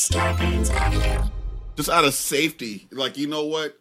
Scarpins 0.00 0.68
Avenue. 0.70 1.30
Just 1.74 1.88
out 1.88 2.04
of 2.04 2.12
safety, 2.12 2.86
like 2.92 3.16
you 3.16 3.26
know 3.26 3.46
what? 3.46 3.78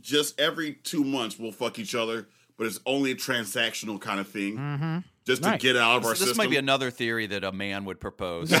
Just 0.00 0.40
every 0.40 0.72
two 0.74 1.04
months 1.04 1.38
we'll 1.38 1.52
fuck 1.52 1.78
each 1.78 1.94
other, 1.94 2.26
but 2.58 2.66
it's 2.66 2.80
only 2.84 3.12
a 3.12 3.14
transactional 3.14 4.00
kind 4.00 4.18
of 4.18 4.26
thing, 4.28 4.56
Mm-hmm. 4.56 4.98
just 5.24 5.44
to 5.44 5.56
get 5.56 5.76
it 5.76 5.82
out 5.82 5.98
of 5.98 6.04
our 6.04 6.10
this 6.10 6.18
system. 6.20 6.36
might 6.38 6.50
be 6.50 6.56
another 6.56 6.90
theory 6.90 7.26
that 7.28 7.44
a 7.44 7.52
man 7.52 7.84
would 7.84 8.00
propose. 8.00 8.50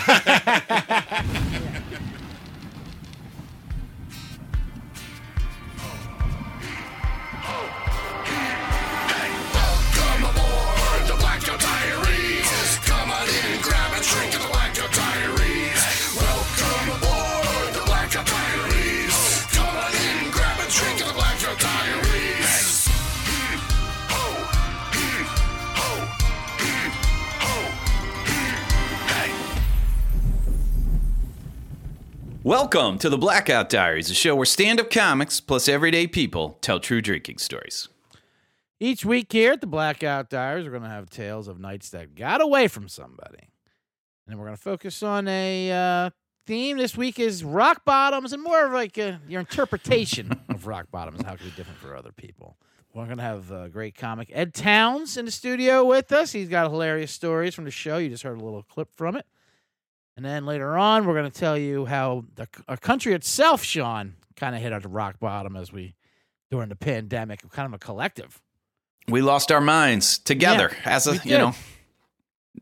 Welcome 32.46 33.00
to 33.00 33.08
the 33.08 33.18
Blackout 33.18 33.68
Diaries, 33.68 34.08
a 34.08 34.14
show 34.14 34.36
where 34.36 34.46
stand 34.46 34.78
up 34.78 34.88
comics 34.88 35.40
plus 35.40 35.68
everyday 35.68 36.06
people 36.06 36.58
tell 36.60 36.78
true 36.78 37.02
drinking 37.02 37.38
stories. 37.38 37.88
Each 38.78 39.04
week 39.04 39.32
here 39.32 39.54
at 39.54 39.60
the 39.60 39.66
Blackout 39.66 40.30
Diaries, 40.30 40.64
we're 40.64 40.70
going 40.70 40.84
to 40.84 40.88
have 40.88 41.10
tales 41.10 41.48
of 41.48 41.58
nights 41.58 41.90
that 41.90 42.14
got 42.14 42.40
away 42.40 42.68
from 42.68 42.86
somebody. 42.86 43.48
And 44.28 44.38
we're 44.38 44.44
going 44.44 44.56
to 44.56 44.62
focus 44.62 45.02
on 45.02 45.26
a 45.26 45.72
uh, 45.72 46.10
theme 46.46 46.76
this 46.76 46.96
week 46.96 47.18
is 47.18 47.42
rock 47.42 47.84
bottoms 47.84 48.32
and 48.32 48.44
more 48.44 48.66
of 48.66 48.72
like 48.72 48.96
uh 48.96 49.14
your 49.26 49.40
interpretation 49.40 50.30
of 50.48 50.68
rock 50.68 50.86
bottoms 50.92 51.18
and 51.18 51.26
how 51.26 51.34
it 51.34 51.38
can 51.38 51.48
be 51.48 51.56
different 51.56 51.80
for 51.80 51.96
other 51.96 52.12
people. 52.12 52.56
We're 52.94 53.06
going 53.06 53.16
to 53.16 53.24
have 53.24 53.50
uh, 53.50 53.66
great 53.66 53.96
comic 53.96 54.30
Ed 54.32 54.54
Towns 54.54 55.16
in 55.16 55.24
the 55.24 55.32
studio 55.32 55.84
with 55.84 56.12
us. 56.12 56.30
He's 56.30 56.48
got 56.48 56.70
hilarious 56.70 57.10
stories 57.10 57.56
from 57.56 57.64
the 57.64 57.72
show. 57.72 57.98
You 57.98 58.08
just 58.08 58.22
heard 58.22 58.40
a 58.40 58.44
little 58.44 58.62
clip 58.62 58.94
from 58.94 59.16
it. 59.16 59.26
And 60.16 60.24
then 60.24 60.46
later 60.46 60.76
on, 60.78 61.06
we're 61.06 61.14
going 61.14 61.30
to 61.30 61.38
tell 61.38 61.58
you 61.58 61.84
how 61.84 62.24
the 62.36 62.48
our 62.68 62.76
country 62.76 63.12
itself, 63.12 63.62
Sean, 63.62 64.14
kind 64.34 64.54
of 64.56 64.62
hit 64.62 64.82
the 64.82 64.88
rock 64.88 65.20
bottom 65.20 65.56
as 65.56 65.72
we 65.72 65.94
during 66.50 66.68
the 66.68 66.76
pandemic, 66.76 67.48
kind 67.50 67.66
of 67.66 67.74
a 67.74 67.78
collective. 67.78 68.40
We 69.08 69.20
lost 69.20 69.52
our 69.52 69.60
minds 69.60 70.18
together 70.18 70.70
Yeah, 70.72 70.96
as 70.96 71.06
a, 71.06 71.16
you 71.24 71.38
know, 71.38 71.54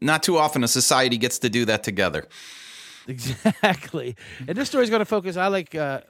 not 0.00 0.22
too 0.22 0.36
often 0.36 0.64
a 0.64 0.68
society 0.68 1.16
gets 1.16 1.38
to 1.40 1.48
do 1.48 1.64
that 1.66 1.82
together. 1.82 2.26
Exactly. 3.06 4.16
And 4.46 4.56
this 4.56 4.68
story's 4.68 4.90
going 4.90 5.00
to 5.00 5.06
focus. 5.06 5.36
I 5.36 5.48
like 5.48 5.74
uh, 5.74 6.00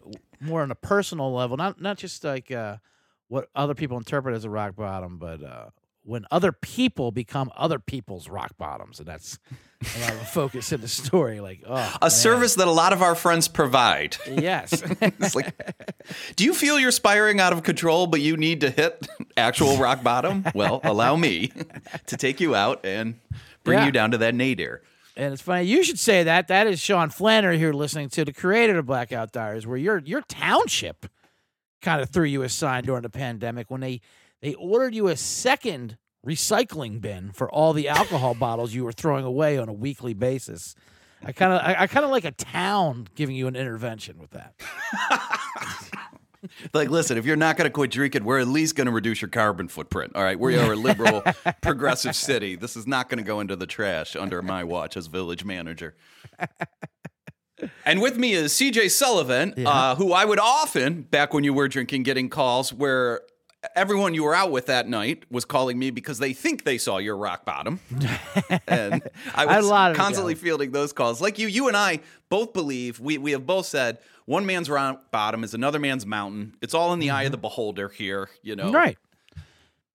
more 0.40 0.62
on 0.62 0.70
a 0.70 0.76
personal 0.76 1.32
level, 1.32 1.56
not 1.56 1.80
not 1.80 1.98
just 1.98 2.24
like 2.24 2.50
uh, 2.50 2.76
what 3.28 3.48
other 3.54 3.74
people 3.74 3.96
interpret 3.96 4.34
as 4.34 4.44
a 4.44 4.50
rock 4.50 4.76
bottom, 4.76 5.18
but 5.18 5.42
uh, 5.42 5.66
when 6.04 6.24
other 6.30 6.52
people 6.52 7.10
become 7.10 7.50
other 7.56 7.78
people's 7.78 8.28
rock 8.28 8.56
bottoms, 8.58 8.98
and 8.98 9.08
that's 9.08 9.38
a 9.96 10.00
lot 10.00 10.12
of 10.12 10.28
focus 10.32 10.72
in 10.72 10.80
the 10.80 10.88
story. 10.88 11.40
Like, 11.40 11.62
oh, 11.66 11.74
A 11.74 11.98
man. 12.04 12.10
service 12.10 12.54
that 12.56 12.66
a 12.68 12.70
lot 12.72 12.92
of 12.92 13.02
our 13.02 13.14
friends 13.14 13.48
provide. 13.48 14.16
Yes. 14.30 14.82
It's 15.00 15.34
like, 15.34 15.54
do 16.36 16.44
you 16.44 16.54
feel 16.54 16.78
you're 16.78 16.90
spiraling 16.90 17.40
out 17.40 17.52
of 17.52 17.62
control, 17.62 18.06
but 18.06 18.20
you 18.20 18.36
need 18.36 18.60
to 18.62 18.70
hit 18.70 19.06
actual 19.36 19.76
rock 19.78 20.02
bottom? 20.02 20.44
Well, 20.54 20.80
allow 20.84 21.16
me 21.16 21.52
to 22.06 22.16
take 22.16 22.40
you 22.40 22.54
out 22.54 22.84
and 22.84 23.14
bring 23.64 23.78
Yeah. 23.78 23.86
you 23.86 23.92
down 23.92 24.10
to 24.12 24.18
that 24.18 24.34
nadir. 24.34 24.82
And 25.16 25.32
it's 25.32 25.42
funny. 25.42 25.64
You 25.66 25.84
should 25.84 25.98
say 25.98 26.24
that. 26.24 26.48
That 26.48 26.66
is 26.66 26.80
Sean 26.80 27.08
Flannery 27.10 27.56
here 27.58 27.72
listening 27.72 28.08
to 28.10 28.24
the 28.24 28.32
creator 28.32 28.78
of 28.78 28.86
Blackout 28.86 29.30
Diaries, 29.32 29.64
where 29.66 29.76
your 29.76 29.98
your 30.04 30.22
township 30.22 31.06
kind 31.82 32.00
of 32.02 32.10
threw 32.10 32.24
you 32.24 32.42
a 32.42 32.48
sign 32.48 32.82
during 32.82 33.02
the 33.02 33.10
pandemic 33.10 33.70
when 33.70 33.80
they 33.80 34.00
they 34.42 34.54
ordered 34.54 34.92
you 34.94 35.06
a 35.08 35.16
second 35.16 35.98
recycling 36.24 37.00
bin 37.00 37.32
for 37.32 37.50
all 37.50 37.72
the 37.72 37.88
alcohol 37.88 38.34
bottles 38.38 38.74
you 38.74 38.84
were 38.84 38.92
throwing 38.92 39.24
away 39.24 39.58
on 39.58 39.68
a 39.68 39.72
weekly 39.72 40.14
basis. 40.14 40.74
I 41.22 41.32
kind 41.32 41.52
of 41.52 41.60
I, 41.60 41.76
I 41.80 41.86
kind 41.86 42.04
of 42.04 42.10
like 42.10 42.24
a 42.24 42.32
town 42.32 43.08
giving 43.14 43.34
you 43.36 43.46
an 43.46 43.56
intervention 43.56 44.18
with 44.18 44.30
that. 44.30 44.54
Like, 46.72 46.90
listen, 46.90 47.16
if 47.16 47.24
you're 47.24 47.36
not 47.36 47.56
going 47.56 47.66
to 47.66 47.72
quit 47.72 47.90
drinking, 47.90 48.24
we're 48.24 48.38
at 48.38 48.48
least 48.48 48.76
going 48.76 48.86
to 48.86 48.92
reduce 48.92 49.22
your 49.22 49.30
carbon 49.30 49.68
footprint. 49.68 50.12
All 50.14 50.22
right, 50.22 50.38
we 50.38 50.58
are 50.58 50.72
a 50.72 50.76
liberal, 50.76 51.22
progressive 51.62 52.14
city. 52.14 52.56
This 52.56 52.76
is 52.76 52.86
not 52.86 53.08
going 53.08 53.18
to 53.18 53.24
go 53.24 53.40
into 53.40 53.56
the 53.56 53.66
trash 53.66 54.14
under 54.16 54.42
my 54.42 54.64
watch 54.64 54.96
as 54.96 55.06
village 55.06 55.44
manager. 55.44 55.94
And 57.86 58.02
with 58.02 58.18
me 58.18 58.32
is 58.32 58.52
CJ 58.52 58.90
Sullivan, 58.90 59.54
uh, 59.64 59.94
who 59.94 60.12
I 60.12 60.24
would 60.24 60.40
often, 60.40 61.02
back 61.02 61.32
when 61.32 61.44
you 61.44 61.54
were 61.54 61.68
drinking, 61.68 62.02
getting 62.02 62.28
calls 62.28 62.72
where 62.72 63.22
everyone 63.74 64.14
you 64.14 64.24
were 64.24 64.34
out 64.34 64.50
with 64.50 64.66
that 64.66 64.88
night 64.88 65.24
was 65.30 65.44
calling 65.44 65.78
me 65.78 65.90
because 65.90 66.18
they 66.18 66.32
think 66.32 66.64
they 66.64 66.78
saw 66.78 66.98
your 66.98 67.16
rock 67.16 67.44
bottom. 67.44 67.80
and 68.68 69.02
I 69.34 69.46
I 69.46 69.52
had 69.52 69.64
a 69.64 69.68
was 69.68 69.96
constantly 69.96 70.34
fielding 70.34 70.72
those 70.72 70.92
calls. 70.92 71.20
Like 71.20 71.38
you, 71.38 71.48
you 71.48 71.68
and 71.68 71.76
I 71.76 72.00
both 72.28 72.52
believe 72.52 73.00
we 73.00 73.18
we 73.18 73.32
have 73.32 73.46
both 73.46 73.66
said 73.66 73.98
one 74.26 74.46
man's 74.46 74.70
rock 74.70 75.10
bottom 75.10 75.44
is 75.44 75.54
another 75.54 75.78
man's 75.78 76.06
mountain. 76.06 76.54
It's 76.62 76.74
all 76.74 76.92
in 76.92 76.98
the 76.98 77.10
eye 77.10 77.24
of 77.24 77.32
the 77.32 77.38
beholder 77.38 77.88
here, 77.88 78.30
you 78.42 78.56
know. 78.56 78.66
Mm-hmm. 78.66 78.74
Right. 78.74 78.98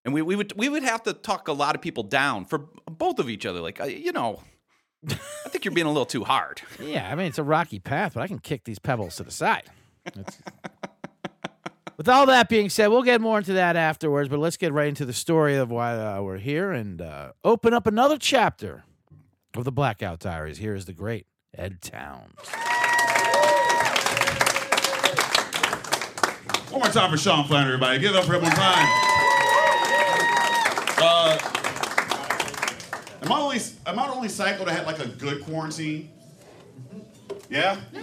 And 0.05 0.13
we, 0.13 0.21
we 0.21 0.35
would 0.35 0.53
we 0.57 0.69
would 0.69 0.83
have 0.83 1.03
to 1.03 1.13
talk 1.13 1.47
a 1.47 1.53
lot 1.53 1.75
of 1.75 1.81
people 1.81 2.03
down 2.03 2.45
for 2.45 2.59
both 2.89 3.19
of 3.19 3.29
each 3.29 3.45
other. 3.45 3.59
Like 3.59 3.81
uh, 3.81 3.85
you 3.85 4.11
know, 4.11 4.41
I 5.07 5.49
think 5.49 5.65
you're 5.65 5.73
being 5.73 5.87
a 5.87 5.91
little 5.91 6.05
too 6.05 6.23
hard. 6.23 6.61
Yeah, 6.79 7.09
I 7.11 7.15
mean 7.15 7.27
it's 7.27 7.37
a 7.37 7.43
rocky 7.43 7.79
path, 7.79 8.13
but 8.13 8.21
I 8.21 8.27
can 8.27 8.39
kick 8.39 8.63
these 8.63 8.79
pebbles 8.79 9.17
to 9.17 9.23
the 9.23 9.31
side. 9.31 9.69
That's- 11.99 12.07
With 12.07 12.07
all 12.09 12.25
that 12.27 12.47
being 12.47 12.69
said, 12.69 12.87
we'll 12.87 13.03
get 13.03 13.19
more 13.19 13.37
into 13.39 13.53
that 13.53 13.75
afterwards, 13.75 14.29
but 14.29 14.39
let's 14.39 14.55
get 14.57 14.71
right 14.71 14.87
into 14.87 15.05
the 15.05 15.11
story 15.13 15.57
of 15.57 15.69
why 15.69 15.95
uh, 15.97 16.21
we're 16.21 16.37
here 16.37 16.71
and 16.71 17.01
uh, 17.01 17.33
open 17.43 17.73
up 17.73 17.87
another 17.87 18.17
chapter 18.17 18.83
of 19.55 19.65
the 19.65 19.71
Blackout 19.71 20.19
Diaries. 20.19 20.57
Here 20.59 20.75
is 20.75 20.85
the 20.85 20.93
great 20.93 21.25
Ed 21.57 21.81
Towns. 21.81 22.33
One 26.71 26.81
more 26.81 26.89
time 26.91 27.11
for 27.11 27.17
Sean 27.17 27.45
Flannery, 27.45 27.73
everybody. 27.73 27.99
Give 27.99 28.11
it 28.11 28.17
up 28.17 28.23
for 28.25 28.35
him 28.35 28.43
one 28.43 28.51
time. 28.51 28.87
Uh, 31.01 31.37
am 33.23 33.31
I 33.31 33.39
only 33.41 33.57
am 33.85 33.99
I 33.99 34.07
the 34.07 34.13
only 34.13 34.29
psycho 34.29 34.63
that 34.65 34.71
had 34.71 34.85
like 34.85 34.99
a 34.99 35.07
good 35.07 35.43
quarantine? 35.43 36.09
Yeah. 37.49 37.77
Yeah, 37.91 38.01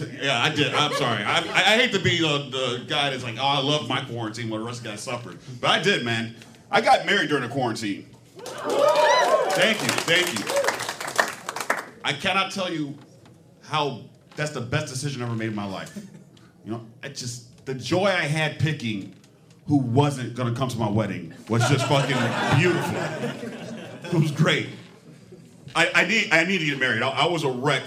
I 0.00 0.50
did. 0.54 0.74
I'm 0.74 0.92
sorry. 0.94 1.22
I, 1.22 1.38
I, 1.38 1.74
I 1.74 1.76
hate 1.76 1.92
to 1.92 1.98
be 1.98 2.20
the, 2.20 2.48
the 2.50 2.84
guy 2.88 3.10
that's 3.10 3.22
like, 3.22 3.36
oh, 3.38 3.44
I 3.44 3.60
love 3.60 3.88
my 3.88 4.02
quarantine 4.02 4.50
while 4.50 4.60
the 4.60 4.66
rest 4.66 4.78
of 4.78 4.84
the 4.84 4.90
guys 4.90 5.00
suffered. 5.00 5.38
But 5.60 5.70
I 5.70 5.82
did, 5.82 6.04
man. 6.04 6.34
I 6.70 6.80
got 6.80 7.06
married 7.06 7.28
during 7.28 7.42
the 7.42 7.50
quarantine. 7.50 8.06
Thank 8.44 9.82
you. 9.82 9.88
Thank 9.88 10.38
you. 10.38 10.44
I 12.04 12.12
cannot 12.12 12.50
tell 12.52 12.72
you 12.72 12.96
how 13.62 14.02
that's 14.36 14.52
the 14.52 14.60
best 14.60 14.88
decision 14.88 15.22
I 15.22 15.26
ever 15.26 15.34
made 15.34 15.48
in 15.48 15.54
my 15.54 15.66
life. 15.66 15.96
You 16.64 16.72
know, 16.72 16.86
I 17.02 17.08
just 17.08 17.64
the 17.66 17.74
joy 17.74 18.06
I 18.06 18.22
had 18.22 18.58
picking 18.58 19.14
who 19.66 19.76
wasn't 19.76 20.34
gonna 20.34 20.54
come 20.54 20.68
to 20.68 20.78
my 20.78 20.88
wedding 20.88 21.34
was 21.48 21.68
just 21.68 21.86
fucking 21.86 22.16
beautiful. 22.58 22.94
It 24.04 24.22
was 24.22 24.32
great. 24.32 24.68
I, 25.74 25.90
I 25.94 26.04
need 26.06 26.28
I 26.32 26.44
need 26.44 26.58
to 26.58 26.66
get 26.66 26.78
married. 26.78 27.02
I, 27.02 27.10
I 27.10 27.26
was 27.26 27.44
a 27.44 27.50
wreck, 27.50 27.82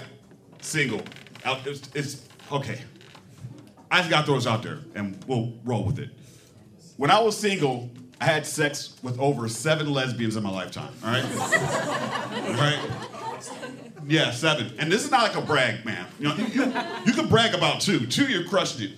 single. 0.60 1.02
It's, 1.44 1.88
it's 1.94 2.28
okay. 2.50 2.80
I 3.90 3.98
just 3.98 4.10
gotta 4.10 4.26
throw 4.26 4.36
this 4.36 4.46
out 4.46 4.62
there, 4.62 4.78
and 4.94 5.22
we'll 5.26 5.52
roll 5.64 5.84
with 5.84 5.98
it. 5.98 6.10
When 6.96 7.10
I 7.10 7.20
was 7.20 7.36
single, 7.36 7.90
I 8.20 8.26
had 8.26 8.46
sex 8.46 8.96
with 9.02 9.18
over 9.18 9.48
seven 9.48 9.92
lesbians 9.92 10.36
in 10.36 10.42
my 10.42 10.50
lifetime. 10.50 10.92
All 11.04 11.10
right. 11.10 11.24
all 11.24 11.38
right. 12.54 12.78
Yeah, 14.06 14.30
seven. 14.30 14.72
And 14.78 14.90
this 14.90 15.04
is 15.04 15.10
not 15.10 15.22
like 15.22 15.36
a 15.36 15.46
brag, 15.46 15.84
man. 15.84 16.06
You 16.18 16.28
know, 16.28 16.36
you, 16.36 16.72
you, 17.06 17.12
can 17.12 17.28
brag 17.28 17.54
about 17.54 17.80
two. 17.80 18.06
Two, 18.06 18.24
you're 18.24 18.44
crushing 18.44 18.90
it. 18.90 18.92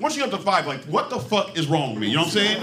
Once 0.00 0.16
you 0.16 0.24
get 0.24 0.32
up 0.32 0.38
to 0.38 0.44
five, 0.44 0.66
like, 0.66 0.82
what 0.84 1.10
the 1.10 1.18
fuck 1.18 1.56
is 1.56 1.66
wrong 1.66 1.90
with 1.90 2.00
me? 2.00 2.08
You 2.08 2.16
know 2.16 2.24
what 2.24 2.36
I'm 2.36 2.60
saying? 2.60 2.62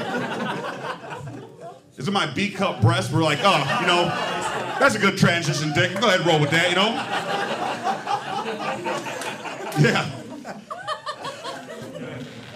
Is 1.97 2.07
it 2.07 2.11
my 2.11 2.25
B 2.25 2.49
cup 2.49 2.81
breast? 2.81 3.11
We're 3.11 3.23
like, 3.23 3.39
oh, 3.43 3.79
you 3.81 3.87
know, 3.87 4.05
that's 4.79 4.95
a 4.95 4.99
good 4.99 5.17
transition, 5.17 5.73
Dick. 5.73 5.99
Go 5.99 6.07
ahead 6.07 6.21
and 6.21 6.27
roll 6.29 6.39
with 6.39 6.51
that, 6.51 6.69
you 6.69 6.75
know? 6.75 6.91
Yeah. 9.81 10.09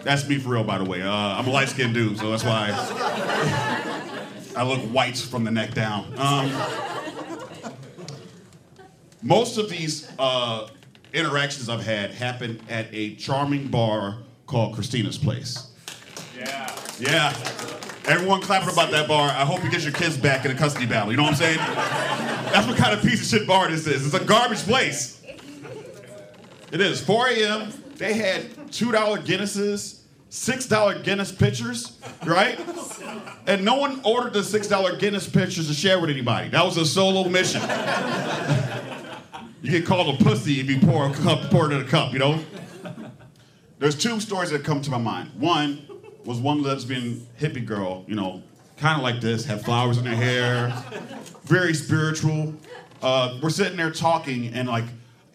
That's 0.03 0.27
me 0.29 0.37
for 0.37 0.49
real, 0.49 0.63
by 0.63 0.77
the 0.77 0.83
way. 0.83 1.01
Uh, 1.01 1.11
I'm 1.11 1.47
a 1.47 1.49
light 1.49 1.69
skinned 1.69 1.95
dude, 1.95 2.19
so 2.19 2.29
that's 2.29 2.43
why 2.43 2.69
I, 2.71 4.61
I 4.61 4.63
look 4.63 4.81
white 4.91 5.17
from 5.17 5.43
the 5.43 5.51
neck 5.51 5.73
down. 5.73 6.13
Um, 6.19 6.51
most 9.23 9.57
of 9.57 9.67
these 9.69 10.07
uh, 10.19 10.69
interactions 11.11 11.69
I've 11.69 11.83
had 11.83 12.11
happen 12.11 12.61
at 12.69 12.87
a 12.93 13.15
charming 13.15 13.69
bar 13.69 14.17
called 14.45 14.75
Christina's 14.75 15.17
Place. 15.17 15.71
Yeah. 16.37 16.79
Yeah. 16.99 17.33
Everyone 18.05 18.41
clapping 18.41 18.69
about 18.69 18.91
that 18.91 19.07
bar. 19.07 19.29
I 19.29 19.43
hope 19.43 19.63
you 19.63 19.71
get 19.71 19.81
your 19.81 19.93
kids 19.93 20.15
back 20.15 20.45
in 20.45 20.51
a 20.51 20.55
custody 20.55 20.85
battle. 20.85 21.09
You 21.09 21.17
know 21.17 21.23
what 21.23 21.31
I'm 21.31 21.37
saying? 21.37 21.57
That's 21.57 22.67
what 22.67 22.77
kind 22.77 22.93
of 22.93 23.03
piece 23.03 23.21
of 23.21 23.39
shit 23.39 23.47
bar 23.47 23.67
this 23.67 23.87
is. 23.87 24.05
It's 24.05 24.13
a 24.13 24.23
garbage 24.23 24.59
place. 24.59 25.14
It 26.75 26.81
is 26.81 26.99
4 26.99 27.29
a.m. 27.29 27.71
They 27.95 28.15
had 28.15 28.69
two 28.69 28.91
dollar 28.91 29.17
Guinnesses, 29.17 30.01
six 30.27 30.65
dollar 30.65 30.99
Guinness 30.99 31.31
pitchers, 31.31 31.97
right? 32.25 32.59
And 33.47 33.63
no 33.63 33.75
one 33.75 34.01
ordered 34.03 34.33
the 34.33 34.43
six 34.43 34.67
dollar 34.67 34.97
Guinness 34.97 35.25
pitchers 35.29 35.69
to 35.69 35.73
share 35.73 36.01
with 36.01 36.09
anybody. 36.09 36.49
That 36.49 36.65
was 36.65 36.75
a 36.75 36.85
solo 36.85 37.29
mission. 37.29 37.61
you 39.61 39.71
get 39.71 39.85
called 39.85 40.19
a 40.19 40.23
pussy 40.25 40.59
if 40.59 40.69
you 40.69 40.77
pour 40.81 41.07
a 41.07 41.13
cup, 41.13 41.49
pour 41.49 41.71
it 41.71 41.73
in 41.73 41.79
a 41.79 41.87
cup, 41.87 42.11
you 42.11 42.19
know. 42.19 42.43
There's 43.79 43.97
two 43.97 44.19
stories 44.19 44.49
that 44.49 44.65
come 44.65 44.81
to 44.81 44.91
my 44.91 44.97
mind. 44.97 45.31
One 45.39 45.87
was 46.25 46.39
one 46.39 46.61
lesbian 46.61 47.25
hippie 47.39 47.65
girl, 47.65 48.03
you 48.05 48.15
know, 48.15 48.43
kind 48.75 48.97
of 48.97 49.01
like 49.01 49.21
this, 49.21 49.45
had 49.45 49.63
flowers 49.63 49.97
in 49.97 50.05
her 50.05 50.13
hair, 50.13 50.83
very 51.45 51.73
spiritual. 51.73 52.53
Uh, 53.01 53.39
we're 53.41 53.49
sitting 53.49 53.77
there 53.77 53.91
talking, 53.91 54.53
and 54.53 54.67
like, 54.67 54.83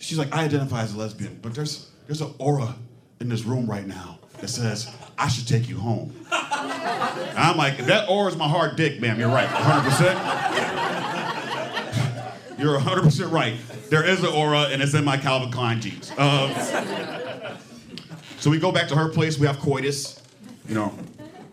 she's 0.00 0.18
like, 0.18 0.34
I 0.34 0.44
identify 0.44 0.82
as 0.82 0.94
a 0.94 0.98
lesbian, 0.98 1.38
but 1.40 1.54
there's 1.54 1.88
there's 2.06 2.20
an 2.20 2.34
aura 2.38 2.74
in 3.20 3.28
this 3.28 3.44
room 3.44 3.70
right 3.70 3.86
now 3.86 4.18
that 4.40 4.48
says 4.48 4.92
I 5.16 5.28
should 5.28 5.46
take 5.46 5.68
you 5.68 5.78
home. 5.78 6.12
And 6.32 7.38
I'm 7.38 7.56
like, 7.56 7.78
that 7.86 8.08
aura 8.08 8.30
is 8.30 8.36
my 8.36 8.48
hard 8.48 8.76
dick, 8.76 9.00
ma'am, 9.00 9.20
you're 9.20 9.28
right, 9.28 9.48
100%. 9.48 10.76
You're 12.58 12.78
100% 12.78 13.32
right. 13.32 13.56
There 13.88 14.04
is 14.04 14.20
an 14.20 14.26
aura, 14.26 14.64
and 14.64 14.82
it's 14.82 14.92
in 14.92 15.04
my 15.04 15.16
Calvin 15.16 15.50
Klein 15.50 15.80
jeans. 15.80 16.10
Um, 16.18 16.52
so 18.38 18.50
we 18.50 18.58
go 18.58 18.70
back 18.70 18.88
to 18.88 18.96
her 18.96 19.08
place. 19.08 19.38
We 19.38 19.46
have 19.46 19.58
coitus. 19.60 20.22
You 20.68 20.74
know, 20.74 20.92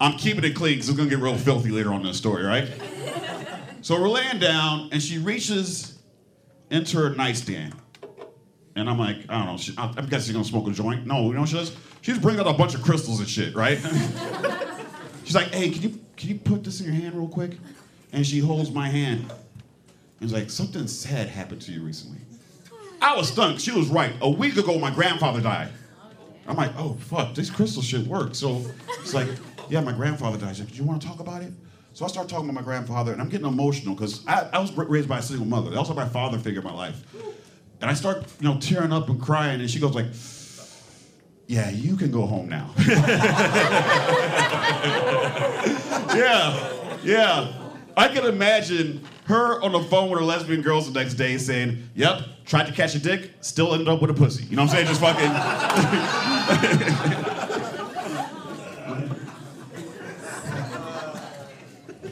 I'm 0.02 0.18
keeping 0.18 0.44
it 0.44 0.54
clean 0.56 0.76
because 0.76 0.90
it's 0.90 0.98
gonna 0.98 1.10
get 1.10 1.20
real 1.20 1.38
filthy 1.38 1.70
later 1.70 1.94
on 1.94 2.02
in 2.02 2.08
the 2.08 2.14
story, 2.14 2.44
right? 2.44 2.68
So 3.82 4.00
we're 4.00 4.10
laying 4.10 4.40
down, 4.40 4.90
and 4.92 5.02
she 5.02 5.18
reaches 5.18 5.98
into 6.70 6.98
her 6.98 7.16
nightstand, 7.16 7.74
and 8.78 8.90
I'm 8.90 9.00
like, 9.00 9.18
I 9.30 9.40
don't 9.40 9.48
know. 9.48 9.58
She, 9.58 9.74
I, 9.78 9.86
I'm 9.98 10.08
guessing 10.08 10.28
she's 10.28 10.34
gonna 10.34 10.46
smoke 10.46 10.68
a 10.68 10.72
joint. 10.72 11.06
No, 11.06 11.28
you 11.28 11.34
know 11.34 11.42
what 11.42 11.50
she 11.50 11.56
does? 11.56 11.76
She's 12.02 12.20
bringing 12.20 12.40
out 12.40 12.48
a 12.48 12.54
bunch 12.54 12.76
of 12.76 12.82
crystals 12.82 13.20
and 13.20 13.28
shit, 13.28 13.56
right? 13.56 13.80
she's 15.24 15.36
like, 15.36 15.54
Hey, 15.54 15.70
can 15.70 15.82
you 15.82 16.00
can 16.16 16.30
you 16.30 16.36
put 16.36 16.64
this 16.64 16.80
in 16.80 16.86
your 16.86 16.96
hand 16.96 17.16
real 17.16 17.28
quick? 17.28 17.52
And 18.14 18.26
she 18.26 18.40
holds 18.40 18.72
my 18.72 18.88
hand. 18.88 19.32
And 20.20 20.30
she's 20.30 20.34
like, 20.34 20.50
Something 20.50 20.88
sad 20.88 21.28
happened 21.28 21.62
to 21.64 21.72
you 21.72 21.82
recently. 21.82 22.20
I 23.02 23.16
was 23.16 23.30
stunned. 23.30 23.62
She 23.62 23.72
was 23.72 23.88
right. 23.90 24.14
A 24.22 24.30
week 24.30 24.58
ago, 24.58 24.80
my 24.80 24.92
grandfather 24.92 25.42
died. 25.42 25.70
I'm 26.48 26.56
like, 26.56 26.72
oh 26.78 26.96
fuck, 27.02 27.36
this 27.36 27.50
crystal 27.50 27.82
shit 27.82 28.08
works. 28.08 28.38
So 28.38 28.64
it's 29.00 29.14
like, 29.14 29.28
yeah, 29.70 29.82
my 29.82 29.92
grandfather 29.92 30.38
died. 30.38 30.56
She's 30.56 30.66
like, 30.66 30.74
do 30.74 30.78
you 30.78 30.86
want 30.86 31.02
to 31.02 31.08
talk 31.08 31.20
about 31.20 31.42
it? 31.42 31.52
So 31.94 32.06
I 32.06 32.08
start 32.08 32.30
talking 32.30 32.46
about 32.46 32.54
my 32.54 32.62
grandfather, 32.62 33.12
and 33.12 33.20
I'm 33.20 33.28
getting 33.28 33.48
emotional 33.48 33.96
because 33.96 34.26
I, 34.28 34.48
I 34.54 34.60
was 34.60 34.72
raised 34.72 35.10
by 35.10 35.18
a 35.18 35.22
single 35.22 35.48
mother. 35.48 35.76
Also, 35.78 35.94
my 35.94 36.08
father 36.08 36.38
figure 36.38 36.62
in 36.62 36.68
my 36.68 36.74
life, 36.74 37.04
and 37.82 37.90
I 37.90 37.94
start, 37.94 38.24
you 38.40 38.48
know, 38.48 38.58
tearing 38.60 38.92
up 38.92 39.10
and 39.10 39.22
crying, 39.22 39.62
and 39.62 39.70
she 39.70 39.80
goes 39.80 39.94
like, 39.96 40.08
yeah, 41.48 41.70
you 41.70 41.96
can 41.96 42.12
go 42.12 42.26
home 42.26 42.50
now. 42.50 42.72
yeah, 46.16 47.00
yeah. 47.04 47.54
I 47.96 48.10
can 48.10 48.26
imagine 48.26 49.02
her 49.26 49.62
on 49.62 49.72
the 49.72 49.82
phone 49.84 50.10
with 50.10 50.20
her 50.20 50.26
lesbian 50.26 50.62
girls 50.62 50.92
the 50.92 51.00
next 51.00 51.14
day 51.16 51.38
saying, 51.38 51.90
Yep, 51.96 52.22
tried 52.46 52.68
to 52.68 52.74
catch 52.74 52.96
a 52.96 53.00
dick, 53.00 53.32
still 53.42 53.74
ended 53.74 53.88
up 53.88 54.02
with 54.02 54.12
a 54.12 54.14
pussy. 54.14 54.44
You 54.46 54.58
know 54.58 54.64
what 54.64 54.74
I'm 54.74 54.76
saying? 54.76 54.88
Just 54.88 55.02
fucking. 55.02 55.32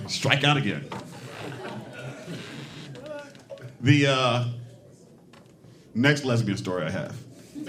Strike 0.10 0.44
out 0.44 0.58
again. 0.58 0.88
The 3.82 4.08
uh, 4.08 4.46
next 5.96 6.26
lesbian 6.26 6.58
story 6.58 6.84
I 6.84 6.90
have. 6.92 7.18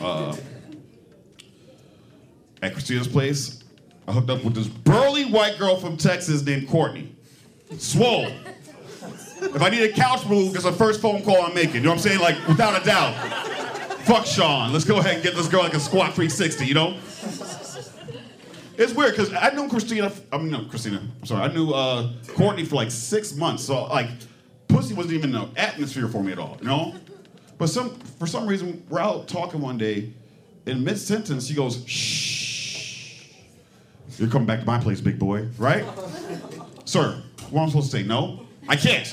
Uh, 0.01 0.37
at 2.61 2.73
Christina's 2.73 3.09
place, 3.09 3.63
I 4.07 4.13
hooked 4.13 4.29
up 4.29 4.45
with 4.45 4.55
this 4.55 4.69
burly 4.69 5.25
white 5.25 5.59
girl 5.59 5.77
from 5.77 5.97
Texas 5.97 6.43
named 6.45 6.69
Courtney. 6.69 7.15
Swole. 7.79 8.31
If 9.41 9.63
I 9.63 9.69
need 9.69 9.83
a 9.83 9.93
couch 9.93 10.27
move, 10.27 10.55
it's 10.55 10.65
the 10.65 10.73
first 10.73 11.01
phone 11.01 11.23
call 11.23 11.43
I'm 11.43 11.55
making. 11.55 11.77
You 11.77 11.81
know 11.83 11.91
what 11.91 11.97
I'm 11.97 12.03
saying? 12.03 12.21
Like, 12.21 12.37
without 12.49 12.81
a 12.81 12.85
doubt. 12.85 13.15
Fuck 14.05 14.27
Sean. 14.27 14.73
Let's 14.73 14.85
go 14.85 14.99
ahead 14.99 15.15
and 15.15 15.23
get 15.23 15.35
this 15.35 15.49
girl 15.49 15.63
like 15.63 15.75
a 15.75 15.81
squat 15.81 16.15
360, 16.15 16.67
you 16.67 16.75
know? 16.75 16.99
It's 18.79 18.93
weird 18.93 19.13
because 19.13 19.33
I 19.33 19.51
knew 19.51 19.69
Christina. 19.69 20.13
I 20.33 20.39
mean, 20.39 20.51
no, 20.51 20.65
Christina. 20.65 20.99
I'm 20.99 21.27
sorry. 21.27 21.43
I 21.43 21.53
knew 21.53 21.73
uh, 21.73 22.13
Courtney 22.29 22.65
for 22.65 22.77
like 22.77 22.91
six 22.91 23.35
months. 23.35 23.65
So 23.65 23.85
like, 23.87 24.11
pussy 24.69 24.95
wasn't 24.95 25.15
even 25.15 25.35
an 25.35 25.51
atmosphere 25.57 26.09
for 26.09 26.23
me 26.23 26.33
at 26.33 26.39
all. 26.39 26.59
You 26.61 26.67
know. 26.67 26.95
But 27.59 27.69
some 27.69 27.91
for 28.19 28.27
some 28.27 28.47
reason 28.47 28.85
we're 28.89 29.01
out 29.01 29.29
talking 29.29 29.61
one 29.61 29.79
day, 29.79 30.13
in 30.67 30.85
mid 30.85 30.99
sentence 30.99 31.49
he 31.49 31.55
goes, 31.55 31.83
"Shh, 31.87 33.25
you're 34.19 34.29
coming 34.29 34.47
back 34.47 34.61
to 34.61 34.67
my 34.67 34.79
place, 34.79 35.01
big 35.01 35.19
boy, 35.19 35.49
right?" 35.59 35.85
Sir, 36.85 37.23
what 37.51 37.63
am 37.63 37.67
I 37.67 37.71
supposed 37.71 37.91
to 37.91 37.97
say? 37.99 38.03
No, 38.03 38.47
I 38.69 38.77
can't. 38.77 39.13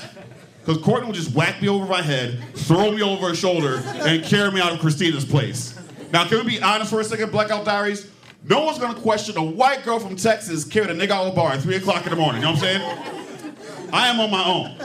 Because 0.60 0.82
Courtney 0.82 1.06
will 1.06 1.14
just 1.14 1.34
whack 1.34 1.60
me 1.60 1.68
over 1.68 1.84
my 1.84 2.00
head, 2.00 2.42
throw 2.54 2.90
me 2.90 3.02
over 3.02 3.28
her 3.28 3.34
shoulder, 3.34 3.82
and 3.86 4.24
carry 4.24 4.50
me 4.50 4.60
out 4.60 4.72
of 4.72 4.80
Christina's 4.80 5.24
place. 5.24 5.78
Now, 6.10 6.26
can 6.26 6.38
we 6.38 6.56
be 6.56 6.62
honest 6.62 6.90
for 6.90 7.00
a 7.00 7.04
second, 7.04 7.30
Blackout 7.32 7.64
Diaries? 7.64 8.10
No 8.44 8.64
one's 8.64 8.78
gonna 8.78 8.98
question 8.98 9.36
a 9.36 9.42
white 9.42 9.84
girl 9.84 9.98
from 9.98 10.16
Texas 10.16 10.64
carrying 10.64 10.98
a 10.98 11.02
nigga 11.02 11.10
out 11.10 11.26
of 11.26 11.32
a 11.32 11.36
bar 11.36 11.52
at 11.52 11.60
3 11.60 11.76
o'clock 11.76 12.04
in 12.04 12.10
the 12.10 12.16
morning. 12.16 12.42
You 12.42 12.48
know 12.48 12.52
what 12.52 12.62
I'm 12.62 12.80
saying? 12.80 13.90
I 13.92 14.08
am 14.08 14.20
on 14.20 14.30
my 14.30 14.44
own. 14.44 14.76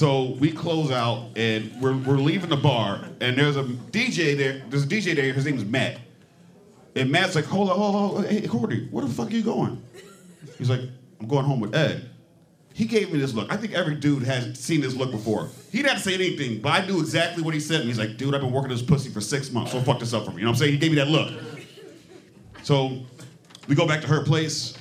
So 0.00 0.34
we 0.40 0.50
close 0.50 0.90
out 0.90 1.36
and 1.36 1.70
we're, 1.78 1.94
we're 1.94 2.16
leaving 2.16 2.48
the 2.48 2.56
bar, 2.56 3.04
and 3.20 3.36
there's 3.36 3.58
a 3.58 3.64
DJ 3.64 4.34
there. 4.34 4.62
There's 4.70 4.84
a 4.84 4.86
DJ 4.86 5.14
there. 5.14 5.30
His 5.30 5.44
name 5.44 5.58
is 5.58 5.64
Matt. 5.66 5.98
And 6.96 7.10
Matt's 7.10 7.34
like, 7.34 7.44
hold 7.44 7.68
on, 7.68 7.76
hold 7.76 8.16
on, 8.16 8.24
hey, 8.24 8.48
Cordy, 8.48 8.88
where 8.90 9.04
the 9.04 9.12
fuck 9.12 9.28
are 9.28 9.34
you 9.34 9.42
going? 9.42 9.82
He's 10.56 10.70
like, 10.70 10.80
I'm 11.20 11.28
going 11.28 11.44
home 11.44 11.60
with 11.60 11.74
Ed. 11.74 12.08
He 12.72 12.86
gave 12.86 13.12
me 13.12 13.18
this 13.18 13.34
look. 13.34 13.52
I 13.52 13.58
think 13.58 13.74
every 13.74 13.94
dude 13.94 14.22
has 14.22 14.58
seen 14.58 14.80
this 14.80 14.94
look 14.94 15.10
before. 15.10 15.50
He 15.70 15.82
didn't 15.82 15.98
say 15.98 16.14
anything, 16.14 16.62
but 16.62 16.70
I 16.70 16.86
knew 16.86 16.98
exactly 16.98 17.42
what 17.42 17.52
he 17.52 17.60
said. 17.60 17.80
And 17.80 17.88
he's 17.90 17.98
like, 17.98 18.16
dude, 18.16 18.34
I've 18.34 18.40
been 18.40 18.52
working 18.52 18.70
this 18.70 18.80
pussy 18.80 19.10
for 19.10 19.20
six 19.20 19.52
months. 19.52 19.72
Don't 19.72 19.84
fuck 19.84 19.98
this 19.98 20.14
up 20.14 20.24
for 20.24 20.30
me. 20.30 20.38
You 20.38 20.44
know 20.44 20.52
what 20.52 20.56
I'm 20.56 20.60
saying? 20.60 20.72
He 20.72 20.78
gave 20.78 20.92
me 20.92 20.96
that 20.96 21.08
look. 21.08 21.30
So 22.62 23.00
we 23.68 23.74
go 23.74 23.86
back 23.86 24.00
to 24.00 24.06
her 24.06 24.24
place. 24.24 24.78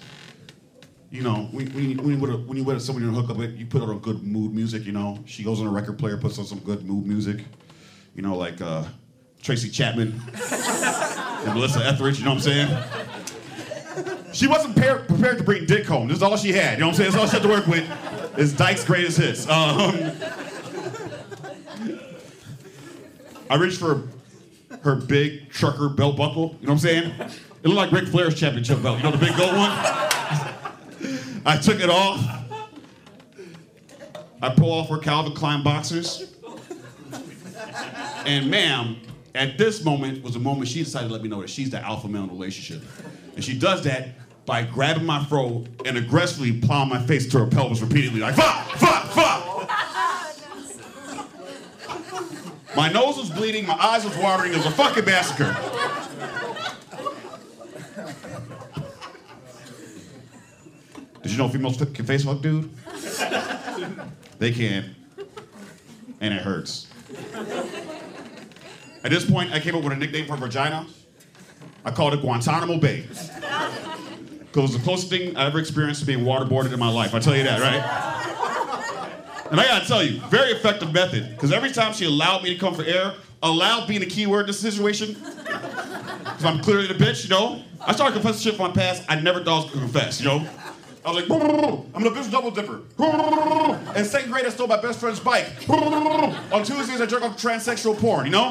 You 1.11 1.23
know, 1.23 1.47
when, 1.51 1.65
when, 1.73 1.89
you, 1.89 1.97
when, 1.97 2.19
you 2.19 2.37
when 2.37 2.57
you 2.57 2.63
with 2.63 2.81
somebody 2.83 3.07
to 3.07 3.11
hook 3.11 3.31
up 3.31 3.37
with, 3.37 3.57
you 3.57 3.65
put 3.65 3.81
on 3.81 3.89
a 3.89 3.95
good 3.95 4.23
mood 4.23 4.53
music, 4.53 4.85
you 4.85 4.91
know. 4.91 5.17
She 5.25 5.43
goes 5.43 5.59
on 5.59 5.65
a 5.65 5.71
record 5.71 5.97
player, 5.97 6.17
puts 6.17 6.37
on 6.37 6.45
some 6.45 6.59
good 6.59 6.85
mood 6.85 7.07
music. 7.07 7.45
You 8.15 8.21
know, 8.21 8.35
like 8.37 8.61
uh, 8.61 8.83
Tracy 9.41 9.69
Chapman 9.69 10.21
and 10.33 11.53
Melissa 11.53 11.83
Etheridge, 11.83 12.19
you 12.19 12.25
know 12.25 12.35
what 12.35 12.45
I'm 12.45 12.67
saying? 12.67 14.33
She 14.33 14.45
wasn't 14.45 14.75
prepared, 14.75 15.07
prepared 15.07 15.39
to 15.39 15.43
bring 15.43 15.65
dick 15.65 15.85
home. 15.85 16.07
This 16.07 16.17
is 16.17 16.23
all 16.23 16.37
she 16.37 16.51
had. 16.51 16.73
You 16.73 16.81
know 16.81 16.87
what 16.87 16.91
I'm 16.91 16.97
saying? 16.97 17.11
That's 17.11 17.21
all 17.21 17.27
she 17.27 17.33
had 17.33 17.41
to 17.41 17.49
work 17.49 17.65
with. 17.65 18.37
Is 18.37 18.53
Dyke's 18.53 18.85
greatest 18.85 19.17
hits. 19.17 19.49
Um, 19.49 20.11
I 23.49 23.55
reached 23.55 23.79
for 23.79 24.07
her 24.83 24.95
big 24.95 25.49
trucker 25.49 25.89
belt 25.89 26.17
buckle. 26.17 26.55
You 26.61 26.67
know 26.67 26.73
what 26.73 26.83
I'm 26.85 26.87
saying? 26.87 27.13
It 27.63 27.67
looked 27.67 27.77
like 27.77 27.91
Ric 27.91 28.07
Flair's 28.09 28.39
championship 28.39 28.83
belt. 28.83 28.97
You 28.97 29.03
know 29.05 29.11
the 29.11 29.17
big 29.17 29.35
gold 29.35 29.57
one? 29.57 30.08
I 31.45 31.57
took 31.57 31.79
it 31.79 31.89
off. 31.89 32.19
I 34.41 34.49
pull 34.49 34.71
off 34.71 34.89
her 34.89 34.97
Calvin 34.97 35.33
Klein 35.33 35.63
boxers. 35.63 36.33
And 38.25 38.49
ma'am, 38.49 38.97
at 39.35 39.57
this 39.57 39.83
moment 39.83 40.23
was 40.23 40.33
the 40.33 40.39
moment 40.39 40.67
she 40.67 40.83
decided 40.83 41.07
to 41.07 41.13
let 41.13 41.21
me 41.23 41.29
know 41.29 41.41
that 41.41 41.49
she's 41.49 41.69
the 41.69 41.79
alpha 41.79 42.07
male 42.07 42.23
in 42.23 42.27
the 42.27 42.33
relationship. 42.33 42.83
And 43.35 43.43
she 43.43 43.57
does 43.57 43.83
that 43.83 44.09
by 44.45 44.63
grabbing 44.63 45.05
my 45.05 45.23
fro 45.25 45.65
and 45.85 45.97
aggressively 45.97 46.59
plowing 46.59 46.89
my 46.89 46.99
face 47.05 47.27
to 47.31 47.39
her 47.39 47.45
pelvis 47.47 47.81
repeatedly, 47.81 48.19
like, 48.19 48.35
fuck, 48.35 48.65
fuck, 48.77 49.05
fuck. 49.11 49.69
My 52.75 52.91
nose 52.91 53.17
was 53.17 53.29
bleeding, 53.29 53.65
my 53.65 53.75
eyes 53.75 54.05
was 54.05 54.15
watering, 54.17 54.53
it 54.53 54.57
was 54.57 54.65
a 54.65 54.71
fucking 54.71 55.05
massacre. 55.05 55.55
You 61.39 61.45
know 61.45 61.51
females 61.51 61.77
can 61.77 62.05
face 62.05 62.25
fuck, 62.25 62.41
dude? 62.41 62.69
They 64.39 64.51
can. 64.51 64.93
And 66.19 66.33
it 66.33 66.41
hurts. 66.41 66.87
At 69.05 69.11
this 69.11 69.29
point, 69.29 69.53
I 69.53 69.61
came 69.61 69.73
up 69.75 69.83
with 69.83 69.93
a 69.93 69.95
nickname 69.95 70.27
for 70.27 70.35
vagina. 70.35 70.85
I 71.85 71.91
called 71.91 72.13
it 72.13 72.19
Guantanamo 72.19 72.77
Bay. 72.77 73.05
Because 73.07 74.53
it 74.53 74.61
was 74.61 74.73
the 74.73 74.83
closest 74.83 75.09
thing 75.09 75.37
I 75.37 75.45
ever 75.45 75.59
experienced 75.59 76.01
to 76.01 76.05
being 76.05 76.25
waterboarded 76.25 76.73
in 76.73 76.79
my 76.79 76.91
life. 76.91 77.15
I 77.15 77.19
tell 77.19 77.37
you 77.37 77.43
that, 77.43 77.61
right? 77.61 79.45
And 79.49 79.61
I 79.61 79.65
gotta 79.65 79.87
tell 79.87 80.03
you, 80.03 80.19
very 80.27 80.51
effective 80.51 80.91
method. 80.91 81.29
Because 81.29 81.53
every 81.53 81.71
time 81.71 81.93
she 81.93 82.03
allowed 82.03 82.43
me 82.43 82.53
to 82.53 82.59
come 82.59 82.75
for 82.75 82.83
air, 82.83 83.13
allowed 83.41 83.87
being 83.87 84.03
a 84.03 84.05
key 84.05 84.27
word 84.27 84.41
in 84.41 84.47
this 84.47 84.59
situation. 84.59 85.13
Because 85.13 86.43
I'm 86.43 86.59
clearly 86.59 86.87
the 86.87 86.95
bitch, 86.95 87.23
you 87.23 87.29
know? 87.29 87.63
I 87.79 87.93
started 87.93 88.13
confessing 88.13 88.41
shit 88.41 88.55
from 88.57 88.67
my 88.67 88.73
past 88.73 89.03
I 89.07 89.21
never 89.21 89.41
thought 89.41 89.61
I 89.61 89.63
was 89.63 89.73
gonna 89.73 89.85
confess, 89.85 90.19
you 90.19 90.27
know? 90.27 90.45
I 91.05 91.11
was 91.11 91.29
like, 91.29 91.41
I'm 91.95 92.03
the 92.03 92.09
bitch 92.09 92.29
double 92.29 92.51
dipper. 92.51 92.81
In 93.97 94.05
second 94.05 94.31
grade, 94.31 94.45
I 94.45 94.49
stole 94.49 94.67
my 94.67 94.81
best 94.81 94.99
friend's 94.99 95.19
bike. 95.19 95.47
On 95.69 96.63
Tuesdays, 96.63 96.99
I 96.99 97.05
jerk 97.05 97.23
off 97.23 97.37
transsexual 97.41 97.97
porn, 97.97 98.25
you 98.25 98.31
know? 98.31 98.49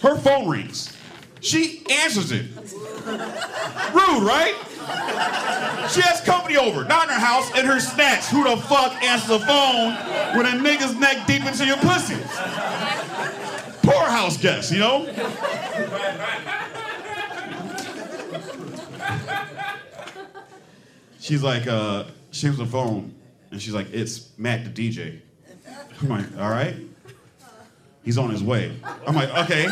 Her 0.00 0.16
phone 0.18 0.48
rings. 0.48 0.96
She 1.40 1.84
answers 1.90 2.30
it. 2.30 2.46
Rude, 2.54 4.22
right? 4.22 4.54
She 5.90 6.00
has 6.02 6.20
company 6.20 6.56
over, 6.56 6.84
not 6.84 7.08
in 7.08 7.14
her 7.14 7.20
house, 7.20 7.50
in 7.58 7.66
her 7.66 7.80
snacks. 7.80 8.30
Who 8.30 8.44
the 8.44 8.56
fuck 8.56 8.92
answers 9.02 9.28
the 9.28 9.40
phone 9.40 9.94
when 10.36 10.46
a 10.46 10.50
nigga's 10.50 10.94
neck 10.96 11.26
deep 11.26 11.44
into 11.44 11.66
your 11.66 11.78
pussy? 11.78 12.16
Poor 13.82 14.06
house 14.06 14.36
guest, 14.36 14.72
you 14.72 14.78
know? 14.78 15.04
She's 21.24 21.42
like, 21.42 21.66
uh, 21.66 22.04
she 22.32 22.50
was 22.50 22.60
on 22.60 22.66
the 22.66 22.70
phone, 22.70 23.14
and 23.50 23.60
she's 23.60 23.72
like, 23.72 23.86
it's 23.94 24.28
Matt 24.36 24.62
the 24.62 24.90
DJ. 24.90 25.20
I'm 26.02 26.10
like, 26.10 26.26
all 26.38 26.50
right. 26.50 26.76
He's 28.02 28.18
on 28.18 28.28
his 28.28 28.42
way. 28.42 28.76
I'm 29.06 29.14
like, 29.14 29.30
okay. 29.30 29.66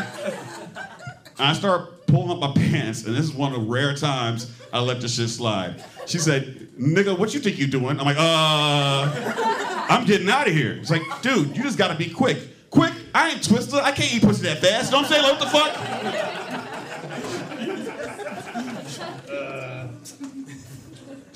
I 1.38 1.52
start 1.52 2.06
pulling 2.06 2.30
up 2.30 2.38
my 2.38 2.54
pants, 2.54 3.04
and 3.04 3.14
this 3.14 3.26
is 3.26 3.34
one 3.34 3.52
of 3.52 3.60
the 3.60 3.66
rare 3.66 3.94
times 3.94 4.50
I 4.72 4.80
let 4.80 5.02
this 5.02 5.16
shit 5.16 5.28
slide. 5.28 5.84
She 6.06 6.16
said, 6.16 6.70
nigga, 6.80 7.18
what 7.18 7.34
you 7.34 7.40
think 7.40 7.58
you 7.58 7.66
doing? 7.66 8.00
I'm 8.00 8.06
like, 8.06 8.16
uh, 8.18 9.86
I'm 9.90 10.06
getting 10.06 10.30
out 10.30 10.48
of 10.48 10.54
here. 10.54 10.72
It's 10.72 10.90
like, 10.90 11.02
dude, 11.20 11.54
you 11.54 11.64
just 11.64 11.76
gotta 11.76 11.96
be 11.96 12.08
quick. 12.08 12.70
Quick, 12.70 12.94
I 13.14 13.32
ain't 13.32 13.44
twisted. 13.44 13.74
I 13.74 13.92
can't 13.92 14.14
eat 14.14 14.22
pussy 14.22 14.44
that 14.44 14.62
fast. 14.62 14.90
Know 14.90 15.02
what 15.02 15.12
I'm? 15.12 15.22
Like, 15.22 15.32
what 15.32 15.40
the 15.40 15.50
fuck? 15.50 16.41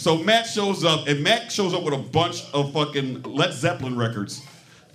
So 0.07 0.17
Matt 0.17 0.47
shows 0.47 0.85
up, 0.85 1.09
and 1.09 1.21
Matt 1.21 1.51
shows 1.51 1.75
up 1.75 1.83
with 1.83 1.93
a 1.93 1.99
bunch 1.99 2.45
of 2.53 2.73
fucking 2.73 3.25
Led 3.25 3.53
Zeppelin 3.53 3.97
records. 3.97 4.41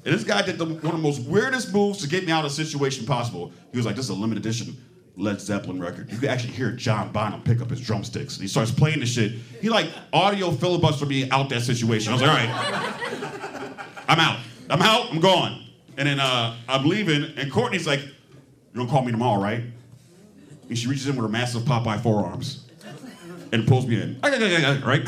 And 0.06 0.16
this 0.16 0.24
guy 0.24 0.42
did 0.42 0.58
the, 0.58 0.64
one 0.64 0.78
of 0.78 0.82
the 0.84 0.98
most 1.00 1.20
weirdest 1.24 1.74
moves 1.74 2.00
to 2.00 2.08
get 2.08 2.26
me 2.26 2.32
out 2.32 2.46
of 2.46 2.56
the 2.56 2.64
situation 2.64 3.06
possible. 3.06 3.52
He 3.74 3.78
was 3.78 3.86
like, 3.86 3.98
"This 3.98 4.06
is 4.06 4.12
a 4.12 4.14
limited 4.14 4.46
edition 4.46 4.82
Led 5.18 5.42
Zeppelin 5.42 5.82
record. 5.82 6.10
You 6.10 6.18
can 6.18 6.30
actually 6.30 6.54
hear 6.54 6.72
John 6.72 7.12
Bonham 7.12 7.42
pick 7.42 7.60
up 7.60 7.70
his 7.70 7.82
drumsticks." 7.82 8.36
And 8.36 8.42
he 8.42 8.48
starts 8.48 8.72
playing 8.72 9.02
the 9.02 9.06
shit. 9.06 9.34
He 9.62 9.68
like 9.68 9.90
audio 10.14 10.50
filibuster 10.50 11.06
me 11.06 11.30
out 11.30 11.50
that 11.50 11.64
situation. 11.64 12.14
I 12.14 12.16
was 12.16 12.22
like, 12.22 12.32
"All 12.32 12.38
right, 12.38 13.74
I'm 14.08 14.18
out. 14.18 14.40
I'm 14.70 14.82
out. 14.82 15.12
I'm 15.12 15.20
gone." 15.20 15.66
And 15.98 16.08
then 16.08 16.22
uh, 16.22 16.56
I'm 16.70 16.86
leaving, 16.86 17.34
and 17.36 17.52
Courtney's 17.52 17.86
like, 17.86 18.00
"You 18.00 18.12
gonna 18.76 18.90
call 18.90 19.04
me 19.04 19.12
tomorrow, 19.12 19.44
right?" 19.44 19.62
And 20.70 20.78
she 20.78 20.88
reaches 20.88 21.08
in 21.08 21.18
with 21.18 21.26
her 21.26 21.30
massive 21.30 21.64
Popeye 21.64 22.02
forearms 22.02 22.71
and 23.52 23.68
pulls 23.68 23.88
me 23.88 24.02
in. 24.02 24.18
Right? 24.84 25.08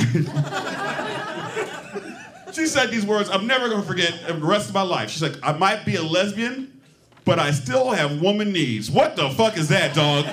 she 2.53 2.67
said 2.67 2.91
these 2.91 3.05
words 3.05 3.29
I'm 3.29 3.47
never 3.47 3.69
gonna 3.69 3.83
forget 3.83 4.27
the 4.27 4.33
rest 4.35 4.69
of 4.69 4.75
my 4.75 4.81
life. 4.81 5.09
She's 5.09 5.23
like, 5.23 5.38
I 5.43 5.53
might 5.53 5.85
be 5.85 5.95
a 5.95 6.03
lesbian, 6.03 6.81
but 7.25 7.39
I 7.39 7.51
still 7.51 7.91
have 7.91 8.21
woman 8.21 8.51
needs. 8.51 8.91
What 8.91 9.15
the 9.15 9.29
fuck 9.31 9.57
is 9.57 9.69
that, 9.69 9.95
dog? 9.95 10.25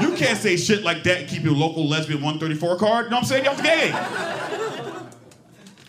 You 0.00 0.14
can't 0.16 0.38
say 0.38 0.56
shit 0.56 0.82
like 0.82 1.02
that 1.04 1.20
and 1.20 1.28
keep 1.28 1.42
your 1.42 1.54
local 1.54 1.88
lesbian 1.88 2.22
134 2.22 2.78
card. 2.78 3.06
You 3.06 3.10
know 3.10 3.16
what 3.16 3.22
I'm 3.22 3.28
saying? 3.28 3.44
Y'all 3.44 3.56
gay. 3.62 3.92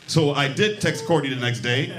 So 0.08 0.32
I 0.32 0.48
did 0.48 0.80
text 0.80 1.06
Courtney 1.06 1.30
the 1.30 1.36
next 1.36 1.60
day, 1.60 1.92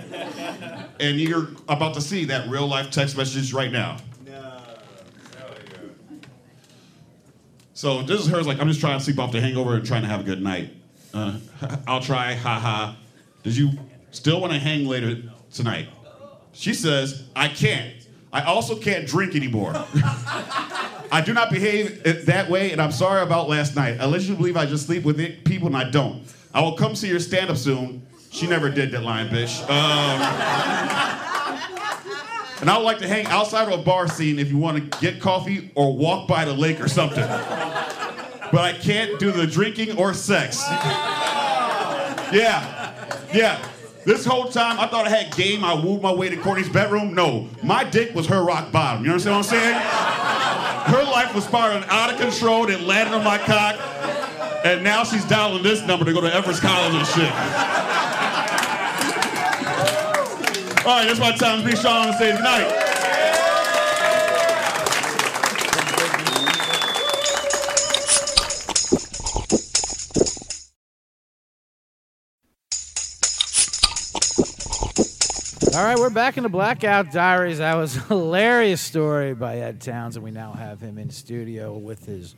and 0.98 1.20
you're 1.20 1.48
about 1.68 1.92
to 1.94 2.00
see 2.00 2.24
that 2.26 2.48
real 2.48 2.66
life 2.66 2.90
text 2.90 3.16
message 3.16 3.52
right 3.52 3.70
now. 3.70 3.98
So 7.78 8.02
this 8.02 8.20
is 8.20 8.26
hers. 8.26 8.44
Like 8.44 8.58
I'm 8.58 8.66
just 8.66 8.80
trying 8.80 8.98
to 8.98 9.04
sleep 9.04 9.20
off 9.20 9.30
the 9.30 9.40
hangover 9.40 9.76
and 9.76 9.86
trying 9.86 10.02
to 10.02 10.08
have 10.08 10.18
a 10.18 10.24
good 10.24 10.42
night. 10.42 10.74
Uh, 11.14 11.38
I'll 11.86 12.00
try. 12.00 12.34
Ha 12.34 12.58
ha. 12.58 12.96
Did 13.44 13.56
you 13.56 13.70
still 14.10 14.40
want 14.40 14.52
to 14.52 14.58
hang 14.58 14.84
later 14.84 15.22
tonight? 15.52 15.88
She 16.50 16.74
says 16.74 17.28
I 17.36 17.46
can't. 17.46 17.94
I 18.32 18.42
also 18.42 18.74
can't 18.74 19.06
drink 19.06 19.36
anymore. 19.36 19.74
I 21.12 21.22
do 21.24 21.32
not 21.32 21.50
behave 21.52 22.02
that 22.26 22.50
way, 22.50 22.72
and 22.72 22.82
I'm 22.82 22.90
sorry 22.90 23.22
about 23.22 23.48
last 23.48 23.76
night. 23.76 24.00
I 24.00 24.06
let 24.06 24.22
you 24.22 24.34
believe 24.34 24.56
I 24.56 24.66
just 24.66 24.86
sleep 24.86 25.04
with 25.04 25.20
it, 25.20 25.44
people, 25.44 25.68
and 25.68 25.76
I 25.76 25.88
don't. 25.88 26.24
I 26.52 26.60
will 26.62 26.74
come 26.74 26.96
see 26.96 27.06
your 27.06 27.20
stand-up 27.20 27.56
soon. 27.56 28.04
She 28.30 28.48
never 28.48 28.70
did 28.70 28.90
that 28.90 29.04
line, 29.04 29.28
bitch. 29.28 29.60
Um, 29.70 31.17
and 32.60 32.68
I 32.68 32.76
would 32.76 32.84
like 32.84 32.98
to 32.98 33.08
hang 33.08 33.26
outside 33.26 33.72
of 33.72 33.78
a 33.78 33.82
bar 33.82 34.08
scene 34.08 34.38
if 34.38 34.50
you 34.50 34.58
want 34.58 34.92
to 34.92 35.00
get 35.00 35.20
coffee 35.20 35.70
or 35.74 35.96
walk 35.96 36.26
by 36.28 36.44
the 36.44 36.54
lake 36.54 36.80
or 36.80 36.88
something. 36.88 37.26
But 38.50 38.60
I 38.62 38.72
can't 38.80 39.18
do 39.18 39.30
the 39.30 39.46
drinking 39.46 39.96
or 39.98 40.14
sex. 40.14 40.62
Yeah, 42.30 42.94
yeah. 43.32 43.64
This 44.04 44.24
whole 44.24 44.46
time 44.48 44.80
I 44.80 44.86
thought 44.86 45.06
I 45.06 45.10
had 45.10 45.36
game. 45.36 45.62
I 45.62 45.74
wooed 45.74 46.00
my 46.00 46.12
way 46.12 46.30
to 46.30 46.36
Courtney's 46.36 46.68
bedroom. 46.68 47.14
No, 47.14 47.48
my 47.62 47.84
dick 47.84 48.14
was 48.14 48.26
her 48.26 48.42
rock 48.42 48.72
bottom. 48.72 49.04
You 49.04 49.10
understand 49.10 49.36
what 49.36 49.44
I'm 49.44 49.50
saying? 49.50 49.74
Her 50.94 51.04
life 51.04 51.34
was 51.34 51.44
spiraling 51.44 51.84
out 51.88 52.12
of 52.12 52.18
control. 52.18 52.68
It 52.70 52.80
landed 52.80 53.14
on 53.14 53.22
my 53.22 53.36
cock, 53.36 53.78
and 54.64 54.82
now 54.82 55.04
she's 55.04 55.24
dialing 55.26 55.62
this 55.62 55.82
number 55.82 56.06
to 56.06 56.12
go 56.14 56.22
to 56.22 56.34
Everest 56.34 56.62
College 56.62 56.94
and 56.94 57.06
shit. 57.06 57.97
All 60.88 60.94
right, 60.94 61.06
that's 61.06 61.20
my 61.20 61.32
time. 61.32 61.62
Be 61.66 61.76
Sean 61.76 62.08
on 62.08 62.14
stage. 62.14 62.34
Good. 62.38 62.44
All 75.74 75.84
right, 75.84 75.98
we're 75.98 76.08
back 76.08 76.38
in 76.38 76.42
the 76.44 76.48
Blackout 76.48 77.12
Diaries. 77.12 77.58
That 77.58 77.74
was 77.74 77.94
a 77.94 78.00
hilarious 78.00 78.80
story 78.80 79.34
by 79.34 79.58
Ed 79.58 79.82
Townsend. 79.82 80.24
We 80.24 80.30
now 80.30 80.52
have 80.52 80.80
him 80.80 80.96
in 80.96 81.10
studio 81.10 81.76
with 81.76 82.06
his 82.06 82.34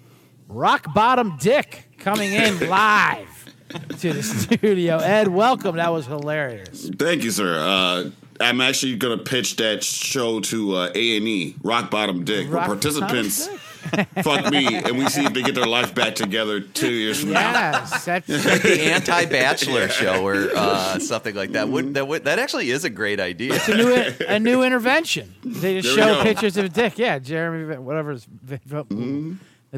rock 0.48 0.92
bottom 0.92 1.36
dick 1.38 1.84
coming 1.98 2.32
in 2.32 2.68
live 2.68 3.54
to 4.00 4.12
the 4.12 4.24
studio. 4.24 4.96
Ed, 4.98 5.28
welcome. 5.28 5.76
That 5.76 5.92
was 5.92 6.06
hilarious. 6.06 6.90
Thank 6.98 7.22
you, 7.22 7.30
sir. 7.30 7.56
Uh, 7.56 8.10
I'm 8.40 8.60
actually 8.60 8.96
going 8.96 9.18
to 9.18 9.24
pitch 9.24 9.56
that 9.56 9.84
show 9.84 10.40
to 10.40 10.76
uh, 10.76 10.92
A&E, 10.94 11.56
Rock 11.62 11.90
Bottom 11.90 12.24
Dick, 12.24 12.50
where 12.50 12.64
participants 12.64 13.46
Bottom 13.46 13.60
fuck 14.22 14.50
me, 14.50 14.76
and 14.76 14.98
we 14.98 15.08
see 15.08 15.24
if 15.24 15.32
they 15.32 15.42
get 15.42 15.54
their 15.54 15.66
life 15.66 15.94
back 15.94 16.14
together 16.14 16.60
two 16.60 16.92
years 16.92 17.20
from 17.20 17.32
now. 17.32 17.52
Yes, 17.52 18.04
that's 18.04 18.26
the 18.26 18.82
anti-bachelor 18.82 19.88
show 19.88 20.24
or 20.24 20.50
uh, 20.54 20.98
something 20.98 21.34
like 21.34 21.52
that. 21.52 21.68
Would, 21.68 21.94
that 21.94 22.06
would, 22.06 22.24
that 22.24 22.38
actually 22.38 22.70
is 22.70 22.84
a 22.84 22.90
great 22.90 23.20
idea. 23.20 23.58
a 23.66 23.74
new, 23.74 24.14
a 24.28 24.38
new 24.38 24.62
intervention. 24.62 25.34
They 25.42 25.80
just 25.80 25.94
show 25.94 26.16
go. 26.16 26.22
pictures 26.22 26.56
of 26.56 26.72
dick. 26.72 26.98
Yeah, 26.98 27.18
Jeremy, 27.18 27.78
whatever. 27.78 28.18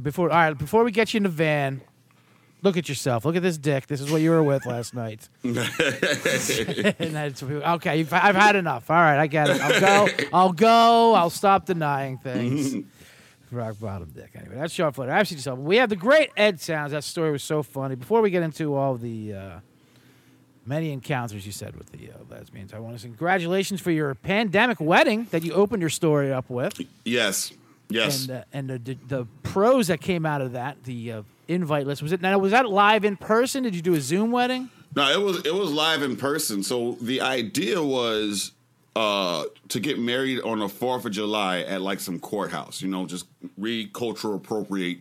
Before, 0.03 0.31
all 0.31 0.37
right, 0.37 0.57
before 0.57 0.85
we 0.85 0.91
get 0.91 1.13
you 1.13 1.19
in 1.19 1.25
the 1.25 1.29
van, 1.29 1.83
look 2.63 2.77
at 2.77 2.89
yourself. 2.89 3.25
Look 3.25 3.37
at 3.37 3.43
this 3.43 3.59
dick. 3.59 3.87
This 3.87 4.01
is 4.01 4.11
what 4.11 4.21
you 4.23 4.31
were 4.31 4.43
with 4.43 4.65
last 4.67 4.95
night. 4.95 5.29
and 5.45 5.55
that's 7.15 7.43
okay. 7.43 8.07
I've 8.11 8.37
had 8.37 8.57
enough. 8.57 8.91
All 8.91 8.97
right, 8.97 9.19
I 9.19 9.27
get 9.27 9.51
it. 9.51 9.61
I'll 9.61 9.81
go. 9.81 10.09
I'll 10.33 10.53
go. 10.53 11.15
I'll 11.15 11.31
stop 11.31 11.67
denying 11.67 12.19
things. 12.19 12.75
Rock 13.51 13.79
bottom 13.81 14.11
dick. 14.15 14.31
Anyway, 14.35 14.57
that's 14.57 14.73
Sean 14.73 14.93
Flair. 14.93 15.11
Absolutely 15.11 15.41
yourself. 15.41 15.59
We 15.59 15.77
have 15.77 15.91
the 15.91 15.97
great 15.97 16.31
Ed 16.39 16.59
Towns. 16.59 16.93
That 16.93 17.05
story 17.05 17.33
was 17.33 17.43
so 17.43 17.63
funny. 17.63 17.97
Before 17.97 18.23
we 18.23 18.31
get 18.31 18.43
into 18.43 18.75
all 18.75 18.95
the 18.97 19.35
uh, 19.35 19.51
many 20.65 20.91
encounters 20.91 21.45
you 21.45 21.53
said 21.53 21.77
with 21.77 21.93
the 21.93 22.11
uh, 22.13 22.15
lesbians, 22.31 22.73
I 22.73 22.79
want 22.79 22.97
to 22.97 23.03
say 23.03 23.09
congratulations 23.09 23.81
for 23.83 23.91
your 23.91 24.15
pandemic 24.15 24.81
wedding 24.81 25.27
that 25.33 25.43
you 25.45 25.53
opened 25.53 25.83
your 25.83 25.91
story 25.91 26.33
up 26.33 26.49
with, 26.49 26.81
Yes, 27.05 27.53
yes. 27.91 28.23
and 28.23 28.31
uh, 28.39 28.45
and 28.55 28.71
the, 28.71 28.79
the 28.79 28.99
the 29.07 29.27
pros 29.43 29.89
that 29.89 30.01
came 30.01 30.25
out 30.25 30.41
of 30.41 30.53
that. 30.53 30.85
The 30.85 31.13
uh, 31.13 31.23
invite 31.49 31.87
list 31.87 32.03
was 32.03 32.13
it? 32.13 32.21
Now 32.21 32.39
was 32.39 32.53
that 32.53 32.69
live 32.69 33.05
in 33.05 33.17
person? 33.17 33.63
Did 33.63 33.75
you 33.75 33.83
do 33.83 33.95
a 33.95 34.01
Zoom 34.01 34.31
wedding? 34.31 34.71
No, 34.95 35.11
it 35.11 35.21
was 35.21 35.45
it 35.47 35.55
was 35.55 35.71
live 35.73 36.03
in 36.03 36.17
person. 36.17 36.63
So 36.63 36.99
the 37.01 37.21
idea 37.23 37.83
was 37.83 38.53
uh, 38.95 39.45
to 39.69 39.81
get 39.81 39.99
married 39.99 40.41
on 40.43 40.59
the 40.59 40.69
Fourth 40.69 41.05
of 41.07 41.13
July 41.13 41.61
at 41.61 41.81
like 41.81 41.99
some 42.01 42.19
courthouse. 42.21 42.83
You 42.83 42.89
know, 42.89 43.07
just 43.07 43.27
re 43.57 43.87
cultural 43.93 44.35
appropriate 44.37 44.99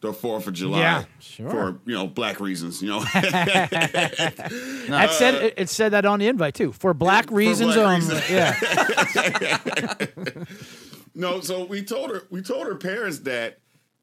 the 0.00 0.12
Fourth 0.12 0.46
of 0.48 0.52
July 0.52 0.80
Yeah, 0.80 1.04
sure. 1.20 1.48
for 1.50 1.78
you 1.86 1.94
know 1.94 2.06
black 2.06 2.40
reasons. 2.40 2.82
You 2.82 2.88
know, 2.90 2.98
That 3.14 5.08
said, 5.12 5.34
it, 5.34 5.54
it 5.56 5.68
said 5.70 5.92
that 5.92 6.04
on 6.04 6.18
the 6.18 6.26
invite 6.26 6.54
too, 6.54 6.72
for 6.72 6.92
black 6.92 7.30
reasons 7.30 7.74
black 7.76 7.86
only. 7.86 8.14
reasons. 8.14 8.30
Yeah, 8.30 9.96
No, 11.14 11.40
so 11.40 11.64
we 11.64 11.82
told 11.84 12.10
her 12.10 12.24
we 12.30 12.42
told 12.42 12.66
her 12.66 12.74
parents 12.74 13.20
that, 13.20 13.58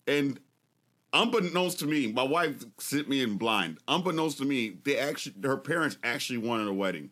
and 0.08 0.40
unbeknownst 1.14 1.80
to 1.80 1.86
me, 1.86 2.12
my 2.12 2.24
wife 2.24 2.64
sent 2.80 3.10
me 3.10 3.22
in 3.22 3.38
blind. 3.38 3.80
Unbeknownst 3.88 4.38
to 4.40 4.46
me, 4.46 4.78
they 4.84 4.98
actually 4.98 5.36
her 5.44 5.58
parents 5.58 5.98
actually 6.04 6.40
wanted 6.40 6.68
a 6.68 6.74
wedding. 6.74 7.12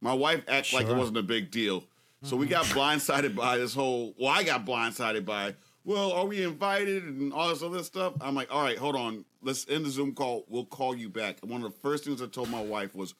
My 0.00 0.14
wife 0.14 0.44
acted 0.48 0.74
like 0.74 0.86
it 0.86 0.96
wasn't 0.96 1.18
a 1.18 1.22
big 1.22 1.50
deal. 1.50 1.84
So 2.22 2.36
we 2.36 2.46
got 2.46 2.64
blindsided 2.66 3.36
by 3.36 3.58
this 3.58 3.74
whole. 3.74 4.14
Well, 4.18 4.30
I 4.30 4.42
got 4.42 4.66
blindsided 4.66 5.24
by 5.24 5.54
well, 5.86 6.10
are 6.10 6.26
we 6.26 6.42
invited 6.42 7.04
and 7.04 7.32
all 7.32 7.48
this 7.48 7.62
other 7.62 7.84
stuff? 7.84 8.14
I'm 8.20 8.34
like, 8.34 8.52
all 8.52 8.62
right, 8.62 8.76
hold 8.76 8.96
on. 8.96 9.24
Let's 9.40 9.68
end 9.68 9.86
the 9.86 9.90
Zoom 9.90 10.14
call. 10.14 10.44
We'll 10.48 10.64
call 10.64 10.96
you 10.96 11.08
back. 11.08 11.38
And 11.42 11.50
one 11.50 11.62
of 11.62 11.72
the 11.72 11.78
first 11.78 12.04
things 12.04 12.20
I 12.20 12.26
told 12.26 12.50
my 12.50 12.60
wife 12.60 12.92
was, 12.92 13.14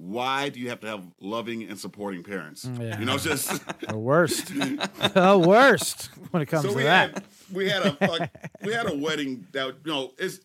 why 0.00 0.48
do 0.48 0.60
you 0.60 0.68
have 0.68 0.78
to 0.80 0.86
have 0.86 1.02
loving 1.20 1.64
and 1.64 1.76
supporting 1.78 2.22
parents? 2.22 2.64
Yeah. 2.80 3.00
You 3.00 3.04
know, 3.04 3.18
just 3.18 3.50
The 3.88 3.98
worst. 3.98 4.46
the 4.54 5.44
worst 5.44 6.06
when 6.30 6.40
it 6.40 6.46
comes 6.46 6.62
so 6.62 6.70
to 6.70 6.76
we 6.76 6.84
that. 6.84 7.14
had 7.14 7.24
we 7.52 7.68
had 7.68 7.82
a 7.82 7.92
fuck, 7.94 8.30
we 8.62 8.72
had 8.72 8.88
a 8.88 8.96
wedding 8.96 9.46
that 9.52 9.74
you 9.84 9.92
know 9.92 10.12
it's 10.16 10.38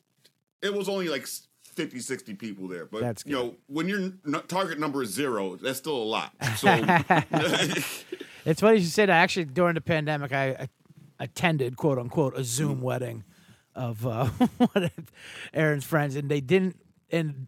it 0.64 0.74
was 0.74 0.90
only 0.90 1.08
like 1.08 1.28
50 1.76 2.00
60 2.00 2.34
people 2.34 2.68
there 2.68 2.86
but 2.86 3.02
That's 3.02 3.24
you 3.28 3.34
know 3.36 3.56
when 3.68 3.88
your 3.88 4.00
n- 4.00 4.20
target 4.48 4.80
number 4.80 5.04
is 5.04 5.10
zero 5.12 5.56
that's 5.56 5.78
still 5.78 5.98
a 5.98 6.04
lot 6.04 6.32
so 6.58 6.70
It's 8.46 8.60
funny 8.60 8.80
you 8.80 8.86
said. 8.86 9.10
I 9.10 9.18
Actually, 9.18 9.46
during 9.46 9.76
the 9.76 9.82
pandemic, 9.82 10.34
I, 10.34 10.50
I 10.50 10.68
attended 11.20 11.78
quote 11.78 11.98
unquote 12.00 12.38
a 12.38 12.44
Zoom 12.44 12.82
wedding 12.82 13.24
of 13.76 14.06
uh, 14.06 14.26
one 14.58 14.84
of 14.84 15.12
Aaron's 15.54 15.86
friends, 15.86 16.16
and 16.16 16.30
they 16.30 16.42
didn't 16.42 16.76
and 17.10 17.48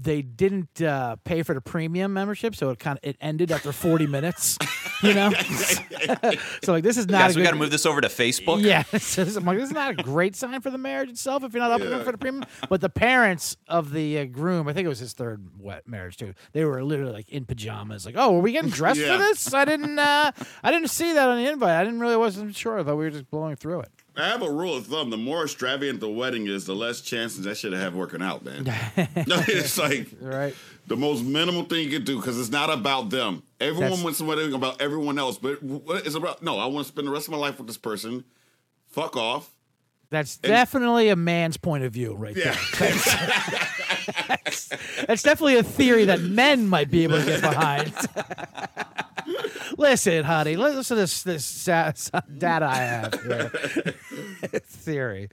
they 0.00 0.22
didn't 0.22 0.80
uh, 0.80 1.16
pay 1.24 1.42
for 1.42 1.54
the 1.54 1.60
premium 1.60 2.12
membership, 2.12 2.54
so 2.54 2.70
it 2.70 2.78
kind 2.78 2.98
of 2.98 3.08
it 3.08 3.16
ended 3.20 3.50
after 3.50 3.72
forty 3.72 4.06
minutes. 4.06 4.56
You 5.00 5.14
know, 5.14 5.30
so 6.64 6.72
like 6.72 6.82
this 6.82 6.96
is 6.96 7.06
not. 7.06 7.20
Guys, 7.20 7.36
a 7.36 7.38
we 7.38 7.44
got 7.44 7.52
to 7.52 7.56
move 7.56 7.70
this 7.70 7.86
over 7.86 8.00
to 8.00 8.08
Facebook. 8.08 8.62
Yeah, 8.64 8.82
so 8.98 9.22
I'm 9.22 9.44
like, 9.44 9.56
this 9.56 9.68
is 9.68 9.72
not 9.72 9.92
a 9.92 10.02
great 10.02 10.34
sign 10.34 10.60
for 10.60 10.70
the 10.70 10.78
marriage 10.78 11.08
itself 11.08 11.44
if 11.44 11.52
you're 11.52 11.62
not 11.62 11.70
up 11.70 11.80
Yeah. 11.80 12.02
for 12.02 12.10
the 12.10 12.18
premium. 12.18 12.44
But 12.68 12.80
the 12.80 12.88
parents 12.88 13.56
of 13.68 13.92
the 13.92 14.18
uh, 14.18 14.24
groom, 14.24 14.66
I 14.66 14.72
think 14.72 14.86
it 14.86 14.88
was 14.88 14.98
his 14.98 15.12
third 15.12 15.50
wet 15.56 15.86
marriage 15.86 16.16
too. 16.16 16.34
They 16.52 16.64
were 16.64 16.82
literally 16.82 17.12
like 17.12 17.28
in 17.28 17.44
pajamas, 17.44 18.06
like, 18.06 18.16
"Oh, 18.18 18.38
are 18.38 18.40
we 18.40 18.50
getting 18.50 18.70
dressed 18.70 18.98
Yeah. 18.98 19.12
for 19.12 19.18
this?" 19.18 19.54
I 19.54 19.64
didn't, 19.64 20.00
uh, 20.00 20.32
I 20.64 20.72
didn't 20.72 20.88
see 20.90 21.12
that 21.12 21.28
on 21.28 21.36
the 21.44 21.48
invite. 21.48 21.76
I 21.80 21.84
didn't 21.84 22.00
really 22.00 22.16
wasn't 22.16 22.56
sure. 22.56 22.80
I 22.80 22.82
thought 22.82 22.96
we 22.96 23.04
were 23.04 23.10
just 23.10 23.30
blowing 23.30 23.54
through 23.54 23.82
it. 23.82 23.90
I 24.18 24.28
have 24.28 24.42
a 24.42 24.50
rule 24.50 24.76
of 24.76 24.86
thumb 24.86 25.10
the 25.10 25.16
more 25.16 25.44
extravagant 25.44 26.00
the 26.00 26.08
wedding 26.08 26.46
is 26.46 26.66
the 26.66 26.74
less 26.74 27.00
chances 27.00 27.44
that 27.44 27.56
should 27.56 27.72
have 27.72 27.94
working 27.94 28.22
out 28.22 28.44
man 28.44 28.64
it's 28.96 29.78
like 29.78 30.08
Right? 30.20 30.54
the 30.86 30.96
most 30.96 31.22
minimal 31.24 31.64
thing 31.64 31.84
you 31.84 31.90
can 31.98 32.04
do 32.04 32.16
because 32.16 32.38
it's 32.38 32.50
not 32.50 32.70
about 32.70 33.10
them 33.10 33.42
everyone 33.60 33.82
That's- 33.90 34.04
wants 34.04 34.18
somebody 34.18 34.52
about 34.52 34.80
everyone 34.82 35.18
else 35.18 35.38
but 35.38 35.62
what 35.62 36.06
it's 36.06 36.14
about 36.16 36.42
no 36.42 36.58
i 36.58 36.66
want 36.66 36.86
to 36.86 36.92
spend 36.92 37.06
the 37.06 37.12
rest 37.12 37.28
of 37.28 37.32
my 37.32 37.38
life 37.38 37.58
with 37.58 37.66
this 37.66 37.78
person 37.78 38.24
fuck 38.88 39.16
off 39.16 39.50
That's 40.10 40.36
definitely 40.38 41.08
a 41.10 41.16
man's 41.16 41.56
point 41.58 41.84
of 41.84 41.92
view, 41.92 42.14
right 42.14 42.34
yeah 42.36 42.56
there. 42.78 42.94
That's 45.06 45.22
definitely 45.22 45.56
a 45.58 45.62
theory 45.62 46.06
that 46.06 46.20
men 46.20 46.66
might 46.66 46.90
be 46.90 47.04
able 47.04 47.18
to 47.20 47.24
get 47.26 47.40
behind. 47.42 47.92
listen, 49.78 50.24
honey, 50.24 50.56
listen 50.56 50.82
to 50.84 50.94
this 50.94 51.22
this 51.22 51.64
data 51.64 52.66
I 52.66 52.76
have 52.76 53.22
here. 53.22 53.48
theory. 54.64 55.28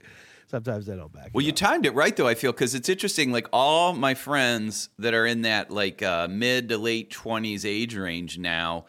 Sometimes 0.48 0.86
they 0.86 0.94
don't 0.94 1.12
back. 1.12 1.30
Well, 1.32 1.44
you 1.44 1.50
up. 1.50 1.56
timed 1.56 1.86
it 1.86 1.94
right 1.94 2.14
though. 2.14 2.28
I 2.28 2.34
feel 2.34 2.52
because 2.52 2.74
it's 2.74 2.88
interesting. 2.88 3.32
Like 3.32 3.48
all 3.52 3.92
my 3.94 4.14
friends 4.14 4.90
that 4.98 5.12
are 5.12 5.26
in 5.26 5.42
that 5.42 5.70
like 5.70 6.02
uh, 6.02 6.28
mid 6.28 6.68
to 6.68 6.78
late 6.78 7.10
twenties 7.10 7.64
age 7.64 7.96
range 7.96 8.38
now, 8.38 8.86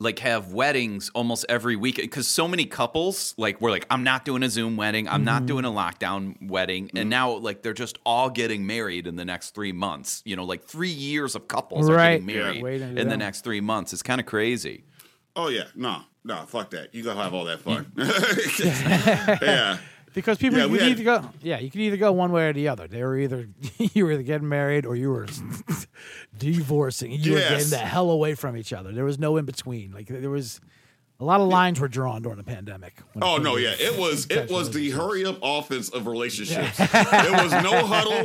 like 0.00 0.20
have 0.20 0.52
weddings 0.52 1.10
almost 1.14 1.44
every 1.48 1.76
week. 1.76 1.96
Because 1.96 2.28
so 2.28 2.46
many 2.46 2.64
couples 2.64 3.34
like 3.36 3.60
we're 3.60 3.70
like, 3.70 3.86
I'm 3.90 4.04
not 4.04 4.24
doing 4.24 4.42
a 4.42 4.50
Zoom 4.50 4.76
wedding. 4.76 5.08
I'm 5.08 5.24
not 5.24 5.38
mm-hmm. 5.38 5.46
doing 5.46 5.64
a 5.64 5.70
lockdown 5.70 6.48
wedding. 6.48 6.90
And 6.90 6.98
mm-hmm. 6.98 7.08
now 7.08 7.32
like 7.32 7.62
they're 7.62 7.72
just 7.72 7.98
all 8.06 8.30
getting 8.30 8.66
married 8.66 9.06
in 9.06 9.16
the 9.16 9.24
next 9.24 9.54
three 9.54 9.72
months. 9.72 10.22
You 10.24 10.36
know, 10.36 10.44
like 10.44 10.64
three 10.64 10.90
years 10.90 11.34
of 11.34 11.48
couples 11.48 11.88
are 11.88 11.94
Right. 11.94 12.20
getting 12.20 12.26
married 12.26 12.62
Waiting 12.62 12.94
to 12.94 13.00
in 13.00 13.08
the 13.08 13.16
next 13.16 13.42
three 13.42 13.60
months. 13.60 13.92
It's 13.92 14.02
kind 14.02 14.20
of 14.20 14.26
crazy. 14.26 14.84
Oh 15.34 15.48
yeah, 15.48 15.64
no, 15.76 16.02
no, 16.24 16.44
fuck 16.46 16.70
that. 16.70 16.94
You 16.94 17.04
gonna 17.04 17.22
have 17.22 17.34
all 17.34 17.44
that 17.44 17.60
fun. 17.60 17.92
yeah, 19.42 19.78
Because 20.18 20.38
people, 20.38 20.58
Yeah, 20.58 20.64
you 20.66 20.78
had- 20.78 20.88
either 20.90 21.04
go, 21.04 21.30
yeah, 21.42 21.58
you 21.60 21.70
can 21.70 21.80
either 21.82 21.96
go 21.96 22.10
one 22.12 22.32
way 22.32 22.48
or 22.48 22.52
the 22.52 22.66
other. 22.68 22.88
They 22.88 23.02
were 23.04 23.16
either 23.18 23.48
you 23.78 24.04
were 24.04 24.12
either 24.12 24.22
getting 24.24 24.48
married 24.48 24.84
or 24.84 24.96
you 24.96 25.10
were 25.10 25.26
divorcing. 26.38 27.12
You 27.12 27.34
were 27.34 27.38
getting 27.38 27.70
the 27.70 27.78
hell 27.78 28.10
away 28.10 28.34
from 28.34 28.56
each 28.56 28.72
other. 28.72 28.92
There 28.92 29.04
was 29.04 29.18
no 29.18 29.36
in 29.36 29.44
between. 29.44 29.92
Like 29.92 30.06
there 30.08 30.30
was 30.30 30.60
a 31.20 31.24
lot 31.24 31.40
of 31.40 31.48
lines 31.48 31.80
were 31.80 31.88
drawn 31.88 32.22
during 32.22 32.38
the 32.38 32.44
pandemic. 32.44 32.94
Oh 33.20 33.38
no, 33.38 33.56
yeah. 33.56 33.74
It 33.78 33.98
was 33.98 34.26
it 34.30 34.50
was 34.50 34.70
the 34.70 34.90
hurry 34.90 35.24
up 35.24 35.38
offense 35.42 35.88
of 35.88 36.06
relationships. 36.06 36.78
It 36.78 36.92
was 37.42 37.50
no 37.52 37.84
huddle. 37.86 38.24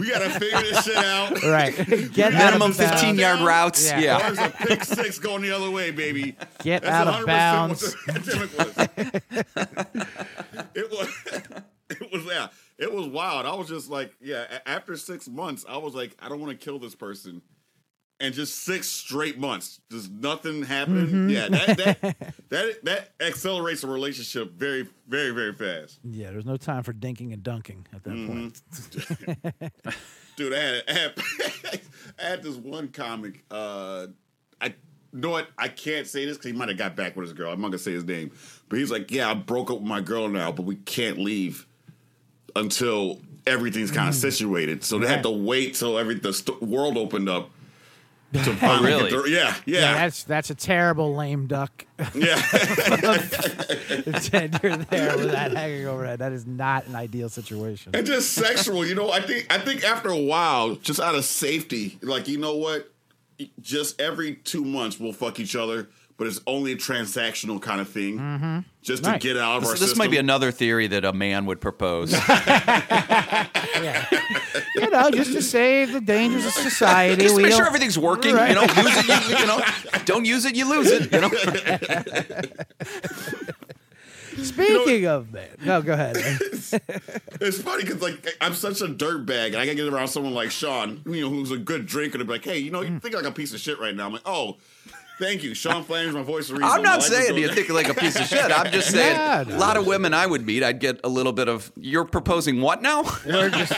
We 0.00 0.10
gotta 0.10 0.30
figure 0.30 0.60
this 0.60 0.84
shit 0.84 0.96
out. 0.96 1.42
right. 1.42 1.74
Get 2.12 2.32
out 2.34 2.52
Minimum 2.52 2.70
of 2.70 2.78
bounds. 2.78 3.00
15 3.00 3.18
yard 3.18 3.40
routes. 3.40 3.90
Yeah. 3.90 3.98
Yeah. 4.00 4.18
There's 4.30 4.38
a 4.38 4.50
pick 4.50 4.84
six 4.84 5.18
going 5.18 5.42
the 5.42 5.50
other 5.50 5.70
way, 5.70 5.90
baby. 5.90 6.36
Get 6.62 6.82
That's 6.82 6.94
out 6.94 7.08
of 7.08 7.24
100% 7.24 7.26
bounds. 7.26 7.96
What 8.06 8.06
the 8.06 8.12
pandemic 8.22 8.58
was. 8.58 8.76
it 10.74 10.90
was. 10.90 11.08
It 11.90 12.12
was 12.12 12.24
yeah. 12.24 12.48
It 12.78 12.92
was 12.92 13.06
wild. 13.06 13.46
I 13.46 13.54
was 13.54 13.68
just 13.68 13.90
like, 13.90 14.14
yeah. 14.20 14.58
After 14.64 14.96
six 14.96 15.28
months, 15.28 15.64
I 15.68 15.76
was 15.76 15.94
like, 15.94 16.16
I 16.20 16.28
don't 16.28 16.40
want 16.40 16.58
to 16.58 16.64
kill 16.64 16.78
this 16.78 16.94
person. 16.94 17.42
And 18.22 18.32
just 18.32 18.62
six 18.62 18.86
straight 18.86 19.36
months, 19.36 19.80
just 19.90 20.08
nothing 20.12 20.62
happening. 20.62 21.06
Mm-hmm. 21.08 21.28
Yeah, 21.30 21.48
that 21.48 21.76
that, 21.76 22.34
that 22.50 22.84
that 22.84 23.08
accelerates 23.20 23.82
a 23.82 23.88
relationship 23.88 24.52
very, 24.52 24.86
very, 25.08 25.30
very 25.32 25.52
fast. 25.52 25.98
Yeah, 26.04 26.30
there's 26.30 26.46
no 26.46 26.56
time 26.56 26.84
for 26.84 26.92
dinking 26.92 27.32
and 27.32 27.42
dunking 27.42 27.84
at 27.92 28.04
that 28.04 28.10
Mm-hmm. 28.14 28.32
point. 28.42 28.62
Dude, 30.36 30.52
I 30.54 30.58
had, 30.58 30.82
I 30.88 30.92
had, 30.92 31.12
I 32.18 32.22
had 32.22 32.42
this 32.44 32.54
one 32.56 32.88
comic. 32.88 33.42
Uh, 33.50 34.06
I 34.60 34.72
know 35.12 35.30
what 35.30 35.48
I 35.58 35.66
can't 35.66 36.06
say 36.06 36.24
this 36.24 36.36
because 36.36 36.52
he 36.52 36.56
might 36.56 36.68
have 36.68 36.78
got 36.78 36.94
back 36.94 37.16
with 37.16 37.24
his 37.24 37.32
girl. 37.32 37.52
I'm 37.52 37.60
not 37.60 37.68
gonna 37.68 37.78
say 37.78 37.92
his 37.92 38.04
name, 38.04 38.30
but 38.68 38.78
he's 38.78 38.90
like, 38.92 39.10
"Yeah, 39.10 39.32
I 39.32 39.34
broke 39.34 39.68
up 39.70 39.78
with 39.80 39.88
my 39.88 40.00
girl 40.00 40.28
now, 40.28 40.52
but 40.52 40.62
we 40.64 40.76
can't 40.76 41.18
leave 41.18 41.66
until 42.54 43.20
everything's 43.48 43.90
kind 43.90 44.08
of 44.08 44.14
situated." 44.14 44.84
So 44.84 44.98
they 45.00 45.08
had 45.08 45.24
to 45.24 45.30
wait 45.30 45.74
till 45.74 45.98
every 45.98 46.14
the 46.14 46.32
st- 46.32 46.62
world 46.62 46.96
opened 46.96 47.28
up. 47.28 47.50
To 48.32 48.38
oh, 48.50 48.54
finally 48.54 48.86
really? 48.88 49.10
get 49.10 49.10
their- 49.10 49.26
yeah, 49.28 49.54
Yeah, 49.66 49.80
yeah, 49.80 49.94
that's 49.94 50.24
that's 50.24 50.50
a 50.50 50.54
terrible 50.54 51.14
lame 51.14 51.46
duck 51.46 51.84
yeah. 52.14 52.36
tenure 54.20 54.76
there 54.76 55.16
with 55.16 55.30
that 55.32 55.52
hanging 55.54 55.86
overhead. 55.86 56.18
That 56.18 56.32
is 56.32 56.46
not 56.46 56.86
an 56.86 56.94
ideal 56.96 57.28
situation. 57.28 57.94
and 57.94 58.06
just 58.06 58.32
sexual. 58.32 58.86
You 58.86 58.94
know, 58.94 59.10
I 59.10 59.20
think 59.20 59.46
I 59.50 59.58
think 59.58 59.84
after 59.84 60.08
a 60.08 60.16
while, 60.18 60.74
just 60.76 61.00
out 61.00 61.14
of 61.14 61.24
safety, 61.24 61.98
like 62.02 62.28
you 62.28 62.38
know 62.38 62.56
what, 62.56 62.90
just 63.60 64.00
every 64.00 64.36
two 64.36 64.64
months 64.64 64.98
we'll 64.98 65.12
fuck 65.12 65.38
each 65.38 65.54
other, 65.56 65.88
but 66.16 66.26
it's 66.26 66.40
only 66.46 66.72
a 66.72 66.76
transactional 66.76 67.60
kind 67.60 67.80
of 67.80 67.88
thing, 67.88 68.18
mm-hmm. 68.18 68.58
just 68.82 69.04
to 69.04 69.18
get 69.18 69.36
it 69.36 69.42
out 69.42 69.58
of 69.58 69.64
our 69.64 69.70
This, 69.70 69.80
this 69.80 69.88
system. 69.90 69.98
might 69.98 70.10
be 70.10 70.18
another 70.18 70.50
theory 70.52 70.86
that 70.88 71.04
a 71.04 71.12
man 71.12 71.46
would 71.46 71.60
propose. 71.60 72.14
Yeah. 73.82 74.06
you 74.76 74.90
know, 74.90 75.10
just 75.10 75.32
to 75.32 75.42
save 75.42 75.92
the 75.92 76.00
dangers 76.00 76.46
of 76.46 76.52
society. 76.52 77.22
Just 77.22 77.34
we 77.34 77.42
make 77.42 77.52
sure 77.52 77.66
everything's 77.66 77.98
working. 77.98 78.34
Right. 78.34 78.50
You 78.50 78.54
know, 78.54 78.62
use 78.62 78.96
it. 78.96 79.28
You, 79.28 79.38
you 79.38 79.46
know, 79.46 79.60
don't 80.04 80.24
use 80.24 80.44
it, 80.44 80.54
you 80.54 80.68
lose 80.68 80.88
it. 80.90 81.12
You 81.12 81.20
know. 81.22 81.30
Speaking 84.42 85.06
of 85.06 85.32
that, 85.32 85.60
no, 85.62 85.82
go 85.82 85.92
ahead. 85.92 86.16
It's 87.40 87.60
funny 87.60 87.82
because 87.82 88.00
like 88.00 88.36
I'm 88.40 88.54
such 88.54 88.80
a 88.80 88.86
dirtbag, 88.86 89.48
and 89.48 89.56
I 89.56 89.66
gotta 89.66 89.74
get 89.74 89.92
around 89.92 90.08
someone 90.08 90.32
like 90.32 90.50
Sean, 90.50 91.02
you 91.06 91.22
know, 91.22 91.28
who's 91.28 91.50
a 91.50 91.58
good 91.58 91.86
drinker, 91.86 92.18
to 92.18 92.24
be 92.24 92.32
like, 92.32 92.44
hey, 92.44 92.58
you 92.58 92.70
know, 92.70 92.82
you 92.82 92.90
mm. 92.90 93.02
think 93.02 93.14
like 93.14 93.24
a 93.24 93.32
piece 93.32 93.52
of 93.52 93.60
shit 93.60 93.80
right 93.80 93.94
now. 93.94 94.06
I'm 94.06 94.12
like, 94.12 94.22
oh, 94.24 94.58
thank 95.22 95.42
you, 95.42 95.54
Sean 95.54 95.84
Flames, 95.84 96.14
my 96.14 96.22
voice 96.22 96.50
of 96.50 96.58
reason. 96.58 96.70
I'm 96.72 96.82
not 96.82 97.00
life 97.00 97.08
saying 97.08 97.28
so- 97.28 97.36
you 97.36 97.48
think 97.48 97.68
like 97.68 97.88
a 97.88 97.94
piece 97.94 98.18
of 98.18 98.26
shit. 98.26 98.50
I'm 98.50 98.72
just 98.72 98.90
saying 98.92 99.16
Yeah, 99.16 99.44
no. 99.46 99.56
a 99.56 99.58
lot 99.58 99.76
of 99.76 99.86
women 99.86 100.12
I 100.12 100.26
would 100.26 100.44
meet, 100.44 100.62
I'd 100.62 100.80
get 100.80 101.00
a 101.04 101.08
little 101.08 101.32
bit 101.32 101.48
of. 101.48 101.70
You're 101.76 102.04
proposing 102.04 102.60
what 102.60 102.82
now? 102.82 103.02
we're 103.26 103.50
just 103.50 103.72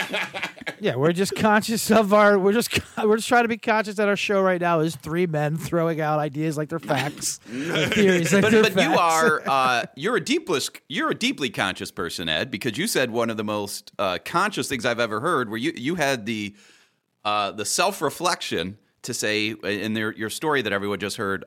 yeah, 0.79 0.95
we're 0.95 1.13
just 1.13 1.35
conscious 1.35 1.89
of 1.91 2.13
our. 2.13 2.37
We're 2.37 2.53
just 2.53 2.79
we're 3.03 3.17
just 3.17 3.27
trying 3.27 3.43
to 3.43 3.47
be 3.47 3.57
conscious 3.57 3.95
that 3.95 4.07
our 4.07 4.15
show 4.15 4.41
right 4.41 4.59
now 4.59 4.79
is 4.79 4.95
three 4.95 5.25
men 5.27 5.57
throwing 5.57 6.01
out 6.01 6.19
ideas 6.19 6.57
like 6.57 6.69
they're 6.69 6.79
facts, 6.79 7.37
theories 7.45 8.33
like 8.33 8.41
but 8.41 8.51
they're 8.51 8.63
but 8.63 8.75
you 8.75 8.97
are 8.97 9.41
uh, 9.47 9.85
you're 9.95 10.17
a 10.17 10.21
deeply 10.21 10.61
you're 10.87 11.11
a 11.11 11.15
deeply 11.15 11.49
conscious 11.49 11.91
person, 11.91 12.27
Ed, 12.29 12.51
because 12.51 12.77
you 12.77 12.87
said 12.87 13.11
one 13.11 13.29
of 13.29 13.37
the 13.37 13.43
most 13.43 13.91
uh, 13.99 14.17
conscious 14.23 14.67
things 14.67 14.85
I've 14.85 14.99
ever 14.99 15.19
heard, 15.21 15.49
where 15.49 15.59
you 15.59 15.73
you 15.75 15.95
had 15.95 16.25
the 16.25 16.55
uh, 17.23 17.51
the 17.51 17.65
self 17.65 18.01
reflection 18.01 18.77
to 19.05 19.13
say 19.13 19.49
in 19.63 19.93
their, 19.93 20.11
your 20.13 20.29
story 20.29 20.61
that 20.61 20.73
everyone 20.73 20.99
just 20.99 21.17
heard. 21.17 21.45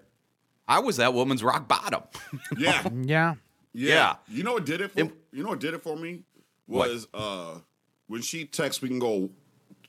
I 0.66 0.80
was 0.80 0.96
that 0.98 1.14
woman's 1.14 1.42
rock 1.42 1.68
bottom. 1.68 2.02
Yeah, 2.58 2.82
Yeah. 2.82 2.90
yeah, 3.04 3.34
Yeah. 3.72 4.16
You 4.28 4.42
know 4.42 4.54
what 4.54 4.66
did 4.66 4.80
it 4.80 4.90
for? 4.92 5.00
It- 5.00 5.12
you 5.32 5.42
know 5.42 5.50
what 5.50 5.60
did 5.60 5.74
it 5.74 5.82
for 5.82 5.94
me 5.96 6.22
What? 6.66 6.88
was 6.90 7.06
uh 7.14 7.58
when 8.06 8.22
she 8.22 8.44
texts 8.46 8.80
we 8.82 8.88
can 8.88 8.98
go 8.98 9.30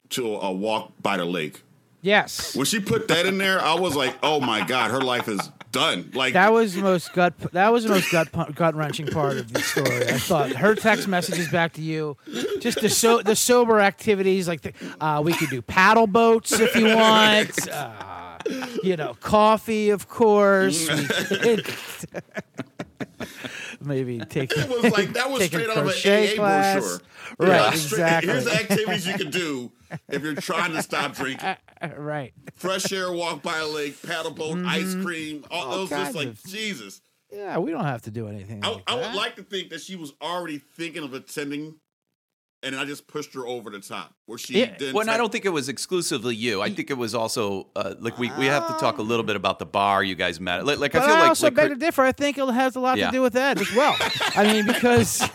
to 0.09 0.35
a 0.35 0.51
walk 0.51 0.91
by 1.01 1.17
the 1.17 1.25
lake. 1.25 1.61
Yes. 2.01 2.55
When 2.55 2.65
she 2.65 2.79
put 2.79 3.07
that 3.09 3.25
in 3.25 3.37
there, 3.37 3.59
I 3.61 3.73
was 3.73 3.95
like, 3.95 4.17
oh 4.23 4.39
my 4.39 4.65
god, 4.65 4.91
her 4.91 5.01
life 5.01 5.27
is 5.27 5.51
done. 5.71 6.09
Like 6.13 6.33
That 6.33 6.53
was 6.53 6.73
the 6.73 6.81
most 6.81 7.13
gut. 7.13 7.37
That 7.51 7.73
was 7.73 7.83
the 7.83 7.89
most 7.89 8.09
gut 8.11 8.29
gut 8.55 8.73
wrenching 8.75 9.07
part 9.07 9.37
of 9.37 9.51
the 9.51 9.59
story. 9.61 10.07
I 10.07 10.17
thought 10.17 10.51
her 10.53 10.75
text 10.75 11.07
messages 11.09 11.49
back 11.49 11.73
to 11.73 11.81
you, 11.81 12.15
just 12.61 12.79
the 12.81 12.89
so 12.89 13.21
the 13.21 13.35
sober 13.35 13.79
activities 13.81 14.47
like 14.47 14.61
the, 14.61 14.73
uh, 15.01 15.21
we 15.23 15.33
could 15.33 15.49
do 15.49 15.61
paddle 15.61 16.07
boats 16.07 16.53
if 16.59 16.75
you 16.75 16.95
want. 16.95 17.51
Uh, 17.69 18.37
you 18.83 18.95
know, 18.95 19.13
coffee, 19.19 19.89
of 19.89 20.07
course. 20.07 20.87
Maybe 23.81 24.19
take. 24.19 24.51
It 24.55 24.69
was 24.69 24.91
like 24.93 25.13
that 25.13 25.29
was 25.29 25.43
straight 25.45 25.69
out 25.69 25.77
of 25.77 25.87
an 25.87 25.91
AA 25.91 26.35
class. 26.35 26.79
brochure. 26.79 26.99
Right, 27.37 27.47
Yeah, 27.49 27.71
straight- 27.71 28.01
exactly. 28.01 28.31
Here's 28.31 28.45
the 28.45 28.53
activities 28.55 29.07
you 29.07 29.13
can 29.15 29.29
do 29.29 29.71
if 30.09 30.23
you're 30.23 30.35
trying 30.35 30.73
to 30.73 30.81
stop 30.81 31.15
drinking: 31.15 31.55
right. 31.97 32.33
fresh 32.55 32.91
air, 32.91 33.11
walk 33.11 33.41
by 33.41 33.57
a 33.57 33.67
lake, 33.67 34.01
paddle 34.05 34.31
boat, 34.31 34.63
ice 34.65 34.95
cream. 34.95 35.45
All, 35.51 35.61
Mm-hmm. 35.63 35.71
All 35.71 35.77
those 35.77 35.89
just 35.89 36.15
like 36.15 36.27
of- 36.29 36.43
Jesus. 36.43 37.01
Yeah, 37.31 37.59
we 37.59 37.69
don't 37.71 37.85
have 37.85 38.01
to 38.03 38.11
do 38.11 38.27
anything. 38.27 38.63
I, 38.63 38.69
like 38.69 38.83
I 38.87 38.95
would 38.95 39.13
like 39.13 39.35
to 39.35 39.43
think 39.43 39.69
that 39.69 39.81
she 39.81 39.95
was 39.95 40.13
already 40.21 40.57
thinking 40.57 41.03
of 41.03 41.13
attending, 41.13 41.75
and 42.63 42.75
I 42.75 42.85
just 42.85 43.07
pushed 43.07 43.33
her 43.35 43.45
over 43.47 43.69
the 43.69 43.79
top 43.79 44.13
where 44.25 44.37
she 44.37 44.59
Yeah, 44.59 44.77
didn't. 44.77 44.93
Well, 44.93 45.01
and 45.01 45.09
I 45.11 45.17
don't 45.17 45.31
think 45.31 45.45
it 45.45 45.49
was 45.49 45.69
exclusively 45.69 46.35
you. 46.35 46.61
I 46.61 46.69
think 46.69 46.89
it 46.91 46.97
was 46.97 47.15
also 47.15 47.67
uh, 47.75 47.95
like 47.99 48.17
we, 48.17 48.29
we 48.37 48.45
have 48.47 48.67
to 48.67 48.73
talk 48.73 48.97
a 48.97 49.01
little 49.01 49.23
bit 49.23 49.35
about 49.35 49.59
the 49.59 49.65
bar 49.65 50.03
you 50.03 50.15
guys 50.15 50.39
met. 50.39 50.59
at. 50.59 50.65
Like, 50.65 50.79
like 50.79 50.95
I 50.95 50.99
feel 50.99 51.09
I 51.15 51.19
like, 51.21 51.29
also 51.29 51.47
like 51.47 51.55
beg 51.55 51.69
to 51.69 51.75
differ. 51.75 52.01
I 52.03 52.11
think 52.11 52.37
it 52.37 52.45
has 52.51 52.75
a 52.75 52.79
lot 52.79 52.97
Yeah. 52.97 53.07
to 53.07 53.11
do 53.11 53.21
with 53.21 53.33
that 53.33 53.59
as 53.59 53.73
well. 53.73 53.95
I 54.35 54.43
mean, 54.51 54.65
because 54.65 55.21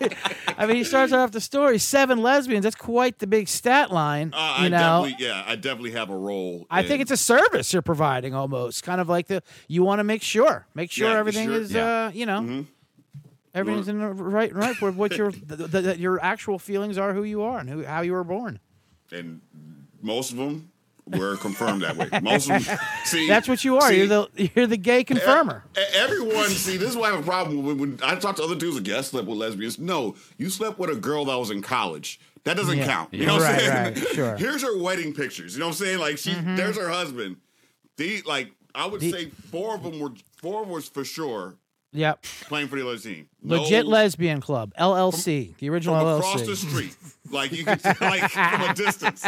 I 0.58 0.66
mean, 0.66 0.76
he 0.76 0.84
starts 0.84 1.12
off 1.12 1.32
the 1.32 1.40
story 1.40 1.78
seven 1.78 2.22
lesbians. 2.22 2.64
That's 2.64 2.76
quite 2.76 3.18
the 3.18 3.26
big 3.26 3.48
stat 3.48 3.90
line. 3.92 4.32
Uh, 4.34 4.56
you 4.60 4.64
I 4.66 4.68
know, 4.68 4.78
definitely, 5.06 5.26
yeah, 5.26 5.44
I 5.46 5.56
definitely 5.56 5.92
have 5.92 6.10
a 6.10 6.16
role. 6.16 6.66
I 6.70 6.82
think 6.82 7.00
it's 7.02 7.10
a 7.10 7.16
service 7.16 7.72
you're 7.72 7.82
providing 7.82 8.34
almost, 8.34 8.82
kind 8.82 9.00
of 9.00 9.08
like 9.08 9.26
the 9.28 9.42
you 9.68 9.82
want 9.82 9.98
to 10.00 10.04
make 10.04 10.22
sure, 10.22 10.66
make 10.74 10.90
sure 10.90 11.10
Yeah, 11.10 11.18
everything 11.18 11.48
sure. 11.48 11.60
is, 11.60 11.72
Yeah. 11.72 12.06
uh, 12.06 12.10
you 12.14 12.26
know, 12.26 12.64
everything's 13.56 13.88
in 13.88 13.98
the 13.98 14.08
right, 14.08 14.54
right 14.54 14.76
for 14.76 14.90
what 14.92 15.16
your 15.16 15.30
th- 15.32 15.98
your 15.98 16.22
actual 16.22 16.58
feelings 16.58 16.98
are, 16.98 17.12
who 17.14 17.24
you 17.24 17.42
are, 17.42 17.58
and 17.58 17.68
who 17.68 17.84
how 17.84 18.02
you 18.02 18.12
were 18.12 18.24
born. 18.24 18.60
and 19.12 19.40
most 20.02 20.30
of 20.30 20.36
them 20.36 20.70
were 21.08 21.36
confirmed 21.36 21.82
that 21.82 21.96
way. 21.96 22.08
Most 22.22 22.50
of 22.50 22.64
them, 22.64 22.78
see, 23.04 23.28
That's 23.28 23.48
what 23.48 23.64
you 23.64 23.76
are. 23.78 23.88
see, 23.88 23.98
you're 23.98 24.06
the 24.08 24.50
you're 24.54 24.66
the 24.66 24.76
gay 24.76 25.04
confirmer. 25.04 25.64
e- 25.76 25.80
Everyone, 25.94 26.48
see, 26.48 26.76
this 26.76 26.90
is 26.90 26.96
why 26.96 27.08
I 27.08 27.12
have 27.12 27.20
a 27.20 27.22
problem 27.26 27.64
when, 27.64 27.78
when 27.78 27.98
I 28.02 28.16
talk 28.16 28.36
to 28.36 28.42
other 28.42 28.56
dudes 28.56 28.76
like, 28.76 28.86
yeah, 28.86 28.98
I 28.98 29.00
slept 29.02 29.26
with 29.28 29.38
lesbians. 29.38 29.78
No, 29.78 30.16
you 30.36 30.50
slept 30.50 30.78
with 30.78 30.90
a 30.90 30.96
girl 30.96 31.24
that 31.26 31.36
was 31.36 31.50
in 31.50 31.62
college. 31.62 32.20
That 32.44 32.56
doesn't 32.56 32.78
Yeah. 32.78 32.86
count. 32.86 33.14
You 33.14 33.26
know 33.26 33.34
what 33.38 33.42
I'm 33.42 33.58
saying? 33.58 33.70
right, 33.70 33.98
sure. 33.98 34.26
Mm-hmm. 34.34 34.36
Here's 34.44 34.62
her 34.62 34.78
wedding 34.80 35.12
pictures. 35.14 35.54
You 35.54 35.60
know 35.60 35.66
what 35.66 35.80
I'm 35.80 35.86
saying? 35.86 35.98
Like 35.98 36.18
she, 36.18 36.32
there's 36.34 36.76
her 36.76 36.88
husband. 36.88 37.36
The 37.96 38.22
like, 38.26 38.50
I 38.74 38.86
would 38.86 39.00
The- 39.00 39.10
say 39.10 39.26
four 39.50 39.74
of 39.76 39.82
them 39.84 39.98
were 40.00 40.12
four 40.36 40.64
was 40.64 40.88
for 40.88 41.04
sure 41.04 41.54
Yep, 41.96 42.22
playing 42.42 42.68
for 42.68 42.76
the 42.76 42.86
other 42.86 42.98
team. 42.98 43.28
No- 43.42 43.62
legit 43.62 43.86
lesbian 43.86 44.40
club, 44.40 44.72
LLC, 44.78 45.56
the 45.58 45.68
original 45.70 45.96
from 45.98 46.06
LLC. 46.06 46.18
across 46.18 46.42
the 46.46 46.56
street. 46.56 46.96
Like 47.30 47.52
you 47.52 47.64
can 47.64 47.80
like 48.00 48.30
from 48.30 48.60
a 48.62 48.74
distance. 48.74 49.24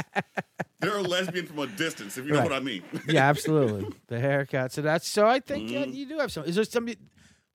They're 0.81 0.99
a 0.99 1.03
lesbian 1.03 1.47
from 1.47 1.59
a 1.61 1.67
distance, 1.67 2.17
if 2.19 2.25
you 2.27 2.33
know 2.33 2.39
Right. 2.39 2.51
what 2.51 2.53
I 2.53 2.61
mean. 2.61 2.83
yeah, 3.09 3.29
absolutely. 3.29 3.93
The 4.07 4.21
haircut. 4.21 4.73
So 4.73 4.83
that's 4.83 5.09
so. 5.09 5.27
I 5.27 5.41
think 5.41 5.71
Mm-hmm. 5.71 5.93
you 5.93 6.07
do 6.07 6.19
have 6.19 6.31
some. 6.31 6.45
Is 6.45 6.55
there 6.55 6.65
some? 6.65 6.89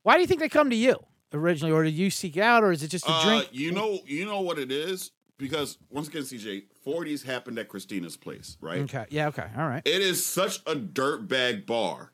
Why 0.01 0.15
do 0.15 0.21
you 0.21 0.27
think 0.27 0.39
they 0.41 0.49
come 0.49 0.69
to 0.69 0.75
you 0.75 0.95
originally, 1.33 1.71
or 1.71 1.83
did 1.83 1.93
you 1.93 2.09
seek 2.09 2.37
out, 2.37 2.63
or 2.63 2.71
is 2.71 2.83
it 2.83 2.89
just 2.89 3.05
a 3.07 3.11
Uh, 3.11 3.23
drink? 3.25 3.49
you 3.53 3.71
know, 3.71 3.99
you 4.05 4.25
know 4.25 4.41
what 4.41 4.57
it 4.59 4.71
is 4.71 5.11
because 5.37 5.77
once 5.89 6.07
again, 6.07 6.23
CJ, 6.23 6.63
40s 6.85 7.23
happened 7.25 7.57
at 7.59 7.67
Christina's 7.69 8.17
place, 8.17 8.57
right? 8.61 8.79
Okay. 8.81 9.05
Yeah. 9.09 9.27
Okay. 9.29 9.47
All 9.57 9.67
right. 9.67 9.81
It 9.85 10.01
is 10.01 10.25
such 10.25 10.57
a 10.67 10.75
dirtbag 10.75 11.65
bar 11.65 12.11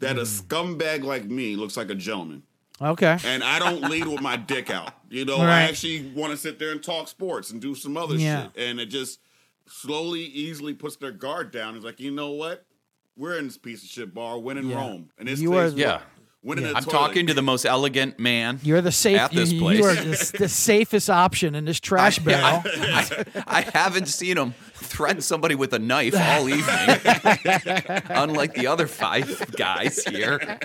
that 0.00 0.16
Mm. 0.16 0.20
a 0.20 0.22
scumbag 0.22 1.02
like 1.02 1.24
me 1.24 1.56
looks 1.56 1.76
like 1.76 1.90
a 1.90 1.94
gentleman. 1.94 2.42
Okay. 2.80 3.18
And 3.24 3.42
I 3.42 3.58
don't 3.58 3.82
lead 3.90 4.06
with 4.06 4.20
my 4.20 4.36
dick 4.36 4.70
out. 4.70 4.92
You 5.10 5.24
know, 5.24 5.38
Right. 5.38 5.48
I 5.48 5.62
actually 5.62 6.10
want 6.14 6.30
to 6.30 6.36
sit 6.36 6.58
there 6.60 6.70
and 6.70 6.80
talk 6.82 7.08
sports 7.08 7.50
and 7.50 7.60
do 7.60 7.74
some 7.74 7.96
other 7.96 8.14
Yeah. 8.14 8.44
shit. 8.44 8.52
And 8.68 8.80
it 8.80 8.86
just 8.86 9.18
slowly, 9.66 10.20
easily 10.22 10.74
puts 10.74 10.96
their 10.96 11.10
guard 11.12 11.50
down. 11.50 11.74
It's 11.76 11.84
like, 11.84 11.98
you 12.00 12.10
know 12.10 12.30
what? 12.30 12.64
We're 13.16 13.36
in 13.36 13.46
this 13.46 13.58
piece 13.58 13.82
of 13.82 13.88
shit 13.90 14.14
bar, 14.14 14.38
when 14.38 14.56
in 14.58 14.68
Yeah. 14.70 14.76
Rome. 14.76 15.10
And 15.18 15.26
this 15.28 15.40
You 15.40 15.54
are- 15.54 15.66
Yeah. 15.68 16.00
When 16.40 16.56
in 16.58 16.64
Yeah. 16.64 16.70
a 16.70 16.74
I'm 16.74 16.84
toilet. 16.84 16.92
talking 16.92 17.26
to 17.26 17.34
the 17.34 17.42
most 17.42 17.64
elegant 17.66 18.20
man. 18.20 18.60
You're 18.62 18.80
the 18.80 18.92
safe. 18.92 19.18
At 19.18 19.32
you, 19.34 19.40
this 19.40 19.50
you 19.52 19.60
place. 19.60 19.84
are 19.84 19.94
the, 19.96 20.36
the 20.38 20.48
safest 20.48 21.10
option 21.10 21.56
in 21.56 21.64
this 21.64 21.80
trash 21.80 22.18
barrel. 22.24 22.62
I, 22.64 23.24
I 23.48 23.60
haven't 23.74 24.06
seen 24.06 24.38
him 24.38 24.54
threaten 24.98 25.22
somebody 25.22 25.54
with 25.54 25.72
a 25.72 25.78
knife 25.78 26.12
all 26.12 26.48
evening, 26.48 26.64
unlike 28.10 28.52
the 28.54 28.66
other 28.66 28.88
five 28.88 29.52
guys 29.52 30.02
here. 30.02 30.58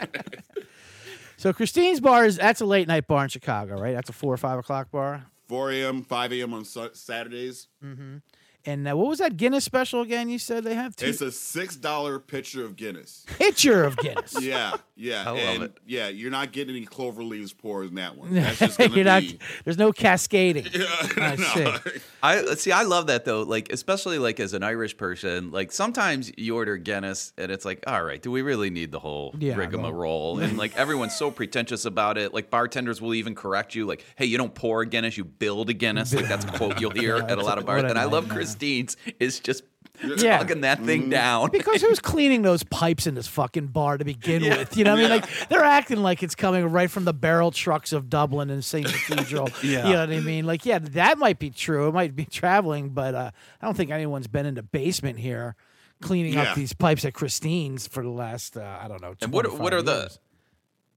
so 1.37 1.53
Christine's 1.53 1.99
bar 1.99 2.25
is 2.25 2.37
that's 2.37 2.59
a 2.59 2.65
late 2.65 2.87
night 2.87 3.05
bar 3.07 3.21
in 3.21 3.29
Chicago, 3.29 3.79
right? 3.79 3.93
That's 3.93 4.09
a 4.09 4.13
four 4.13 4.33
or 4.33 4.37
five 4.37 4.57
o'clock 4.57 4.89
bar. 4.89 5.27
4 5.49 5.71
a.m., 5.73 6.01
5 6.03 6.33
a.m. 6.33 6.53
on 6.55 6.65
Sa- 6.65 6.89
Saturdays. 6.93 7.67
Mm-hmm. 7.85 8.17
And 8.65 8.87
uh, 8.87 8.95
what 8.95 9.07
was 9.09 9.19
that 9.19 9.35
Guinness 9.35 9.65
special 9.65 10.01
again? 10.01 10.29
You 10.29 10.39
said 10.39 10.63
they 10.63 10.73
have 10.75 10.95
two 10.95 11.07
It's 11.07 11.21
a 11.21 11.25
$6 11.25 12.27
pitcher 12.27 12.63
of 12.63 12.75
Guinness. 12.77 13.25
pitcher 13.37 13.83
of 13.83 13.97
Guinness. 13.97 14.35
Yeah, 14.43 14.75
yeah. 14.95 15.23
I 15.25 15.29
love 15.31 15.37
and 15.39 15.63
it. 15.63 15.77
Yeah, 15.85 16.07
you're 16.09 16.31
not 16.31 16.51
getting 16.51 16.75
any 16.75 16.85
clover 16.85 17.23
leaves 17.23 17.53
pours 17.53 17.89
in 17.89 17.95
that 17.95 18.17
one. 18.17 18.33
That's 18.33 18.59
just 18.59 18.79
You're 18.79 19.05
not, 19.05 19.23
there's 19.63 19.77
no 19.77 19.91
cascading. 19.91 20.65
I 21.17 21.35
no. 21.37 21.77
see. 21.77 21.99
I 22.21 22.55
see. 22.55 22.71
I 22.71 22.83
love 22.83 23.07
that 23.07 23.25
though. 23.25 23.41
Like, 23.43 23.71
especially 23.71 24.17
like 24.19 24.39
as 24.39 24.53
an 24.53 24.63
Irish 24.63 24.95
person, 24.97 25.51
like 25.51 25.71
sometimes 25.71 26.31
you 26.37 26.55
order 26.55 26.77
Guinness 26.77 27.33
and 27.37 27.51
it's 27.51 27.65
like, 27.65 27.83
all 27.87 28.03
right, 28.03 28.21
do 28.21 28.31
we 28.31 28.41
really 28.41 28.69
need 28.69 28.91
the 28.91 28.99
whole 28.99 29.35
Yeah, 29.37 29.55
rigmarole? 29.55 30.39
And 30.39 30.57
like 30.57 30.75
everyone's 30.77 31.15
so 31.15 31.31
pretentious 31.31 31.85
about 31.85 32.17
it. 32.17 32.33
Like 32.33 32.49
bartenders 32.49 33.01
will 33.01 33.13
even 33.13 33.35
correct 33.35 33.75
you, 33.75 33.85
like, 33.85 34.05
hey, 34.15 34.25
you 34.25 34.37
don't 34.37 34.53
pour 34.55 34.81
a 34.81 34.85
Guinness, 34.85 35.17
you 35.17 35.23
build 35.25 35.69
a 35.69 35.73
Guinness. 35.73 36.13
Like 36.13 36.27
that's 36.27 36.45
a 36.45 36.51
quote 36.51 36.79
you'll 36.81 36.91
hear 36.91 37.17
at 37.17 37.37
a 37.37 37.43
lot 37.43 37.57
of 37.57 37.65
bars. 37.65 37.83
And 37.83 37.97
I 37.99 38.05
love 38.05 38.27
nightmare. 38.27 38.43
Christine's 38.53 38.97
is 39.19 39.39
just 39.39 39.63
Yeah. 40.03 40.39
chugging 40.39 40.61
that 40.61 40.81
thing 40.83 41.09
down. 41.09 41.49
Because 41.51 41.81
who's 41.83 41.99
cleaning 41.99 42.41
those 42.41 42.63
pipes 42.63 43.05
in 43.05 43.13
this 43.15 43.27
fucking 43.27 43.67
bar 43.67 43.97
to 43.97 44.03
begin 44.05 44.43
Yeah. 44.43 44.57
with? 44.57 44.75
You 44.75 44.83
know 44.83 44.91
what 44.95 44.99
I 44.99 45.01
mean? 45.03 45.09
Yeah. 45.11 45.15
Like 45.17 45.49
they're 45.49 45.63
acting 45.63 46.01
like 46.01 46.23
it's 46.23 46.35
coming 46.35 46.65
right 46.65 46.89
from 46.89 47.05
the 47.05 47.13
barrel 47.13 47.51
trucks 47.51 47.93
of 47.93 48.09
Dublin 48.09 48.49
and 48.49 48.63
St. 48.65 48.85
Cathedral. 48.87 49.49
Yeah. 49.63 49.87
You 49.87 49.93
know 49.93 49.99
what 49.99 50.11
I 50.11 50.19
mean? 50.19 50.45
Like, 50.45 50.65
yeah, 50.65 50.79
that 50.79 51.17
might 51.19 51.37
be 51.39 51.49
true. 51.51 51.87
It 51.87 51.93
might 51.93 52.15
be 52.15 52.25
traveling, 52.25 52.89
but 52.89 53.13
uh, 53.15 53.31
I 53.61 53.65
don't 53.65 53.77
think 53.77 53.91
anyone's 53.91 54.27
been 54.27 54.45
in 54.45 54.55
the 54.55 54.63
basement 54.63 55.19
here 55.19 55.55
cleaning 56.01 56.33
Yeah. 56.33 56.43
up 56.51 56.55
these 56.55 56.73
pipes 56.73 57.05
at 57.05 57.13
Christine's 57.13 57.87
for 57.87 58.03
the 58.03 58.09
last 58.09 58.57
uh, 58.57 58.79
I 58.81 58.87
don't 58.87 59.01
know. 59.01 59.13
And 59.21 59.31
what 59.31 59.57
what 59.59 59.73
are 59.73 59.81
the. 59.81 60.11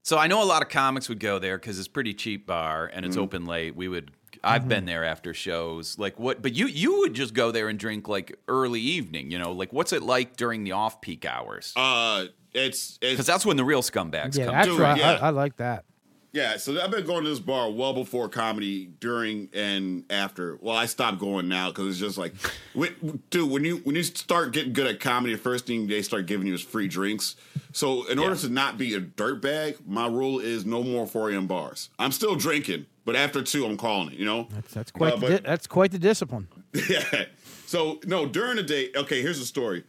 So 0.03 0.17
I 0.17 0.27
know 0.27 0.41
a 0.41 0.45
lot 0.45 0.61
of 0.61 0.69
comics 0.69 1.07
would 1.09 1.19
go 1.19 1.37
there 1.37 1.57
because 1.57 1.77
it's 1.79 1.87
pretty 1.89 2.13
cheap 2.13 2.47
bar 2.47 2.85
and 2.87 3.03
Mm-hmm. 3.03 3.07
it's 3.09 3.17
open 3.17 3.45
late. 3.45 3.75
We 3.75 3.87
would. 3.87 4.11
I've 4.43 4.67
been 4.67 4.85
there 4.85 5.03
after 5.03 5.33
shows. 5.33 5.97
Like 5.99 6.19
what? 6.19 6.41
But 6.41 6.53
you 6.53 6.67
you 6.67 6.99
would 6.99 7.13
just 7.13 7.33
go 7.33 7.51
there 7.51 7.69
and 7.69 7.77
drink 7.79 8.07
like 8.07 8.37
early 8.47 8.81
evening. 8.81 9.31
You 9.31 9.39
know, 9.39 9.51
like 9.51 9.71
what's 9.73 9.93
it 9.93 10.03
like 10.03 10.35
during 10.37 10.63
the 10.63 10.73
off 10.73 11.01
peak 11.01 11.25
hours? 11.25 11.73
Uh, 11.75 12.25
it's 12.53 12.97
Because 12.97 13.19
it's 13.19 13.27
that's 13.27 13.45
when 13.45 13.57
the 13.57 13.65
real 13.65 13.81
scumbags 13.81 14.37
Yeah, 14.37 14.45
come. 14.45 14.53
that's 14.55 14.67
Dude, 14.67 14.79
right. 14.79 14.97
yeah. 14.97 15.11
I, 15.21 15.27
I 15.27 15.29
like 15.29 15.57
that. 15.57 15.85
yeah. 16.33 16.57
So 16.57 16.79
I've 16.81 16.89
been 16.91 17.05
going 17.05 17.23
to 17.23 17.29
this 17.29 17.39
bar 17.39 17.69
well 17.69 17.93
before 17.93 18.29
comedy, 18.29 18.89
during 18.99 19.49
and 19.53 20.05
after. 20.09 20.57
Well, 20.61 20.75
I 20.75 20.85
stopped 20.87 21.19
going 21.19 21.47
now 21.47 21.69
because 21.69 21.87
it's 21.87 21.99
just 21.99 22.17
like, 22.17 22.33
when, 22.73 23.21
dude, 23.29 23.49
when 23.51 23.63
you 23.63 23.77
when 23.77 23.95
you 23.95 24.03
start 24.03 24.53
getting 24.53 24.73
good 24.73 24.87
at 24.87 24.99
comedy, 24.99 25.33
the 25.35 25.39
first 25.41 25.67
thing 25.67 25.87
they 25.87 26.01
start 26.01 26.25
giving 26.25 26.47
you 26.47 26.53
is 26.53 26.61
free 26.61 26.87
drinks. 26.87 27.35
So 27.73 28.05
in 28.07 28.17
order 28.17 28.33
Yeah. 28.33 28.41
to 28.41 28.49
not 28.49 28.77
be 28.79 28.95
a 28.95 29.01
dirtbag, 29.01 29.85
my 29.85 30.07
rule 30.07 30.39
is 30.39 30.65
no 30.65 30.81
more 30.83 31.05
4 31.05 31.31
a.m. 31.31 31.45
bars. 31.47 31.89
I'm 31.99 32.11
still 32.11 32.35
drinking, 32.35 32.87
but 33.07 33.15
after 33.15 33.41
two, 33.41 33.65
I'm 33.65 33.77
calling 33.77 34.11
it. 34.13 34.19
You 34.19 34.25
know. 34.25 34.47
That's, 34.53 34.73
that's 34.73 34.91
quite 34.91 35.13
Uh, 35.13 35.15
the 35.15 35.21
but- 35.21 35.43
di- 35.43 35.49
that's 35.49 35.65
quite 35.65 35.91
the 35.91 35.97
discipline. 35.99 36.47
Yeah. 36.89 37.25
So 37.65 37.99
no, 38.05 38.25
during 38.27 38.57
the 38.57 38.63
day. 38.63 38.91
Okay, 38.95 39.21
here's 39.21 39.39
the 39.39 39.45
story. 39.45 39.83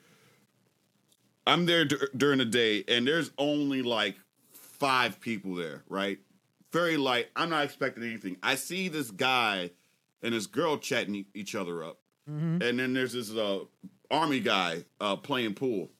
I'm 1.46 1.66
there 1.66 1.84
dur- 1.84 2.10
during 2.16 2.38
the 2.38 2.44
day, 2.44 2.84
and 2.88 3.06
there's 3.06 3.30
only 3.38 3.82
like 3.82 4.16
five 4.52 5.20
people 5.20 5.54
there. 5.54 5.82
Right. 5.88 6.18
Very 6.72 6.96
light. 6.96 7.28
I'm 7.36 7.50
not 7.50 7.64
expecting 7.64 8.02
anything. 8.04 8.36
I 8.42 8.54
see 8.56 8.88
this 8.88 9.10
guy 9.10 9.70
and 10.22 10.34
this 10.34 10.46
girl 10.46 10.76
chatting 10.78 11.14
e- 11.14 11.26
each 11.34 11.54
other 11.54 11.82
up, 11.84 11.98
and 12.26 12.60
then 12.60 12.92
there's 12.92 13.12
this 13.14 13.30
uh, 13.34 13.60
army 14.10 14.40
guy 14.40 14.84
uh, 15.00 15.16
playing 15.16 15.54
pool. 15.54 15.90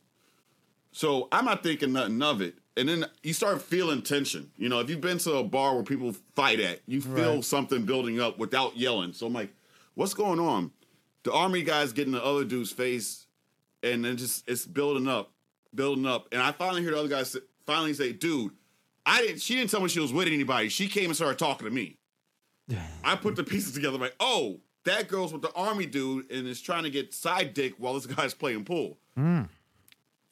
So 0.92 1.28
I'm 1.32 1.44
not 1.46 1.62
thinking 1.62 1.92
nothing 1.92 2.20
of 2.22 2.42
it. 2.42 2.56
And 2.78 2.88
then 2.88 3.04
you 3.22 3.32
start 3.32 3.60
feeling 3.60 4.02
tension. 4.02 4.50
You 4.56 4.68
know, 4.68 4.78
if 4.80 4.88
you've 4.88 5.00
been 5.00 5.18
to 5.18 5.34
a 5.34 5.44
bar 5.44 5.74
where 5.74 5.82
people 5.82 6.14
fight 6.36 6.60
at, 6.60 6.80
you 6.86 7.00
feel 7.00 7.34
Right. 7.36 7.44
something 7.44 7.84
building 7.84 8.20
up 8.20 8.38
without 8.38 8.76
yelling. 8.76 9.12
So 9.12 9.26
I'm 9.26 9.32
like, 9.32 9.50
what's 9.94 10.14
going 10.14 10.38
on? 10.38 10.70
The 11.24 11.32
army 11.32 11.62
guy's 11.62 11.92
getting 11.92 12.12
the 12.12 12.24
other 12.24 12.44
dude's 12.44 12.70
face, 12.70 13.26
and 13.82 14.04
then 14.04 14.16
just 14.16 14.48
it's 14.48 14.64
building 14.64 15.08
up, 15.08 15.32
building 15.74 16.06
up. 16.06 16.28
And 16.32 16.40
I 16.40 16.52
finally 16.52 16.82
hear 16.82 16.92
the 16.92 16.98
other 17.00 17.08
guy 17.08 17.24
finally 17.66 17.92
say, 17.94 18.12
dude, 18.12 18.52
I 19.04 19.22
didn't 19.22 19.40
she 19.42 19.56
didn't 19.56 19.70
tell 19.70 19.80
me 19.80 19.88
she 19.88 20.00
was 20.00 20.12
with 20.12 20.28
anybody. 20.28 20.68
She 20.68 20.86
came 20.88 21.06
and 21.06 21.16
started 21.16 21.38
talking 21.38 21.66
to 21.66 21.74
me. 21.74 21.98
I 23.04 23.16
put 23.16 23.34
the 23.36 23.44
pieces 23.44 23.72
together 23.72 23.98
like, 23.98 24.14
oh, 24.20 24.60
that 24.84 25.08
girl's 25.08 25.32
with 25.32 25.42
the 25.42 25.52
army 25.54 25.86
dude 25.86 26.30
and 26.30 26.46
is 26.46 26.60
trying 26.62 26.84
to 26.84 26.90
get 26.90 27.12
side 27.12 27.52
dick 27.54 27.74
while 27.78 27.94
this 27.94 28.06
guy's 28.06 28.34
playing 28.34 28.64
pool. 28.64 28.98
Hmm. 29.16 29.42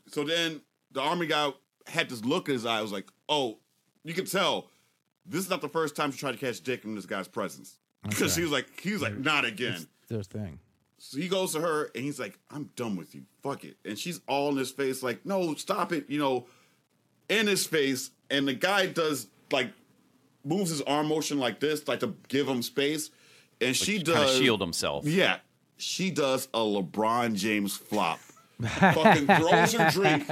So 0.06 0.22
then 0.22 0.60
the 0.92 1.00
army 1.00 1.26
guy 1.26 1.52
had 1.86 2.08
this 2.08 2.24
look 2.24 2.48
in 2.48 2.54
his 2.54 2.66
eye. 2.66 2.78
I 2.78 2.82
was 2.82 2.92
like, 2.92 3.08
oh, 3.28 3.58
you 4.04 4.14
can 4.14 4.26
tell 4.26 4.70
this 5.24 5.40
is 5.44 5.50
not 5.50 5.60
the 5.60 5.68
first 5.68 5.96
time 5.96 6.12
she 6.12 6.18
tried 6.18 6.32
to 6.32 6.38
catch 6.38 6.60
dick 6.60 6.84
in 6.84 6.94
this 6.94 7.06
guy's 7.06 7.28
presence. 7.28 7.78
Because 8.08 8.36
he 8.36 8.42
was 8.42 8.52
like, 8.52 8.80
he 8.80 8.92
was 8.92 9.02
like, 9.02 9.18
not 9.18 9.44
again. 9.44 9.84
Their 10.08 10.22
thing. 10.22 10.60
So 10.98 11.18
he 11.18 11.26
goes 11.26 11.52
to 11.54 11.60
her 11.60 11.90
and 11.92 12.04
he's 12.04 12.20
like, 12.20 12.38
I'm 12.50 12.70
done 12.76 12.94
with 12.94 13.16
you. 13.16 13.22
Fuck 13.42 13.64
it. 13.64 13.76
And 13.84 13.98
she's 13.98 14.20
all 14.28 14.50
in 14.50 14.56
his 14.56 14.70
face, 14.70 15.02
like, 15.02 15.26
no, 15.26 15.54
stop 15.54 15.92
it, 15.92 16.08
you 16.08 16.20
know, 16.20 16.46
in 17.28 17.48
his 17.48 17.66
face. 17.66 18.10
And 18.30 18.46
the 18.46 18.54
guy 18.54 18.86
does 18.86 19.26
like 19.50 19.72
moves 20.44 20.70
his 20.70 20.82
arm 20.82 21.08
motion 21.08 21.38
like 21.38 21.60
this, 21.60 21.86
like 21.88 22.00
to 22.00 22.14
give 22.28 22.48
him 22.48 22.62
space, 22.62 23.10
and 23.60 23.74
she 23.74 23.98
does 23.98 24.36
shield 24.36 24.60
himself. 24.60 25.04
Yeah, 25.06 25.38
she 25.76 26.10
does 26.10 26.48
a 26.54 26.60
LeBron 26.60 27.34
James 27.34 27.76
flop. 27.76 28.20
Fucking 28.62 29.26
throws 29.26 29.72
her 29.74 29.90
drink, 29.90 30.26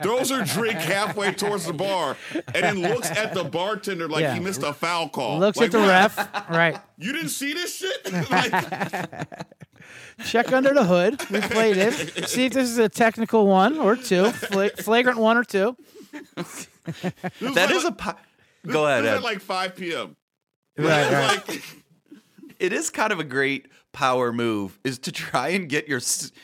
throws 0.00 0.30
her 0.30 0.44
drink 0.44 0.78
halfway 0.78 1.32
towards 1.32 1.66
the 1.66 1.72
bar, 1.72 2.16
and 2.32 2.44
then 2.64 2.80
looks 2.80 3.10
at 3.10 3.34
the 3.34 3.42
bartender 3.42 4.06
like 4.08 4.22
Yeah. 4.22 4.34
he 4.34 4.40
missed 4.40 4.62
a 4.62 4.72
foul 4.72 5.08
call. 5.08 5.40
Looks 5.40 5.58
Like, 5.58 5.66
at 5.66 5.72
the 5.72 5.78
what? 5.80 5.88
ref. 5.88 6.48
Right. 6.48 6.78
You 6.96 7.12
didn't 7.12 7.30
see 7.30 7.54
this 7.54 7.76
shit? 7.76 8.12
like, 8.30 9.28
Check 10.24 10.52
under 10.52 10.72
the 10.72 10.84
hood. 10.84 11.18
Replay 11.18 11.74
this. 11.74 12.30
See 12.30 12.46
if 12.46 12.52
this 12.52 12.70
is 12.70 12.78
a 12.78 12.88
technical 12.88 13.46
one 13.46 13.78
or 13.78 13.96
two, 13.96 14.30
Fla- 14.30 14.70
flagrant 14.70 15.18
one 15.18 15.36
or 15.36 15.44
two. 15.44 15.76
That 17.40 17.70
is 17.70 17.84
a. 17.84 17.92
Po- 17.92 18.14
Go 18.66 18.86
ahead. 18.86 19.04
This 19.04 19.10
is 19.12 19.16
at 19.18 19.22
like 19.24 19.40
5 19.40 19.76
p.m. 19.76 20.16
Right, 20.78 21.12
right. 21.12 21.48
Like, 21.48 21.62
it 22.58 22.72
is 22.72 22.90
kind 22.90 23.12
of 23.12 23.20
a 23.20 23.24
great 23.24 23.66
power 23.96 24.30
move 24.30 24.78
is 24.84 24.98
to 24.98 25.10
try 25.10 25.48
and 25.48 25.70
get 25.70 25.88
your 25.88 26.00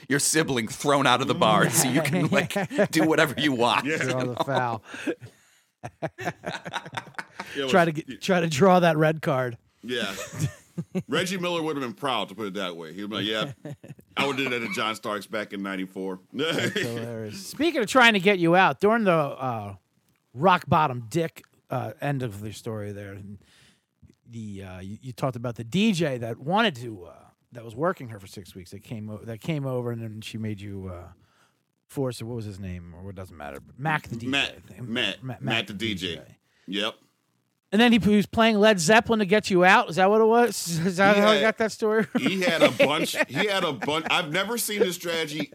your 0.08 0.18
sibling 0.18 0.66
thrown 0.66 1.06
out 1.06 1.20
of 1.20 1.28
the 1.28 1.34
bar 1.34 1.68
so 1.68 1.86
you 1.86 2.00
can 2.00 2.26
like 2.28 2.56
do 2.90 3.06
whatever 3.06 3.34
you 3.36 3.52
want. 3.52 3.84
Draw 3.84 4.24
the 4.24 4.44
foul. 4.44 4.82
it 6.18 7.68
Try 7.68 7.84
to 7.84 7.92
get, 7.92 8.22
try 8.22 8.40
to 8.40 8.48
draw 8.48 8.80
that 8.80 8.96
red 8.96 9.20
card. 9.20 9.58
Yeah. 9.82 10.14
Reggie 11.08 11.36
Miller 11.36 11.60
would 11.60 11.76
have 11.76 11.84
been 11.84 11.92
proud 11.92 12.30
to 12.30 12.34
put 12.34 12.46
it 12.46 12.54
that 12.54 12.74
way. 12.74 12.94
He'd 12.94 13.10
be 13.10 13.16
like, 13.16 13.26
"Yeah, 13.26 13.52
I 14.16 14.26
would 14.26 14.38
have 14.38 14.50
did 14.50 14.62
that 14.62 14.66
to 14.66 14.72
John 14.72 14.94
Starks 14.94 15.26
back 15.26 15.52
in 15.52 15.62
'94." 15.62 16.20
Hilarious. 16.32 17.46
Speaking 17.46 17.82
of 17.82 17.86
trying 17.86 18.14
to 18.14 18.20
get 18.20 18.38
you 18.38 18.56
out, 18.56 18.80
during 18.80 19.04
the 19.04 19.12
uh, 19.12 19.74
rock 20.32 20.64
bottom 20.66 21.04
dick 21.10 21.44
uh, 21.68 21.92
end 22.00 22.22
of 22.22 22.40
the 22.40 22.52
story 22.52 22.92
there, 22.92 23.18
the 24.30 24.62
uh, 24.62 24.80
you, 24.80 24.96
you 25.02 25.12
talked 25.12 25.36
about 25.36 25.56
the 25.56 25.64
DJ 25.64 26.18
that 26.20 26.38
wanted 26.38 26.76
to 26.76 27.04
uh, 27.04 27.21
that 27.52 27.64
was 27.64 27.74
working 27.74 28.08
her 28.08 28.18
for 28.18 28.26
six 28.26 28.54
weeks. 28.54 28.70
That 28.70 28.82
came 28.82 29.08
o- 29.10 29.24
that 29.24 29.40
came 29.40 29.66
over 29.66 29.90
and 29.90 30.02
then 30.02 30.20
she 30.20 30.38
made 30.38 30.60
you 30.60 30.90
uh, 30.92 31.08
force 31.86 32.20
it. 32.20 32.24
What 32.24 32.36
was 32.36 32.44
his 32.44 32.58
name? 32.58 32.94
Or 33.02 33.10
it 33.10 33.16
doesn't 33.16 33.36
matter. 33.36 33.58
Mac 33.78 34.08
the 34.08 34.16
DJ. 34.16 34.28
Matt. 34.28 34.80
Matt, 34.82 35.22
Ma- 35.22 35.34
Matt, 35.40 35.66
the 35.66 35.74
DJ. 35.74 36.20
Yep. 36.66 36.94
And 37.72 37.80
then 37.80 37.90
he, 37.90 37.98
he 37.98 38.16
was 38.16 38.26
playing 38.26 38.58
Led 38.60 38.78
Zeppelin 38.78 39.20
to 39.20 39.24
get 39.24 39.48
you 39.48 39.64
out. 39.64 39.88
Is 39.88 39.96
that 39.96 40.10
what 40.10 40.20
it 40.20 40.26
was? 40.26 40.78
Is 40.86 40.98
that 40.98 41.16
how 41.16 41.28
I 41.28 41.40
got 41.40 41.56
that 41.58 41.72
story? 41.72 42.06
He 42.18 42.42
had 42.42 42.62
a 42.62 42.70
bunch. 42.70 43.16
He 43.28 43.46
had 43.46 43.64
a 43.64 43.72
bunch. 43.72 44.04
I've 44.10 44.30
never 44.30 44.58
seen 44.58 44.80
this 44.80 44.94
strategy 44.96 45.50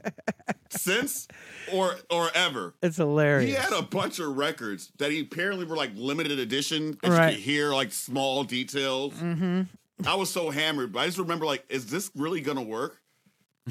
since 0.70 1.28
or 1.72 1.96
or 2.10 2.30
ever. 2.34 2.74
It's 2.82 2.98
hilarious. 2.98 3.50
He 3.52 3.56
had 3.56 3.72
a 3.74 3.84
bunch 3.84 4.20
of 4.20 4.36
records 4.36 4.92
that 4.98 5.12
he 5.12 5.22
apparently 5.22 5.66
were 5.66 5.76
like 5.78 5.92
limited 5.96 6.40
edition. 6.40 6.98
And 7.04 7.14
Right. 7.14 7.30
you 7.32 7.36
could 7.36 7.44
hear 7.44 7.72
like 7.74 7.92
small 7.92 8.44
details. 8.44 9.14
Mm-hmm. 9.14 9.62
I 10.06 10.16
was 10.16 10.30
so 10.30 10.50
hammered, 10.50 10.92
but 10.94 11.00
I 11.00 11.06
just 11.08 11.18
remember 11.18 11.46
like, 11.46 11.66
is 11.70 11.88
this 11.88 12.12
really 12.16 12.42
gonna 12.42 12.62
work? 12.62 13.02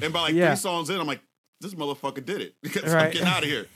And 0.01 0.11
by 0.13 0.21
like 0.21 0.33
Yeah. 0.35 0.49
three 0.49 0.57
songs 0.57 0.89
in, 0.89 0.99
I'm 0.99 1.07
like, 1.07 1.21
this 1.61 1.73
motherfucker 1.73 2.23
did 2.25 2.41
it 2.41 2.55
because 2.61 2.93
I'm 2.93 3.11
getting 3.11 3.27
out 3.27 3.43
of 3.43 3.49
here. 3.49 3.67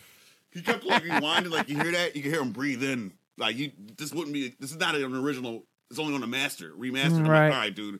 He 0.52 0.62
kept 0.62 0.84
like 0.84 1.04
rewinding, 1.04 1.50
like 1.52 1.70
you 1.70 1.78
hear 1.78 1.92
that, 1.94 2.16
you 2.16 2.22
can 2.22 2.32
hear 2.32 2.42
him 2.42 2.52
breathe 2.52 2.84
in. 2.84 3.14
Like 3.38 3.56
you, 3.58 3.72
this 3.98 4.14
wouldn't 4.14 4.34
be. 4.34 4.54
This 4.60 4.72
is 4.72 4.78
not 4.78 4.96
an 4.96 5.16
original. 5.16 5.64
It's 5.90 5.98
only 6.00 6.14
on 6.14 6.22
the 6.22 6.28
master 6.28 6.72
remastered. 6.78 7.20
I'm 7.20 7.28
Right. 7.28 7.48
like, 7.48 7.54
all 7.54 7.60
right, 7.60 7.76
dude, 7.76 8.00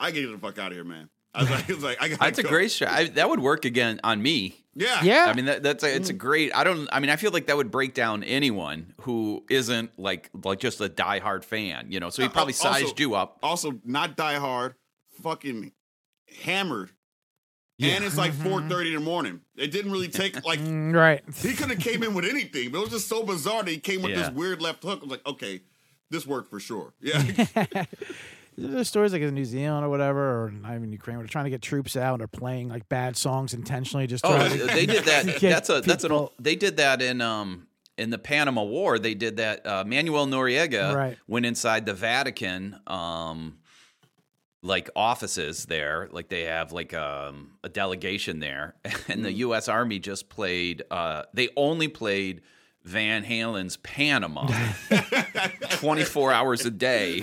I 0.00 0.10
get 0.10 0.30
the 0.30 0.38
fuck 0.38 0.58
out 0.58 0.68
of 0.72 0.72
here, 0.74 0.84
man. 0.84 1.08
I 1.34 1.40
was 1.42 1.50
like, 1.50 1.70
I 1.70 1.74
was 1.74 1.82
like, 1.84 2.02
I 2.02 2.08
gotta 2.08 2.20
That's 2.20 2.38
a 2.38 2.42
great 2.42 2.70
shot. 2.70 2.88
I, 2.88 3.04
that 3.08 3.28
would 3.30 3.40
work 3.40 3.64
again 3.64 4.00
on 4.04 4.20
me. 4.22 4.56
Yeah, 4.74 5.02
yeah. 5.02 5.26
I 5.28 5.34
mean, 5.34 5.44
that, 5.46 5.62
that's 5.62 5.84
a, 5.84 5.94
it's 5.94 6.08
a 6.08 6.14
great. 6.14 6.54
I 6.56 6.64
don't. 6.64 6.88
I 6.92 7.00
mean, 7.00 7.10
I 7.10 7.16
feel 7.16 7.30
like 7.30 7.46
that 7.46 7.56
would 7.56 7.70
break 7.70 7.92
down 7.94 8.22
anyone 8.24 8.94
who 9.02 9.44
isn't 9.50 9.98
like 9.98 10.30
like 10.44 10.60
just 10.60 10.80
a 10.80 10.88
diehard 10.88 11.44
fan. 11.44 11.86
You 11.90 12.00
know, 12.00 12.08
so 12.10 12.22
he 12.22 12.28
probably 12.28 12.52
also- 12.54 12.72
sized 12.72 12.98
you 13.00 13.14
up. 13.14 13.38
Also, 13.42 13.78
not 13.84 14.16
die 14.16 14.34
hard, 14.38 14.74
fucking 15.22 15.72
hammered. 16.42 16.90
And 17.80 18.04
it's 18.04 18.16
like 18.16 18.32
4:30 18.32 18.86
in 18.88 18.94
the 18.94 19.00
morning. 19.00 19.40
It 19.56 19.72
didn't 19.72 19.90
really 19.92 20.08
take 20.22 20.44
like 20.46 20.60
Mm, 20.60 20.94
right. 20.94 21.20
he 21.36 21.52
could 21.54 21.68
have 21.70 21.80
came 21.80 22.02
in 22.04 22.14
with 22.14 22.24
anything, 22.24 22.70
but 22.70 22.78
it 22.78 22.82
was 22.82 22.90
just 22.90 23.08
so 23.08 23.24
bizarre 23.24 23.64
that 23.64 23.70
he 23.70 23.78
came 23.78 24.02
with 24.02 24.12
Yeah. 24.12 24.18
this 24.22 24.30
weird 24.30 24.62
left 24.62 24.82
hook. 24.84 25.00
I 25.00 25.02
was 25.02 25.10
like, 25.10 25.26
okay, 25.26 25.62
this 26.10 26.26
worked 26.26 26.48
for 26.50 26.60
sure. 26.60 26.94
Yeah. 27.00 27.22
There's 28.56 28.88
stories 28.88 29.12
like 29.12 29.22
in 29.22 29.34
New 29.34 29.44
Zealand 29.44 29.84
or 29.84 29.88
whatever, 29.88 30.44
or 30.44 30.50
not 30.50 30.74
even 30.74 30.92
Ukraine, 30.92 31.16
where 31.16 31.24
they're 31.24 31.28
trying 31.30 31.44
to 31.44 31.50
get 31.50 31.62
troops 31.62 31.96
out 31.96 32.20
or 32.20 32.28
playing 32.28 32.68
like 32.68 32.88
bad 32.88 33.16
songs 33.16 33.54
intentionally, 33.54 34.06
just 34.06 34.24
Oh, 34.26 34.48
to 34.48 34.66
they 34.66 34.86
did 34.86 35.04
that. 35.04 35.24
That's 35.40 35.70
a 35.70 35.80
that's 35.80 36.04
an 36.04 36.12
old, 36.12 36.32
they 36.38 36.54
did 36.56 36.76
that 36.76 37.00
in 37.02 37.20
um 37.20 37.66
in 37.98 38.10
the 38.10 38.18
Panama 38.18 38.62
War. 38.62 38.98
They 38.98 39.14
did 39.14 39.36
that. 39.36 39.66
Uh, 39.66 39.84
Manuel 39.86 40.26
Noriega 40.26 40.94
Right. 40.94 41.18
went 41.26 41.46
inside 41.46 41.86
the 41.86 41.94
Vatican. 41.94 42.78
Um, 42.86 43.58
like 44.64 44.88
offices 44.94 45.64
there, 45.66 46.08
like 46.12 46.28
they 46.28 46.42
have 46.42 46.70
like 46.70 46.94
um, 46.94 47.52
a 47.64 47.68
delegation 47.68 48.38
there, 48.38 48.76
and 49.08 49.24
the 49.24 49.32
U.S. 49.32 49.66
Army 49.68 49.98
just 49.98 50.28
played. 50.28 50.84
Uh, 50.88 51.22
they 51.34 51.48
only 51.56 51.88
played 51.88 52.42
Van 52.84 53.24
Halen's 53.24 53.76
Panama, 53.78 54.46
twenty 55.70 56.04
four 56.04 56.32
hours 56.32 56.64
a 56.64 56.70
day. 56.70 57.22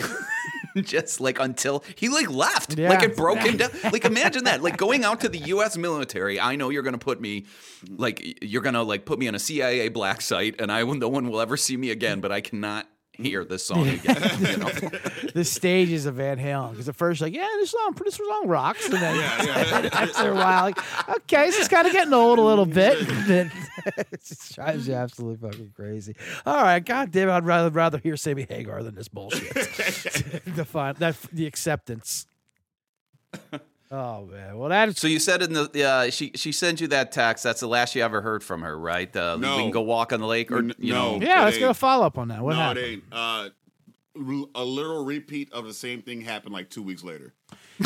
just 0.85 1.19
like 1.21 1.39
until 1.39 1.83
he 1.95 2.09
like 2.09 2.29
left. 2.29 2.77
Yeah. 2.77 2.89
like 2.89 3.03
it 3.03 3.15
broke 3.15 3.39
him 3.39 3.57
down. 3.57 3.69
Like 3.91 4.05
imagine 4.05 4.45
that. 4.45 4.61
Like 4.61 4.77
going 4.77 5.03
out 5.03 5.21
to 5.21 5.29
the 5.29 5.39
us 5.39 5.77
military 5.77 6.39
i 6.39 6.55
know 6.55 6.69
you're 6.69 6.83
gonna 6.83 6.97
put 6.97 7.19
me 7.21 7.45
like 7.89 8.21
you're 8.41 8.61
gonna 8.61 8.83
like 8.83 9.05
put 9.05 9.19
me 9.19 9.27
on 9.27 9.35
a 9.35 9.39
cia 9.39 9.89
black 9.89 10.21
site 10.21 10.59
and 10.59 10.71
i 10.71 10.83
no 10.83 11.09
one 11.09 11.29
will 11.29 11.41
ever 11.41 11.57
see 11.57 11.77
me 11.77 11.89
again 11.89 12.19
but 12.19 12.31
i 12.31 12.41
cannot 12.41 12.87
hear 13.23 13.43
this 13.45 13.65
song 13.65 13.87
again 13.87 14.15
you 14.39 14.57
know? 14.57 14.69
the 15.33 15.43
stages 15.43 16.05
of 16.05 16.15
Van 16.15 16.37
Halen. 16.37 16.71
Because 16.71 16.89
at 16.89 16.95
first, 16.95 17.21
like, 17.21 17.33
yeah, 17.33 17.47
this 17.57 17.71
song, 17.71 17.95
this 18.03 18.15
song 18.15 18.47
rocks, 18.47 18.85
and 18.85 18.93
then 18.93 19.15
after 19.93 20.31
a 20.31 20.35
while, 20.35 20.63
like, 20.65 20.79
okay, 21.09 21.45
this 21.47 21.59
is 21.59 21.67
kind 21.67 21.87
of 21.87 21.93
getting 21.93 22.13
old 22.13 22.39
a 22.39 22.41
little 22.41 22.65
bit. 22.65 23.07
Then 23.27 23.51
it 23.97 24.23
just 24.23 24.55
drives 24.55 24.87
you 24.87 24.93
absolutely 24.93 25.49
fucking 25.49 25.73
crazy. 25.75 26.15
All 26.45 26.61
right, 26.63 26.83
God 26.83 27.11
damn, 27.11 27.29
I'd 27.29 27.45
rather 27.45 27.69
rather 27.69 27.97
hear 27.97 28.17
Sammy 28.17 28.45
Hagar 28.47 28.83
than 28.83 28.95
this 28.95 29.07
bullshit. 29.07 29.53
the 30.45 30.65
fun, 30.65 30.95
that 30.99 31.15
the 31.31 31.45
acceptance. 31.45 32.25
Oh 33.91 34.25
man, 34.27 34.55
well 34.57 34.69
that's 34.69 35.01
so 35.01 35.07
you 35.07 35.17
said 35.19 35.41
in 35.41 35.53
the 35.53 35.83
uh, 35.83 36.09
she 36.11 36.31
she 36.35 36.51
sent 36.51 36.79
you 36.79 36.87
that 36.89 37.11
text 37.11 37.43
that's 37.43 37.59
the 37.59 37.67
last 37.67 37.95
you 37.95 38.03
ever 38.03 38.21
heard 38.21 38.43
from 38.43 38.61
her 38.61 38.77
right 38.77 39.13
uh, 39.15 39.35
No. 39.37 39.57
we 39.57 39.63
can 39.63 39.71
go 39.71 39.81
walk 39.81 40.13
on 40.13 40.19
the 40.19 40.27
lake 40.27 40.51
or 40.51 40.59
N- 40.59 40.75
you 40.77 40.93
no. 40.93 41.17
know 41.17 41.25
yeah. 41.25 41.43
Let's 41.45 41.57
go 41.57 41.69
ain't. 41.69 41.75
follow 41.77 42.05
up 42.05 42.17
on 42.19 42.27
that. 42.27 42.41
What 42.43 42.53
no, 42.53 42.59
happened? 42.59 42.85
it 42.85 42.89
ain't. 42.91 43.03
Uh, 43.11 43.49
l- 44.15 44.49
a 44.53 44.63
little 44.63 45.03
repeat 45.05 45.51
of 45.51 45.65
the 45.65 45.73
same 45.73 46.03
thing 46.03 46.21
happened 46.21 46.53
like 46.53 46.69
two 46.69 46.83
weeks 46.83 47.03
later. 47.03 47.33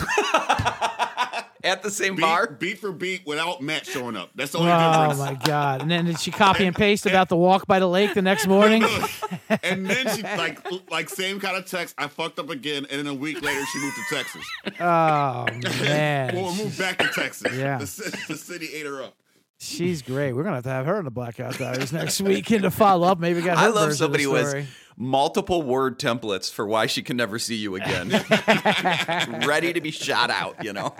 at 1.64 1.82
the 1.84 1.90
same 1.90 2.16
Beat, 2.16 2.22
bar 2.22 2.48
beat 2.48 2.80
for 2.80 2.92
beat 2.92 3.26
without 3.26 3.62
Matt 3.62 3.86
showing 3.86 4.16
up. 4.18 4.32
That's 4.36 4.52
the 4.52 4.60
only 4.60 4.72
Oh 4.72 4.78
difference. 4.92 5.20
Oh 5.20 5.26
my 5.26 5.34
god! 5.46 5.82
And 5.82 5.90
then 5.92 6.06
did 6.06 6.20
she 6.20 6.32
copy 6.32 6.66
and 6.66 6.76
paste 6.76 7.06
about 7.06 7.30
the 7.30 7.38
walk 7.38 7.68
by 7.68 7.80
the 7.80 7.88
lake 7.88 8.14
the 8.14 8.22
next 8.22 8.48
morning? 8.48 8.84
and 9.64 9.86
then 9.86 10.16
she 10.16 10.22
like 10.38 10.60
like 10.92 11.10
same 11.10 11.40
kind 11.40 11.58
of 11.58 11.66
text. 11.66 11.96
I 11.98 12.08
fucked 12.08 12.40
up 12.40 12.50
again, 12.50 12.86
and 12.90 13.00
then 13.00 13.08
a 13.08 13.14
week 13.14 13.42
later 13.42 13.66
she 13.72 13.80
moved 13.80 13.96
to 13.96 14.16
Texas. 14.16 14.46
Oh 14.80 15.46
man, 15.84 16.36
Well, 16.36 16.54
moved 16.56 16.78
back 16.78 16.98
to 17.00 17.08
Texas. 17.08 17.56
Yeah. 17.56 17.78
the, 17.78 18.26
the 18.28 18.38
city 18.38 18.68
ate 18.74 18.86
her 18.86 19.02
up. 19.04 19.16
She's 19.64 20.02
great. 20.02 20.34
We're 20.34 20.44
gonna 20.44 20.56
have 20.56 20.64
to 20.66 20.70
have 20.70 20.86
her 20.86 21.00
in 21.00 21.06
the 21.06 21.12
Blackout 21.12 21.58
Diaries 21.58 21.94
next 21.94 22.22
weekend 22.22 22.64
to 22.64 22.72
follow 22.72 23.08
up. 23.08 23.20
Maybe 23.20 23.42
got. 23.42 23.58
I 23.58 23.68
love 23.68 23.94
somebody 23.94 24.26
of 24.26 24.32
who 24.32 24.36
has 24.36 24.66
multiple 24.98 25.62
word 25.62 26.00
templates 26.00 26.52
for 26.52 26.66
why 26.66 26.86
she 26.86 27.02
can 27.02 27.18
never 27.18 27.40
see 27.40 27.56
you 27.56 27.76
again. 27.76 28.10
Ready 29.48 29.74
to 29.74 29.82
be 29.82 29.92
shot 29.92 30.30
out, 30.30 30.64
you 30.64 30.74
know. 30.74 30.96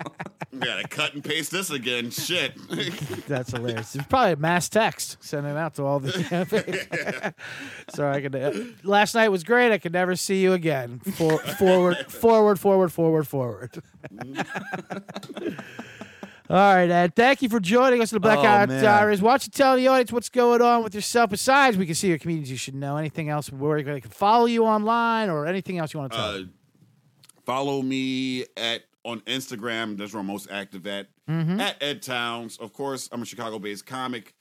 Gotta 0.58 0.86
cut 0.88 1.14
and 1.14 1.24
paste 1.24 1.50
this 1.50 1.70
again. 1.70 2.10
Shit. 2.10 2.54
That's 3.26 3.50
hilarious. 3.50 3.94
It's 3.94 4.06
probably 4.06 4.32
a 4.32 4.36
mass 4.36 4.68
text 4.68 5.16
sending 5.20 5.52
it 5.52 5.58
out 5.58 5.74
to 5.76 5.84
all 5.84 6.00
the. 6.00 7.34
Sorry, 7.94 8.16
I 8.16 8.20
could. 8.20 8.36
Uh, 8.36 8.52
last 8.82 9.14
night 9.14 9.28
was 9.28 9.44
great. 9.44 9.72
I 9.72 9.78
could 9.78 9.92
never 9.92 10.16
see 10.16 10.42
you 10.42 10.52
again. 10.52 11.00
For, 11.00 11.38
forward, 11.38 11.96
forward, 12.08 12.60
forward, 12.60 12.92
forward, 12.92 13.26
forward. 13.26 13.82
all 16.50 16.56
right, 16.56 16.90
Ed. 16.90 17.16
Thank 17.16 17.42
you 17.42 17.48
for 17.48 17.60
joining 17.60 18.02
us 18.02 18.12
in 18.12 18.16
the 18.16 18.20
Blackout 18.20 18.68
man. 18.68 18.82
Diaries. 18.82 19.22
Why 19.22 19.32
don't 19.32 19.46
you 19.46 19.50
tell 19.50 19.76
the 19.76 19.88
audience 19.88 20.12
what's 20.12 20.28
going 20.28 20.60
on 20.60 20.84
with 20.84 20.94
yourself? 20.94 21.30
Besides, 21.30 21.76
we 21.76 21.86
can 21.86 21.94
see 21.94 22.08
your 22.08 22.18
comedians 22.18 22.50
you 22.50 22.56
should 22.56 22.74
know. 22.74 22.96
Anything 22.96 23.30
else 23.30 23.50
where 23.50 23.82
they 23.82 24.00
can 24.00 24.10
follow 24.10 24.46
you 24.46 24.64
online 24.64 25.30
or 25.30 25.46
anything 25.46 25.78
else 25.78 25.94
you 25.94 26.00
want 26.00 26.12
to 26.12 26.18
tell? 26.18 26.36
Uh, 26.36 26.42
follow 27.46 27.80
me 27.82 28.44
at 28.56 28.82
on 29.04 29.20
Instagram. 29.20 29.96
That's 29.96 30.12
where 30.12 30.20
I'm 30.20 30.26
most 30.26 30.50
active 30.50 30.86
at. 30.86 31.08
Mm-hmm. 31.28 31.60
At 31.60 31.82
Ed 31.82 32.02
Towns. 32.02 32.58
Of 32.58 32.72
course, 32.72 33.08
I'm 33.12 33.22
a 33.22 33.26
Chicago-based 33.26 33.86
comic. 33.86 34.34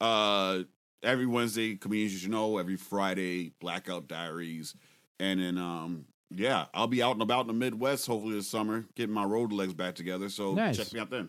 Uh, 0.00 0.60
every 1.02 1.26
Wednesday, 1.26 1.76
comedians 1.76 2.12
you 2.12 2.18
should 2.20 2.30
know. 2.30 2.58
Every 2.58 2.76
Friday, 2.76 3.52
Blackout 3.60 4.06
Diaries. 4.08 4.74
And 5.18 5.40
then, 5.40 5.58
um, 5.58 6.04
yeah, 6.30 6.66
I'll 6.74 6.86
be 6.86 7.02
out 7.02 7.12
and 7.12 7.22
about 7.22 7.42
in 7.42 7.46
the 7.48 7.52
Midwest 7.54 8.06
hopefully 8.06 8.34
this 8.34 8.48
summer, 8.48 8.84
getting 8.94 9.14
my 9.14 9.24
road 9.24 9.52
legs 9.52 9.74
back 9.74 9.94
together. 9.96 10.28
So 10.28 10.54
Nice. 10.54 10.76
check 10.76 10.92
me 10.92 11.00
out 11.00 11.10
then. 11.10 11.28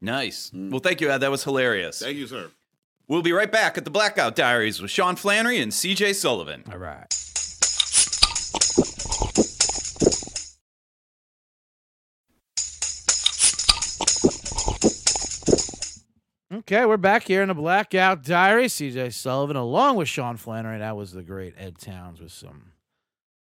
Nice. 0.00 0.50
Mm. 0.54 0.70
Well, 0.70 0.80
thank 0.80 1.00
you, 1.00 1.10
Ed. 1.10 1.18
That 1.18 1.30
was 1.30 1.44
hilarious. 1.44 2.00
Thank 2.00 2.16
you, 2.16 2.26
sir. 2.26 2.50
We'll 3.08 3.22
be 3.22 3.32
right 3.32 3.50
back 3.50 3.78
at 3.78 3.84
the 3.84 3.90
Blackout 3.90 4.34
Diaries 4.34 4.82
with 4.82 4.90
Sean 4.90 5.16
Flannery 5.16 5.58
and 5.58 5.70
CJ 5.72 6.14
Sullivan. 6.14 6.64
All 6.70 6.78
right. 6.78 7.06
Okay, 16.52 16.84
we're 16.84 16.96
back 16.96 17.24
here 17.24 17.42
in 17.42 17.48
the 17.48 17.54
Blackout 17.54 18.24
Diary. 18.24 18.66
CJ 18.66 19.12
Sullivan, 19.12 19.56
along 19.56 19.96
with 19.96 20.08
Sean 20.08 20.36
Flannery. 20.36 20.78
That 20.78 20.96
was 20.96 21.12
the 21.12 21.22
great 21.22 21.54
Ed 21.56 21.78
Towns 21.78 22.20
with 22.20 22.32
some 22.32 22.72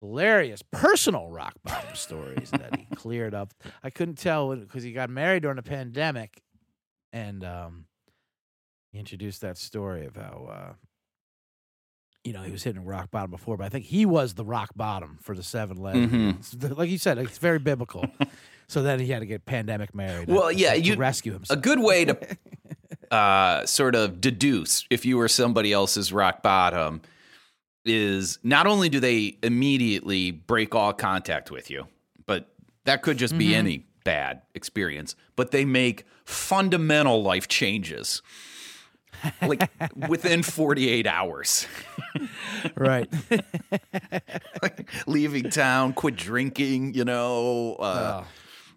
hilarious 0.02 0.62
personal 0.72 1.28
rock 1.30 1.54
bottom 1.64 1.94
stories 1.94 2.50
that 2.50 2.76
he 2.76 2.86
cleared 2.96 3.34
up. 3.34 3.54
I 3.82 3.88
couldn't 3.90 4.18
tell 4.18 4.54
because 4.54 4.82
he 4.82 4.92
got 4.92 5.08
married 5.08 5.42
during 5.42 5.56
the 5.56 5.62
pandemic, 5.62 6.42
and 7.12 7.44
um, 7.44 7.84
he 8.92 8.98
introduced 8.98 9.40
that 9.40 9.56
story 9.56 10.04
of 10.04 10.16
how. 10.16 10.48
Uh, 10.52 10.72
you 12.24 12.32
know, 12.32 12.42
he 12.42 12.52
was 12.52 12.62
hitting 12.62 12.84
rock 12.84 13.10
bottom 13.10 13.32
before, 13.32 13.56
but 13.56 13.64
I 13.64 13.68
think 13.68 13.84
he 13.84 14.06
was 14.06 14.34
the 14.34 14.44
rock 14.44 14.70
bottom 14.76 15.18
for 15.20 15.34
the 15.34 15.42
seven 15.42 15.76
lesbians. 15.76 16.54
Like 16.62 16.88
you 16.88 16.96
said, 16.98 17.18
it's 17.18 17.38
very 17.38 17.58
biblical. 17.58 18.06
so 18.68 18.80
then 18.80 19.00
he 19.00 19.08
had 19.08 19.20
to 19.20 19.26
get 19.26 19.44
pandemic 19.44 19.92
married. 19.92 20.28
Well, 20.28 20.50
to- 20.50 20.54
yeah, 20.54 20.74
you- 20.74 20.94
rescue 20.94 21.32
him. 21.32 21.42
A 21.50 21.56
good 21.56 21.80
way 21.80 22.04
to 22.04 22.16
uh, 23.10 23.66
sort 23.66 23.96
of 23.96 24.20
deduce 24.20 24.84
if 24.88 25.04
you 25.04 25.16
were 25.16 25.26
somebody 25.26 25.72
else's 25.72 26.12
rock 26.12 26.44
bottom 26.44 27.02
is 27.84 28.38
not 28.42 28.66
only 28.66 28.88
do 28.88 29.00
they 29.00 29.36
immediately 29.42 30.30
break 30.30 30.74
all 30.74 30.92
contact 30.92 31.50
with 31.50 31.70
you, 31.70 31.86
but 32.26 32.48
that 32.84 33.02
could 33.02 33.16
just 33.16 33.36
be 33.36 33.54
any 33.54 33.86
bad 34.04 34.42
experience, 34.54 35.14
but 35.36 35.50
they 35.50 35.64
make 35.64 36.04
fundamental 36.24 37.22
life 37.22 37.48
changes. 37.48 38.22
like 39.40 39.70
within 40.08 40.42
48 40.42 41.06
hours. 41.06 41.66
right. 42.74 43.08
like 44.62 44.88
leaving 45.06 45.50
town, 45.50 45.92
quit 45.92 46.16
drinking, 46.16 46.94
you 46.94 47.04
know, 47.04 47.76
uh, 47.78 48.22
Oh. 48.24 48.26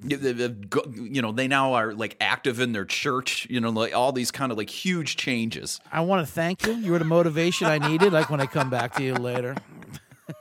You- 0.03 0.17
they- 0.17 0.31
they've 0.34 0.69
go- 0.69 0.91
you 0.93 1.21
know, 1.21 1.31
they 1.31 1.47
now 1.47 1.73
are 1.73 1.93
like 1.93 2.17
active 2.19 2.60
in 2.60 2.71
their 2.71 2.86
church, 2.86 3.47
you 3.49 3.60
know, 3.60 3.69
like 3.69 3.95
all 3.95 4.12
these 4.12 4.31
kind 4.31 4.51
of 4.51 4.58
like 4.58 4.69
huge 4.69 5.15
changes. 5.15 5.79
I 5.91 6.01
want 6.01 6.25
to 6.25 6.31
thank 6.31 6.65
you. 6.65 6.73
You 6.73 6.91
were 6.91 6.99
the 6.99 7.05
motivation 7.05 7.67
I 7.67 7.77
needed. 7.77 8.13
Like 8.13 8.29
when 8.29 8.41
I 8.41 8.45
come 8.45 8.69
back 8.69 8.95
to 8.95 9.03
you 9.03 9.13
later. 9.15 9.55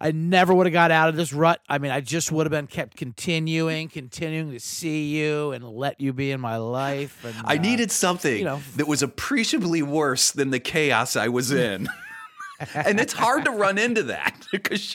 I 0.00 0.10
never 0.10 0.52
would 0.52 0.66
have 0.66 0.72
got 0.72 0.90
out 0.90 1.08
of 1.08 1.16
this 1.16 1.32
rut. 1.32 1.60
I 1.68 1.78
mean, 1.78 1.90
I 1.90 2.00
just 2.00 2.30
would 2.30 2.44
have 2.46 2.50
been 2.50 2.66
kept 2.66 2.96
continuing, 2.96 3.88
continuing 3.88 4.50
to 4.50 4.60
see 4.60 5.16
you 5.16 5.52
and 5.52 5.66
let 5.66 6.00
you 6.00 6.12
be 6.12 6.30
in 6.30 6.40
my 6.40 6.56
life. 6.58 7.24
And, 7.24 7.34
I 7.44 7.56
uh, 7.56 7.60
needed 7.62 7.90
something 7.90 8.36
you 8.38 8.44
know. 8.44 8.60
that 8.76 8.86
was 8.86 9.02
appreciably 9.02 9.82
worse 9.82 10.30
than 10.30 10.50
the 10.50 10.60
chaos 10.60 11.16
I 11.16 11.28
was 11.28 11.52
in. 11.52 11.88
and 12.74 13.00
it's 13.00 13.12
hard 13.14 13.44
to 13.46 13.50
run 13.52 13.78
into 13.78 14.02
that 14.04 14.46
because 14.52 14.94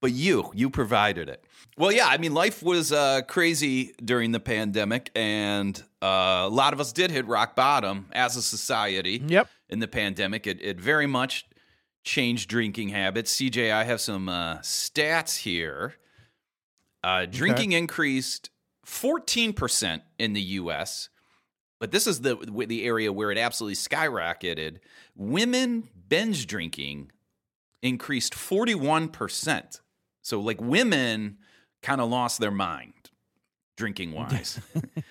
but 0.00 0.12
you 0.12 0.50
you 0.54 0.70
provided 0.70 1.28
it. 1.28 1.44
Well, 1.78 1.90
yeah, 1.90 2.06
I 2.06 2.18
mean 2.18 2.34
life 2.34 2.62
was 2.62 2.92
uh, 2.92 3.22
crazy 3.22 3.94
during 4.04 4.32
the 4.32 4.40
pandemic 4.40 5.10
and 5.14 5.82
uh, 6.02 6.44
a 6.44 6.48
lot 6.48 6.72
of 6.72 6.80
us 6.80 6.92
did 6.92 7.10
hit 7.10 7.26
rock 7.26 7.56
bottom 7.56 8.06
as 8.12 8.36
a 8.36 8.42
society. 8.42 9.22
Yep. 9.26 9.48
In 9.70 9.78
the 9.78 9.88
pandemic, 9.88 10.46
it 10.46 10.60
it 10.60 10.78
very 10.78 11.06
much 11.06 11.46
changed 12.04 12.50
drinking 12.50 12.90
habits. 12.90 13.36
CJ, 13.36 13.72
I 13.72 13.84
have 13.84 14.00
some 14.00 14.28
uh, 14.28 14.58
stats 14.58 15.38
here. 15.38 15.94
Uh, 17.04 17.26
drinking 17.26 17.72
increased 17.72 18.50
14% 18.86 20.02
in 20.18 20.34
the 20.34 20.40
US, 20.40 21.08
but 21.80 21.90
this 21.90 22.06
is 22.06 22.20
the 22.20 22.36
the 22.66 22.84
area 22.84 23.12
where 23.12 23.30
it 23.30 23.38
absolutely 23.38 23.76
skyrocketed. 23.76 24.78
Women 25.16 25.88
binge 26.08 26.46
drinking 26.46 27.10
increased 27.82 28.34
41%. 28.34 29.80
So 30.20 30.40
like 30.40 30.60
women 30.60 31.38
kind 31.82 32.00
of 32.00 32.08
lost 32.08 32.40
their 32.40 32.50
mind 32.50 32.92
drinking 33.76 34.12
wise 34.12 34.60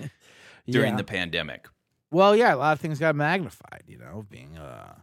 during 0.70 0.92
yeah. 0.92 0.98
the 0.98 1.04
pandemic. 1.04 1.68
Well, 2.12 2.36
yeah, 2.36 2.54
a 2.54 2.58
lot 2.58 2.74
of 2.74 2.80
things 2.80 3.00
got 3.00 3.16
magnified. 3.16 3.84
You 3.88 3.98
know, 3.98 4.26
being 4.30 4.58
uh, 4.58 4.96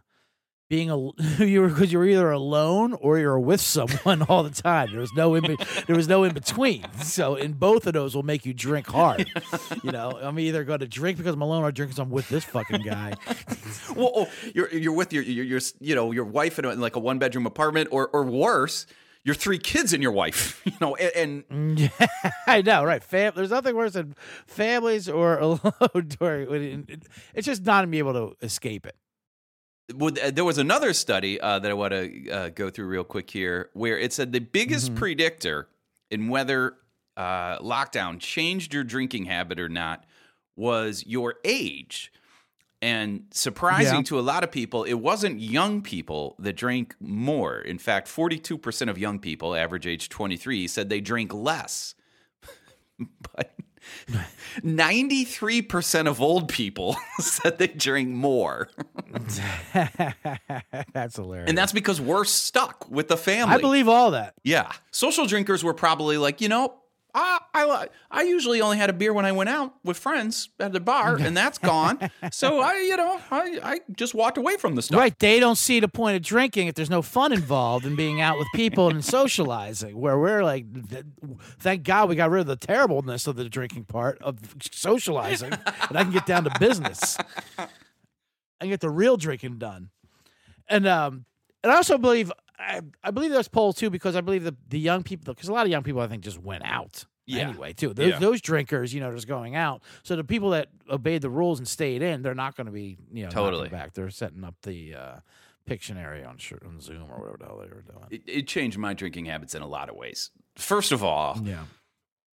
being 0.69 0.91
a 0.91 0.97
you 1.43 1.61
were 1.61 1.67
because 1.67 1.91
you 1.91 1.97
were 1.97 2.05
either 2.05 2.29
alone 2.31 2.93
or 2.93 3.17
you 3.17 3.25
were 3.27 3.39
with 3.39 3.59
someone 3.59 4.21
all 4.29 4.43
the 4.43 4.51
time. 4.51 4.91
There 4.91 4.99
was 4.99 5.11
no 5.13 5.33
in 5.35 5.57
there 5.87 5.95
was 5.95 6.07
no 6.07 6.23
in 6.23 6.33
between. 6.33 6.85
So, 7.01 7.35
in 7.35 7.53
both 7.53 7.87
of 7.87 7.93
those 7.93 8.15
will 8.15 8.23
make 8.23 8.45
you 8.45 8.53
drink 8.53 8.87
hard. 8.87 9.27
You 9.83 9.91
know, 9.91 10.17
I'm 10.21 10.39
either 10.39 10.63
going 10.63 10.79
to 10.79 10.87
drink 10.87 11.17
because 11.17 11.33
I'm 11.33 11.41
alone 11.41 11.63
or 11.63 11.71
drink 11.71 11.89
because 11.89 11.99
I'm 11.99 12.11
with 12.11 12.29
this 12.29 12.45
fucking 12.45 12.83
guy. 12.83 13.13
well, 13.95 14.11
oh, 14.15 14.27
you're 14.53 14.69
you're 14.69 14.93
with 14.93 15.11
your 15.11 15.23
your, 15.23 15.45
your 15.45 15.59
you 15.79 15.95
know 15.95 16.11
your 16.11 16.25
wife 16.25 16.59
in, 16.59 16.65
a, 16.65 16.69
in 16.69 16.79
like 16.79 16.95
a 16.95 16.99
one 16.99 17.17
bedroom 17.17 17.47
apartment, 17.47 17.89
or 17.91 18.07
or 18.09 18.23
worse, 18.23 18.85
your 19.23 19.35
three 19.35 19.57
kids 19.59 19.93
and 19.93 20.01
your 20.01 20.11
wife. 20.11 20.61
You 20.65 20.73
know, 20.81 20.95
and, 20.95 21.43
and 21.49 21.91
I 22.47 22.61
know, 22.61 22.83
right? 22.83 23.03
Fam- 23.03 23.33
There's 23.35 23.49
nothing 23.49 23.75
worse 23.75 23.93
than 23.93 24.15
families 24.47 25.09
or 25.09 25.37
alone. 25.39 25.73
Or 26.21 26.45
it's 27.33 27.45
just 27.45 27.65
not 27.65 27.89
being 27.89 27.99
able 28.07 28.13
to 28.13 28.45
escape 28.45 28.85
it. 28.85 28.95
Well, 29.95 30.11
there 30.31 30.45
was 30.45 30.59
another 30.59 30.93
study 30.93 31.41
uh, 31.41 31.57
that 31.59 31.71
I 31.71 31.73
want 31.73 31.93
to 31.93 32.29
uh, 32.29 32.49
go 32.49 32.69
through 32.69 32.85
real 32.87 33.03
quick 33.03 33.29
here, 33.29 33.69
where 33.73 33.97
it 33.97 34.13
said 34.13 34.31
the 34.31 34.39
biggest 34.39 34.93
predictor 34.93 35.67
in 36.11 36.27
whether 36.29 36.75
uh, 37.17 37.57
lockdown 37.59 38.19
changed 38.19 38.73
your 38.73 38.83
drinking 38.83 39.25
habit 39.25 39.59
or 39.59 39.67
not 39.67 40.05
was 40.55 41.03
your 41.07 41.35
age. 41.43 42.11
And 42.81 43.23
surprising 43.31 43.97
Yeah. 43.97 44.03
to 44.03 44.19
a 44.19 44.21
lot 44.21 44.43
of 44.45 44.51
people, 44.51 44.83
it 44.85 44.93
wasn't 44.93 45.41
young 45.41 45.81
people 45.81 46.35
that 46.39 46.55
drank 46.55 46.95
more. 47.01 47.59
In 47.59 47.77
fact, 47.77 48.07
42% 48.07 48.89
of 48.89 48.97
young 48.97 49.19
people, 49.19 49.53
average 49.53 49.85
age 49.85 50.07
23, 50.07 50.65
said 50.67 50.87
they 50.89 51.01
drink 51.01 51.33
less. 51.33 51.93
but 53.33 53.51
93% 54.63 56.07
of 56.07 56.21
old 56.21 56.47
people 56.49 56.95
said 57.19 57.57
they 57.57 57.67
drink 57.67 58.09
more. 58.09 58.69
That's 60.93 61.15
hilarious. 61.15 61.49
And 61.49 61.57
that's 61.57 61.71
because 61.73 61.99
we're 61.99 62.23
stuck 62.25 62.89
with 62.89 63.07
the 63.07 63.17
family. 63.17 63.55
I 63.55 63.57
believe 63.59 63.87
all 63.87 64.11
that. 64.11 64.35
Yeah. 64.43 64.71
Social 64.91 65.25
drinkers 65.25 65.63
were 65.63 65.73
probably 65.73 66.17
like, 66.17 66.41
you 66.41 66.49
know, 66.49 66.75
I, 67.13 67.39
I 67.53 67.87
I 68.11 68.21
usually 68.23 68.61
only 68.61 68.77
had 68.77 68.89
a 68.89 68.93
beer 68.93 69.13
when 69.13 69.25
I 69.25 69.31
went 69.31 69.49
out 69.49 69.73
with 69.83 69.97
friends 69.97 70.49
at 70.59 70.73
the 70.73 70.79
bar, 70.79 71.15
and 71.15 71.35
that's 71.35 71.57
gone. 71.57 72.11
so 72.31 72.59
I, 72.59 72.77
you 72.77 72.97
know, 72.97 73.19
I, 73.31 73.59
I 73.63 73.79
just 73.95 74.13
walked 74.13 74.37
away 74.37 74.57
from 74.57 74.75
the 74.75 74.81
stuff. 74.81 74.99
Right. 74.99 75.17
They 75.17 75.39
don't 75.39 75.57
see 75.57 75.79
the 75.79 75.87
point 75.87 76.15
of 76.15 76.21
drinking 76.21 76.67
if 76.67 76.75
there's 76.75 76.89
no 76.89 77.01
fun 77.01 77.33
involved 77.33 77.85
in 77.85 77.95
being 77.95 78.21
out 78.21 78.37
with 78.37 78.47
people 78.53 78.89
and 78.89 79.03
socializing. 79.03 79.99
Where 79.99 80.19
we're 80.19 80.43
like, 80.43 80.65
thank 81.59 81.83
God 81.83 82.09
we 82.09 82.15
got 82.15 82.29
rid 82.29 82.41
of 82.41 82.47
the 82.47 82.55
terribleness 82.55 83.27
of 83.27 83.35
the 83.35 83.49
drinking 83.49 83.85
part 83.85 84.19
of 84.21 84.37
socializing, 84.71 85.53
and 85.53 85.97
I 85.97 86.03
can 86.03 86.11
get 86.11 86.25
down 86.25 86.43
to 86.43 86.59
business. 86.59 87.17
I 87.57 87.67
can 88.61 88.69
get 88.69 88.81
the 88.81 88.89
real 88.89 89.17
drinking 89.17 89.57
done. 89.57 89.89
And 90.67 90.87
um, 90.87 91.25
and 91.63 91.71
I 91.71 91.75
also 91.75 91.97
believe 91.97 92.31
I, 92.59 92.81
I 93.03 93.11
believe 93.11 93.31
there's 93.31 93.47
polls 93.47 93.75
too 93.75 93.89
because 93.89 94.15
I 94.15 94.21
believe 94.21 94.43
the 94.43 94.55
the 94.67 94.79
young 94.79 95.01
people 95.03 95.33
because 95.33 95.47
a 95.49 95.53
lot 95.53 95.65
of 95.65 95.71
young 95.71 95.83
people 95.83 96.01
I 96.01 96.07
think 96.07 96.23
just 96.23 96.39
went 96.39 96.63
out. 96.65 97.05
Yeah. 97.25 97.47
Anyway, 97.49 97.73
too 97.73 97.93
those, 97.93 98.09
Yeah. 98.09 98.19
those 98.19 98.41
drinkers, 98.41 98.93
you 98.93 98.99
know, 99.01 99.11
just 99.13 99.27
going 99.27 99.55
out. 99.55 99.83
So 100.03 100.15
the 100.15 100.23
people 100.23 100.49
that 100.51 100.69
obeyed 100.89 101.21
the 101.21 101.29
rules 101.29 101.59
and 101.59 101.67
stayed 101.67 102.01
in, 102.01 102.23
they're 102.23 102.33
not 102.33 102.55
going 102.57 102.65
to 102.65 102.73
be, 102.73 102.97
you 103.13 103.23
know, 103.23 103.29
Totally. 103.29 103.69
back. 103.69 103.93
They're 103.93 104.09
setting 104.09 104.43
up 104.43 104.55
the 104.63 104.95
uh, 104.95 105.15
Pictionary 105.69 106.27
on 106.27 106.37
on 106.67 106.79
Zoom 106.81 107.03
or 107.11 107.19
whatever 107.19 107.37
the 107.39 107.45
hell 107.45 107.57
they 107.61 107.67
were 107.73 107.83
doing. 107.83 108.05
It, 108.09 108.23
it 108.25 108.47
changed 108.47 108.77
my 108.79 108.93
drinking 108.95 109.25
habits 109.25 109.53
in 109.53 109.61
a 109.61 109.67
lot 109.67 109.89
of 109.89 109.95
ways. 109.95 110.31
First 110.55 110.91
of 110.91 111.03
all, 111.03 111.39
Yeah, 111.43 111.65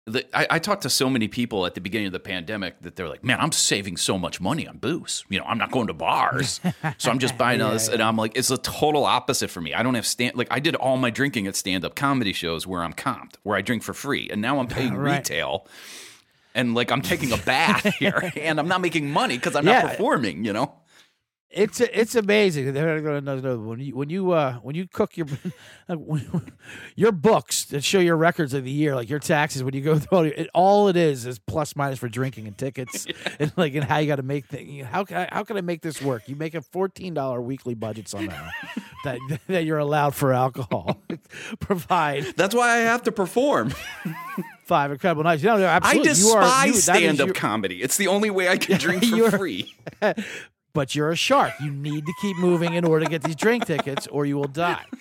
the, 0.07 0.25
I, 0.37 0.47
I 0.57 0.59
talked 0.59 0.83
to 0.83 0.91
so 0.91 1.09
many 1.09 1.29
people 1.29 1.65
at 1.65 1.75
the 1.75 1.81
beginning 1.81 2.09
of 2.09 2.13
the 2.13 2.21
pandemic 2.21 2.83
that 2.83 2.95
they're 2.95 3.09
like, 3.09 3.25
"Man, 3.25 3.41
I'm 3.41 3.53
saving 3.53 3.97
so 3.97 4.19
much 4.19 4.39
money 4.41 4.69
on 4.69 4.77
booze. 4.77 5.25
You 5.31 5.39
know, 5.39 5.47
I'm 5.47 5.57
not 5.57 5.71
going 5.71 5.87
to 5.87 5.95
bars, 5.95 6.61
so 6.99 7.11
I'm 7.11 7.19
just 7.19 7.39
buying 7.39 7.63
all 7.63 7.73
this." 7.73 7.89
And 7.89 8.03
I'm 8.03 8.17
like, 8.17 8.37
it's 8.37 8.49
the 8.49 8.59
total 8.59 9.05
opposite 9.07 9.49
for 9.49 9.63
me. 9.63 9.73
I 9.73 9.83
don't 9.83 9.95
have 9.95 10.07
stand 10.07 10.37
like 10.37 10.49
I 10.51 10.61
did 10.61 10.75
all 10.77 10.99
my 10.99 11.09
drinking 11.11 11.47
at 11.47 11.57
stand 11.57 11.85
up 11.87 11.95
comedy 11.95 12.35
shows 12.35 12.67
where 12.67 12.83
I'm 12.83 12.93
comped, 12.93 13.37
where 13.45 13.57
I 13.57 13.63
drink 13.63 13.83
for 13.83 13.95
free, 13.95 14.29
and 14.31 14.43
now 14.43 14.59
I'm 14.61 14.67
paying 14.79 14.95
Right. 14.95 15.19
retail. 15.19 15.67
And 16.55 16.75
like 16.75 16.93
I'm 16.93 17.01
taking 17.03 17.33
a 17.33 17.39
bath 17.39 17.85
here, 17.99 18.31
and 18.37 18.61
I'm 18.61 18.69
not 18.69 18.81
making 18.83 19.11
money 19.11 19.37
because 19.39 19.57
I'm 19.57 19.67
Yeah. 19.67 19.81
not 19.81 19.91
performing. 19.91 20.45
You 20.45 20.53
know, 20.53 20.75
it's 21.55 21.81
it's 21.81 22.15
amazing. 22.15 22.73
They're 22.73 23.01
when 23.59 23.81
you 23.81 23.95
when 23.97 24.11
you 24.11 24.33
uh, 24.33 24.55
when 24.55 24.75
you 24.75 24.87
cook 24.89 25.17
your 25.17 25.27
your 26.97 27.13
books 27.13 27.65
that 27.67 27.85
show 27.85 28.01
your 28.01 28.17
records 28.17 28.55
of 28.55 28.65
the 28.65 28.71
year, 28.71 28.95
like 28.95 29.09
your 29.09 29.19
taxes. 29.21 29.63
When 29.63 29.75
you 29.75 29.81
go 29.81 29.99
through 29.99 30.19
all, 30.19 30.25
your, 30.25 30.35
it, 30.35 30.51
all 30.55 30.89
it 30.89 30.97
is 30.97 31.27
is 31.27 31.39
plus 31.39 31.77
minus 31.77 31.99
for 31.99 32.09
drinking 32.09 32.47
and 32.47 32.59
tickets, 32.59 33.07
and 33.39 33.53
like 33.57 33.75
and 33.75 33.85
how 33.85 33.99
you 33.99 34.07
got 34.07 34.17
to 34.17 34.23
make 34.23 34.47
things. 34.47 34.85
How 34.87 35.05
can 35.05 35.17
I, 35.17 35.29
how 35.31 35.45
can 35.45 35.57
I 35.57 35.61
make 35.61 35.83
this 35.83 36.03
work? 36.03 36.29
You 36.29 36.37
make 36.37 36.55
a 36.55 36.61
fourteen 36.61 37.15
dollar 37.15 37.41
weekly 37.41 37.75
budget 37.75 38.09
somehow 38.09 38.49
that 39.05 39.19
that 39.49 39.65
you're 39.65 39.79
allowed 39.79 40.15
for 40.15 40.33
alcohol. 40.33 41.01
Provide 41.61 42.25
that's 42.37 42.55
why 42.55 42.71
I 42.71 42.77
have 42.79 43.03
to 43.05 43.13
perform. 43.13 43.73
five 44.65 44.91
incredible 44.91 45.23
nights. 45.23 45.43
No, 45.43 45.57
no, 45.59 45.67
I 45.67 45.77
absolutely. 45.77 46.13
You 46.15 46.29
are- 46.31 46.41
despise 46.43 46.67
you- 46.67 46.75
stand 46.75 47.21
up 47.21 47.27
your- 47.29 47.35
comedy. 47.35 47.83
It's 47.83 47.97
the 47.97 48.09
only 48.09 48.31
way 48.31 48.49
I 48.49 48.57
can 48.57 48.79
drink 48.79 49.05
for 49.05 49.31
free. 49.39 49.75
But 50.75 50.95
you're 50.95 51.11
a 51.11 51.17
shark. 51.17 51.55
You 51.61 51.71
need 51.71 52.05
to 52.05 52.13
keep 52.21 52.37
moving 52.37 52.75
in 52.75 52.85
order 52.85 53.05
to 53.05 53.11
get 53.11 53.23
these 53.23 53.37
drink 53.37 53.65
tickets, 53.67 54.07
or 54.09 54.27
you 54.27 54.37
will 54.37 54.49
die. 54.49 54.85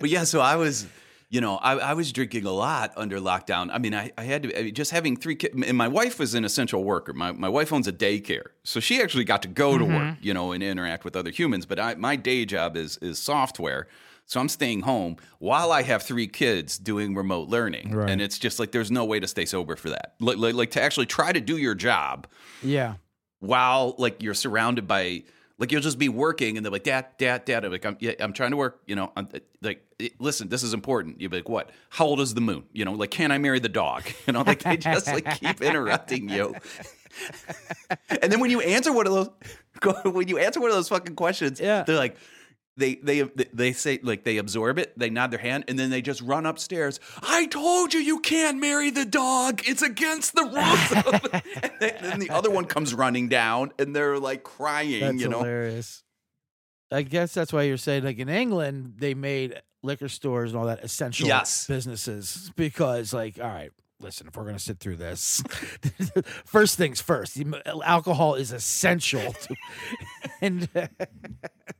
But 0.00 0.08
yeah, 0.08 0.24
so 0.24 0.40
I 0.40 0.56
was 0.56 0.86
you 1.30 1.40
know, 1.40 1.56
I, 1.58 1.78
I 1.78 1.94
was 1.94 2.10
drinking 2.12 2.44
a 2.44 2.50
lot 2.50 2.92
under 2.96 3.20
lockdown. 3.20 3.70
I 3.72 3.78
mean, 3.78 3.94
I, 3.94 4.10
I 4.18 4.24
had 4.24 4.42
to 4.42 4.58
I 4.58 4.64
mean, 4.64 4.74
just 4.74 4.90
having 4.90 5.16
three 5.16 5.36
kids, 5.36 5.54
and 5.64 5.78
my 5.78 5.86
wife 5.88 6.18
was 6.18 6.34
an 6.34 6.44
essential 6.44 6.82
worker. 6.82 7.12
My 7.12 7.30
my 7.32 7.48
wife 7.48 7.72
owns 7.72 7.86
a 7.86 7.92
daycare, 7.92 8.46
so 8.64 8.80
she 8.80 9.00
actually 9.00 9.24
got 9.24 9.40
to 9.42 9.48
go 9.48 9.78
to 9.78 9.84
work, 9.84 9.94
mm-hmm. 9.94 10.22
you 10.24 10.34
know, 10.34 10.50
and 10.52 10.62
interact 10.62 11.04
with 11.04 11.14
other 11.14 11.30
humans. 11.30 11.66
But 11.66 11.78
I, 11.78 11.94
my 11.94 12.16
day 12.16 12.44
job 12.44 12.76
is 12.76 12.98
is 12.98 13.18
software. 13.18 13.86
So 14.26 14.38
I'm 14.38 14.48
staying 14.48 14.82
home 14.82 15.16
while 15.40 15.72
I 15.72 15.82
have 15.82 16.04
three 16.04 16.28
kids 16.28 16.78
doing 16.78 17.16
remote 17.16 17.48
learning, 17.48 17.90
Right. 17.92 18.08
and 18.08 18.20
it's 18.20 18.38
just 18.38 18.60
like 18.60 18.70
there's 18.70 18.90
no 18.90 19.04
way 19.04 19.18
to 19.18 19.26
stay 19.26 19.44
sober 19.44 19.74
for 19.74 19.90
that. 19.90 20.14
Like, 20.20 20.36
like, 20.36 20.54
like 20.54 20.70
to 20.72 20.82
actually 20.82 21.06
try 21.06 21.32
to 21.32 21.40
do 21.40 21.56
your 21.56 21.74
job 21.74 22.28
Yeah. 22.62 22.94
while 23.40 23.96
like 23.98 24.22
you're 24.22 24.34
surrounded 24.34 24.86
by 24.86 25.24
like 25.60 25.70
you'll 25.70 25.80
just 25.82 25.98
be 25.98 26.08
working 26.08 26.56
and 26.56 26.66
they're 26.66 26.72
like 26.72 26.82
dad 26.82 27.06
dad 27.18 27.44
dad. 27.44 27.64
I'm 27.64 27.70
like 27.70 27.84
I'm, 27.86 27.96
yeah, 28.00 28.12
I'm 28.18 28.32
trying 28.32 28.50
to 28.50 28.56
work 28.56 28.80
you 28.86 28.96
know 28.96 29.12
I'm, 29.16 29.28
like 29.62 29.86
eh, 30.00 30.08
listen 30.18 30.48
this 30.48 30.64
is 30.64 30.74
important. 30.74 31.20
You'll 31.20 31.30
be 31.30 31.36
like 31.36 31.48
what? 31.48 31.70
How 31.90 32.06
old 32.06 32.20
is 32.20 32.34
the 32.34 32.40
moon? 32.40 32.64
You 32.72 32.84
know 32.84 32.92
like 32.94 33.12
can 33.12 33.30
I 33.30 33.38
marry 33.38 33.60
the 33.60 33.68
dog? 33.68 34.02
You 34.26 34.32
know 34.32 34.42
like 34.42 34.62
they 34.62 34.76
just 34.76 35.06
like 35.06 35.38
keep 35.38 35.60
interrupting 35.70 36.28
you. 36.28 36.54
And 38.22 38.32
then 38.32 38.40
when 38.40 38.50
you 38.50 38.60
answer 38.60 38.92
one 38.92 39.06
of 39.06 39.12
those 39.12 39.30
when 40.12 40.28
you 40.28 40.38
answer 40.38 40.60
one 40.60 40.70
of 40.70 40.76
those 40.76 40.88
fucking 40.88 41.14
questions 41.16 41.60
Yeah. 41.60 41.82
they're 41.82 41.96
like 41.96 42.16
they 42.80 42.96
they 42.96 43.22
they 43.52 43.72
say 43.72 44.00
like 44.02 44.24
they 44.24 44.38
absorb 44.38 44.78
it, 44.78 44.98
they 44.98 45.10
nod 45.10 45.30
their 45.30 45.38
hand, 45.38 45.64
and 45.68 45.78
then 45.78 45.90
they 45.90 46.02
just 46.02 46.20
run 46.22 46.46
upstairs. 46.46 46.98
I 47.22 47.46
told 47.46 47.94
you 47.94 48.00
you 48.00 48.18
can't 48.20 48.58
marry 48.58 48.90
the 48.90 49.04
dog. 49.04 49.62
It's 49.64 49.82
against 49.82 50.34
the 50.34 50.42
rules. 50.42 51.32
and 51.62 51.94
then, 52.00 52.18
the 52.18 52.30
other 52.30 52.50
one 52.50 52.64
comes 52.64 52.92
running 52.92 53.28
down, 53.28 53.72
and 53.78 53.94
they're 53.94 54.18
like 54.18 54.42
crying. 54.42 55.00
That's 55.00 55.20
you 55.22 55.28
know, 55.28 55.38
hilarious. 55.38 56.02
I 56.90 57.02
guess 57.02 57.32
that's 57.32 57.52
why 57.52 57.62
you're 57.62 57.76
saying 57.76 58.02
like 58.02 58.18
in 58.18 58.28
England 58.28 58.94
they 58.98 59.14
made 59.14 59.60
liquor 59.82 60.08
stores 60.08 60.50
and 60.50 60.58
all 60.58 60.66
that 60.66 60.82
essential 60.82 61.28
Yes. 61.28 61.66
businesses 61.66 62.50
because 62.56 63.14
like 63.14 63.38
all 63.40 63.48
right 63.48 63.70
listen 64.00 64.26
if 64.26 64.36
we're 64.36 64.44
gonna 64.44 64.58
sit 64.58 64.78
through 64.78 64.96
this 64.96 65.42
first 66.44 66.76
things 66.76 67.00
first 67.00 67.40
alcohol 67.84 68.34
is 68.34 68.52
essential 68.52 69.32
to, 69.32 69.54
and 70.40 70.68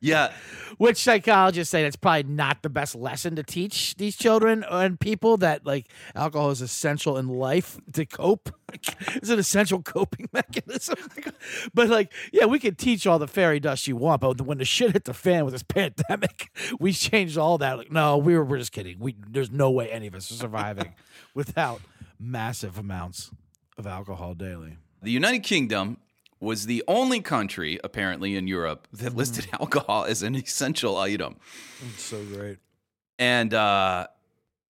yeah. 0.01 0.33
which 0.79 0.99
psychologists 0.99 1.71
say 1.71 1.83
that's 1.83 1.97
probably 1.97 2.23
not 2.25 2.63
the 2.63 2.69
best 2.69 2.95
lesson 2.95 3.37
to 3.37 3.43
teach 3.43 3.95
these 3.97 4.17
children 4.17 4.65
and 4.71 4.99
people 4.99 5.37
that 5.39 5.67
like 5.67 5.89
alcohol 6.15 6.51
is 6.51 6.61
essential 6.61 7.17
in 7.17 7.29
life 7.29 7.79
to 7.93 8.07
cope. 8.07 8.51
It's 8.73 9.31
an 9.31 9.39
essential 9.39 9.83
coping 9.83 10.29
mechanism. 10.33 10.97
But 11.75 11.89
like 11.89 12.13
yeah 12.33 12.47
we 12.47 12.59
can 12.59 12.75
teach 12.75 13.07
all 13.07 13.19
the 13.19 13.29
fairy 13.29 13.61
dust 13.61 13.89
you 13.89 13.97
want 13.97 14.21
but 14.21 14.41
when 14.41 14.59
the 14.59 14.65
shit 14.65 14.93
hit 14.93 15.05
the 15.05 15.15
fan 15.15 15.45
with 15.45 15.53
this 15.53 15.63
pandemic 15.63 16.51
we 16.79 16.93
changed 16.93 17.37
all 17.37 17.59
that. 17.59 17.79
Like 17.79 17.93
no 17.93 18.17
we 18.17 18.37
were, 18.37 18.45
we're 18.45 18.59
just 18.59 18.73
kidding. 18.73 18.99
We 18.99 19.17
there's 19.29 19.51
no 19.51 19.71
way 19.71 19.91
any 19.91 20.07
of 20.07 20.15
us 20.15 20.31
are 20.31 20.35
surviving 20.35 20.95
without 21.35 21.81
massive 22.21 22.79
amounts 22.79 23.31
of 23.79 23.87
alcohol 23.87 24.35
daily 24.35 24.77
The 25.03 25.11
United 25.11 25.43
Kingdom 25.43 25.97
was 26.39 26.67
the 26.67 26.83
only 26.89 27.21
country, 27.21 27.79
apparently, 27.83 28.37
in 28.37 28.47
Europe 28.47 28.89
that 28.93 29.15
listed 29.15 29.49
alcohol 29.53 30.05
as 30.05 30.23
an 30.23 30.35
essential 30.35 30.97
item. 30.97 31.37
so 31.97 32.23
great 32.25 32.59
and 33.21 33.53
uh, 33.53 34.07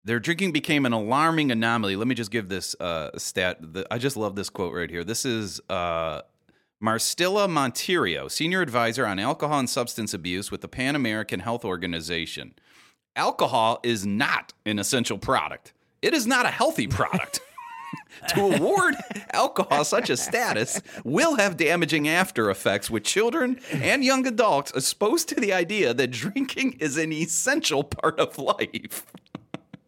their 0.04 0.18
drinking 0.18 0.52
became 0.52 0.84
an 0.84 0.92
alarming 0.92 1.52
anomaly. 1.52 1.96
Let 1.96 2.08
me 2.08 2.16
just 2.16 2.32
give 2.32 2.48
this 2.48 2.74
uh, 2.80 3.16
stat. 3.16 3.58
The, 3.60 3.86
I 3.90 3.96
just 3.96 4.16
love 4.16 4.34
this 4.34 4.50
quote 4.50 4.74
right 4.74 4.90
here. 4.90 5.04
This 5.04 5.24
is 5.24 5.60
uh, 5.70 6.22
Maristela 6.82 7.48
Monteiro, 7.48 8.28
senior 8.28 8.60
advisor 8.60 9.06
on 9.06 9.20
alcohol 9.20 9.60
and 9.60 9.70
substance 9.70 10.12
abuse 10.12 10.50
with 10.50 10.62
the 10.62 10.68
Pan 10.68 10.96
American 10.96 11.40
Health 11.40 11.64
Organization. 11.64 12.54
Alcohol 13.14 13.78
is 13.84 14.04
not 14.04 14.52
an 14.66 14.80
essential 14.80 15.16
product. 15.16 15.72
It 16.02 16.14
is 16.14 16.26
not 16.26 16.46
a 16.46 16.50
healthy 16.50 16.86
product. 16.86 17.40
to 18.28 18.40
award 18.40 18.94
alcohol 19.32 19.84
such 19.84 20.10
a 20.10 20.16
status 20.16 20.80
will 21.04 21.36
have 21.36 21.56
damaging 21.56 22.06
after 22.06 22.50
effects 22.50 22.90
with 22.90 23.02
children 23.02 23.58
and 23.72 24.04
young 24.04 24.26
adults 24.26 24.70
exposed 24.72 25.28
to 25.28 25.34
the 25.36 25.52
idea 25.52 25.94
that 25.94 26.08
drinking 26.08 26.72
is 26.80 26.96
an 26.96 27.12
essential 27.12 27.82
part 27.82 28.20
of 28.20 28.38
life. 28.38 29.06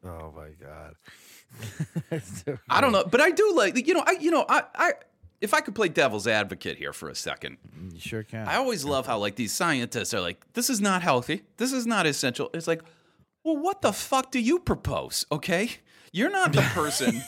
oh 0.05 0.33
my 0.35 0.49
god 0.61 0.97
I 2.71 2.81
don't 2.81 2.93
know, 2.93 3.05
but 3.05 3.21
I 3.21 3.31
do 3.31 3.53
like 3.55 3.87
you 3.87 3.95
know, 3.95 4.03
I 4.07 4.13
you 4.13 4.31
know, 4.31 4.45
I 4.49 4.65
I 4.75 4.93
if 5.41 5.55
I 5.55 5.61
could 5.61 5.75
play 5.75 5.89
devil's 5.89 6.27
advocate 6.27 6.79
here 6.79 6.93
for 6.93 7.09
a 7.09 7.15
second. 7.15 7.59
Mm, 7.77 7.95
you 7.95 8.01
sure 8.01 8.23
can 8.23 8.47
I 8.47 8.57
always 8.57 8.85
love 8.85 9.07
how 9.07 9.19
like 9.19 9.37
these 9.37 9.53
scientists 9.53 10.15
are 10.15 10.21
like 10.21 10.41
this 10.55 10.71
is 10.71 10.81
not 10.81 11.03
healthy. 11.03 11.43
This 11.57 11.73
is 11.73 11.87
not 11.87 12.07
essential. 12.07 12.51
It's 12.55 12.67
like, 12.67 12.83
well, 13.45 13.57
what 13.57 13.83
the 13.83 13.93
fuck 13.93 14.31
do 14.31 14.41
you 14.41 14.59
propose? 14.59 15.27
Okay? 15.31 15.79
You're 16.13 16.31
not 16.31 16.53
the 16.53 16.61
person 16.75 17.23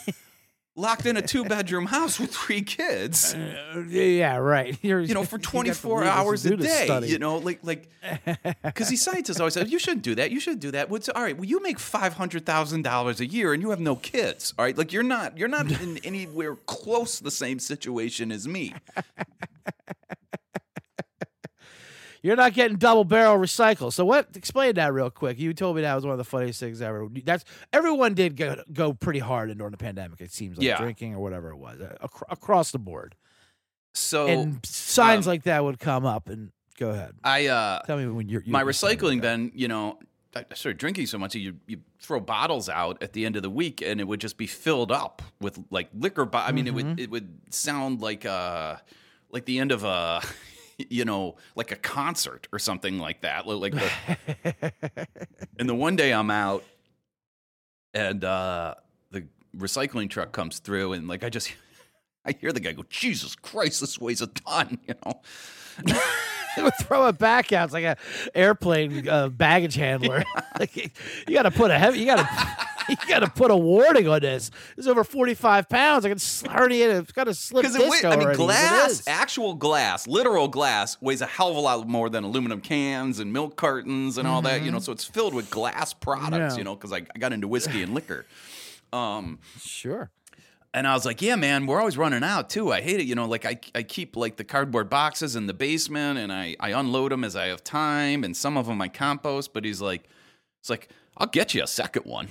locked 0.75 1.05
in 1.05 1.15
a 1.15 1.21
two 1.21 1.45
bedroom 1.45 1.85
house 1.85 2.19
with 2.19 2.33
three 2.35 2.61
kids. 2.61 3.33
Uh, 3.33 3.83
yeah, 3.87 4.35
right. 4.37 4.77
You're, 4.83 4.99
you 4.99 5.13
know, 5.13 5.23
for 5.25 5.37
you 5.37 5.41
got 5.41 5.75
to 5.75 5.81
24 5.81 5.99
leave 5.99 6.07
us 6.07 6.13
to 6.13 6.19
hours 6.19 6.45
a 6.45 6.57
day. 6.57 6.85
study. 6.85 7.07
You 7.07 7.19
know, 7.19 7.37
like 7.37 7.59
like 7.63 7.89
because 8.63 8.89
these 8.89 9.01
scientists 9.01 9.39
always 9.39 9.53
say 9.53 9.65
you 9.65 9.79
shouldn't 9.79 10.03
do 10.03 10.15
that. 10.15 10.31
You 10.31 10.39
shouldn't 10.39 10.61
do 10.61 10.71
that. 10.71 10.89
What's 10.89 11.09
all 11.09 11.23
right? 11.23 11.35
Well, 11.35 11.45
you 11.45 11.61
make 11.61 11.79
five 11.79 12.13
hundred 12.13 12.45
thousand 12.45 12.83
dollars 12.83 13.19
a 13.19 13.25
year 13.25 13.53
and 13.53 13.61
you 13.61 13.69
have 13.71 13.79
no 13.79 13.95
kids. 13.95 14.53
All 14.57 14.65
right, 14.65 14.77
like 14.77 14.93
you're 14.93 15.03
not 15.03 15.37
you're 15.37 15.47
not 15.47 15.71
in 15.81 15.97
anywhere 16.03 16.55
close 16.55 17.17
to 17.17 17.23
the 17.23 17.31
same 17.31 17.59
situation 17.59 18.31
as 18.31 18.47
me. 18.47 18.73
You're 22.25 22.35
not 22.35 22.53
getting 22.53 22.77
double 22.77 23.03
barrel 23.03 23.37
recycle. 23.37 23.93
So 23.93 24.03
what? 24.03 24.29
Explain 24.35 24.73
that 24.75 24.91
real 24.93 25.11
quick. 25.11 25.37
You 25.37 25.53
told 25.53 25.75
me 25.75 25.83
that 25.83 25.93
was 25.93 26.03
one 26.05 26.11
of 26.13 26.17
the 26.17 26.23
funniest 26.23 26.59
things 26.59 26.81
ever. 26.81 27.07
That's 27.23 27.45
everyone 27.71 28.15
did 28.15 28.35
go, 28.35 28.55
go 28.73 28.93
pretty 28.93 29.19
hard 29.19 29.55
during 29.55 29.69
the 29.71 29.77
pandemic. 29.77 30.19
It 30.21 30.31
seems 30.31 30.57
like 30.57 30.65
Yeah. 30.65 30.77
drinking 30.77 31.13
or 31.13 31.19
whatever 31.19 31.49
it 31.51 31.57
was 31.57 31.79
uh, 31.79 31.95
ac- 32.03 32.25
across 32.29 32.71
the 32.71 32.79
board, 32.79 33.13
So 33.93 34.25
and 34.27 34.65
signs 34.65 35.27
um, 35.27 35.31
like 35.33 35.43
that 35.43 35.63
would 35.63 35.77
come 35.77 36.03
up. 36.05 36.27
And 36.27 36.51
go 36.79 36.89
ahead, 36.89 37.13
I 37.23 37.45
uh 37.45 37.81
tell 37.83 37.97
me 37.97 38.07
when 38.07 38.27
you're 38.27 38.41
you- 38.41 38.51
my 38.51 38.63
you 38.63 38.73
started 38.73 39.01
with 39.03 39.11
recycling 39.13 39.21
bin, 39.21 39.51
you 39.53 39.67
know, 39.67 39.99
I 40.35 40.45
started 40.55 40.79
drinking 40.79 41.05
so 41.05 41.19
much 41.19 41.33
that 41.33 41.39
you 41.39 41.57
you 41.67 41.81
throw 41.99 42.19
bottles 42.19 42.69
out 42.69 43.03
at 43.03 43.13
the 43.13 43.23
end 43.25 43.35
of 43.35 43.43
the 43.43 43.51
week 43.51 43.81
and 43.83 44.01
it 44.01 44.07
would 44.07 44.19
just 44.19 44.37
be 44.37 44.47
filled 44.47 44.91
up 44.91 45.21
with 45.39 45.59
like 45.69 45.89
liquor. 45.93 46.25
Bo- 46.25 46.39
I 46.39 46.51
mean, 46.51 46.65
it 46.67 46.73
Mm-hmm. 46.73 46.89
would 46.89 46.99
it 46.99 47.09
would 47.11 47.53
sound 47.53 48.01
like 48.01 48.25
uh 48.25 48.77
like 49.29 49.45
the 49.45 49.59
end 49.59 49.71
of 49.71 49.83
a 49.83 50.21
you 50.89 51.05
know 51.05 51.35
like 51.55 51.71
a 51.71 51.75
concert 51.75 52.47
or 52.51 52.59
something 52.59 52.99
like 52.99 53.21
that. 53.21 53.47
Like 53.47 53.73
the, 53.73 54.73
and 55.59 55.69
the 55.69 55.75
one 55.75 55.95
day 55.95 56.13
I'm 56.13 56.31
out 56.31 56.63
and 57.93 58.23
uh 58.23 58.75
the 59.11 59.27
recycling 59.57 60.09
truck 60.09 60.31
comes 60.31 60.59
through 60.59 60.93
and 60.93 61.07
like 61.07 61.23
I 61.23 61.29
just 61.29 61.53
I 62.25 62.33
hear 62.33 62.51
the 62.51 62.59
guy 62.59 62.71
go, 62.71 62.83
Jesus 62.89 63.35
Christ, 63.35 63.81
this 63.81 63.99
weighs 63.99 64.21
a 64.21 64.27
ton, 64.27 64.79
you 64.87 64.95
know. 65.05 65.21
Would 66.57 66.73
throw 66.79 67.07
it 67.07 67.17
back 67.17 67.51
out. 67.51 67.65
It's 67.65 67.73
like 67.73 67.83
a 67.83 67.97
airplane 68.33 69.07
uh, 69.07 69.29
baggage 69.29 69.75
handler. 69.75 70.23
like, 70.59 70.75
you 70.75 71.33
got 71.33 71.43
to 71.43 71.51
put 71.51 71.69
a 71.69 71.77
heavy. 71.77 71.99
You 71.99 72.05
got 72.05 72.27
to. 72.27 72.64
You 72.89 72.95
got 73.07 73.19
to 73.19 73.29
put 73.29 73.51
a 73.51 73.55
warning 73.57 74.07
on 74.07 74.19
this. 74.21 74.49
This 74.75 74.85
is 74.85 74.87
over 74.87 75.03
forty-five 75.03 75.67
pounds. 75.69 76.05
I 76.05 76.09
can 76.09 76.17
s- 76.17 76.43
herniate. 76.43 76.89
it. 76.89 76.97
It's 76.97 77.11
got 77.11 77.27
a 77.27 77.33
slip 77.33 77.63
disc 77.65 77.79
it, 77.79 77.89
weighs- 77.89 78.03
I 78.05 78.15
mean, 78.15 78.27
already, 78.27 78.31
as 78.31 78.35
it 78.35 78.37
glass, 78.37 79.07
actual 79.07 79.53
glass, 79.55 80.07
literal 80.07 80.47
glass, 80.47 81.01
weighs 81.01 81.21
a 81.21 81.25
hell 81.25 81.49
of 81.49 81.57
a 81.57 81.59
lot 81.59 81.87
more 81.87 82.09
than 82.09 82.23
aluminum 82.23 82.61
cans 82.61 83.19
and 83.19 83.33
milk 83.33 83.55
cartons 83.55 84.17
and 84.17 84.27
all 84.27 84.41
that. 84.43 84.61
You 84.61 84.71
know, 84.71 84.79
so 84.79 84.91
it's 84.91 85.03
filled 85.05 85.33
with 85.33 85.49
glass 85.49 85.93
products. 85.93 86.31
Mm-hmm. 86.35 86.49
Yeah. 86.51 86.57
You 86.57 86.63
know, 86.63 86.75
because 86.75 86.93
I, 86.93 86.97
I 87.15 87.19
got 87.19 87.33
into 87.33 87.47
whiskey 87.47 87.81
and 87.81 87.93
liquor. 87.93 88.25
Um, 88.93 89.39
Sure. 89.59 90.09
and 90.73 90.87
I 90.87 90.93
was 90.93 91.05
like, 91.05 91.21
yeah, 91.21 91.35
man, 91.35 91.65
we're 91.65 91.79
always 91.79 91.97
running 91.97 92.23
out 92.23 92.49
too. 92.49 92.71
I 92.71 92.81
hate 92.81 92.99
it. 92.99 93.05
You 93.07 93.15
know, 93.15 93.25
like 93.25 93.45
I, 93.45 93.59
I 93.73 93.83
keep 93.83 94.15
like 94.15 94.37
the 94.37 94.43
cardboard 94.43 94.89
boxes 94.89 95.35
in 95.35 95.47
the 95.47 95.53
basement 95.53 96.17
and 96.19 96.31
I, 96.31 96.55
I 96.59 96.69
unload 96.71 97.11
them 97.11 97.23
as 97.23 97.35
I 97.35 97.47
have 97.47 97.63
time 97.63 98.23
and 98.23 98.37
some 98.37 98.57
of 98.57 98.67
them 98.67 98.81
I 98.81 98.87
compost. 98.89 99.53
But 99.53 99.65
he's 99.65 99.81
like, 99.81 100.07
it's 100.61 100.69
like, 100.69 100.89
I'll 101.17 101.27
get 101.27 101.53
you 101.53 101.63
a 101.63 101.67
second 101.67 102.05
one. 102.05 102.29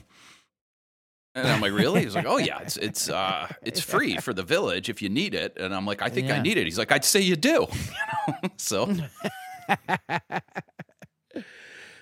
And 1.35 1.49
I'm 1.49 1.61
like, 1.61 1.73
really? 1.73 2.03
He's 2.03 2.15
like, 2.15 2.27
oh 2.29 2.39
yeah, 2.39 2.61
it's 2.61 2.77
it's 2.77 3.09
uh 3.09 3.49
it's 3.63 3.81
free 3.81 4.17
for 4.19 4.33
the 4.33 4.43
village 4.43 4.89
if 4.89 5.03
you 5.03 5.09
need 5.09 5.35
it. 5.35 5.57
And 5.57 5.75
I'm 5.75 5.87
like, 5.87 6.03
I 6.03 6.09
think 6.09 6.31
I 6.31 6.41
need 6.41 6.57
it. 6.59 6.65
He's 6.65 6.79
like, 6.79 6.93
I'd 6.93 7.05
say 7.05 7.21
you 7.21 7.37
do. 7.37 7.67
You 8.27 8.33
know? 8.43 8.51
so 8.57 8.87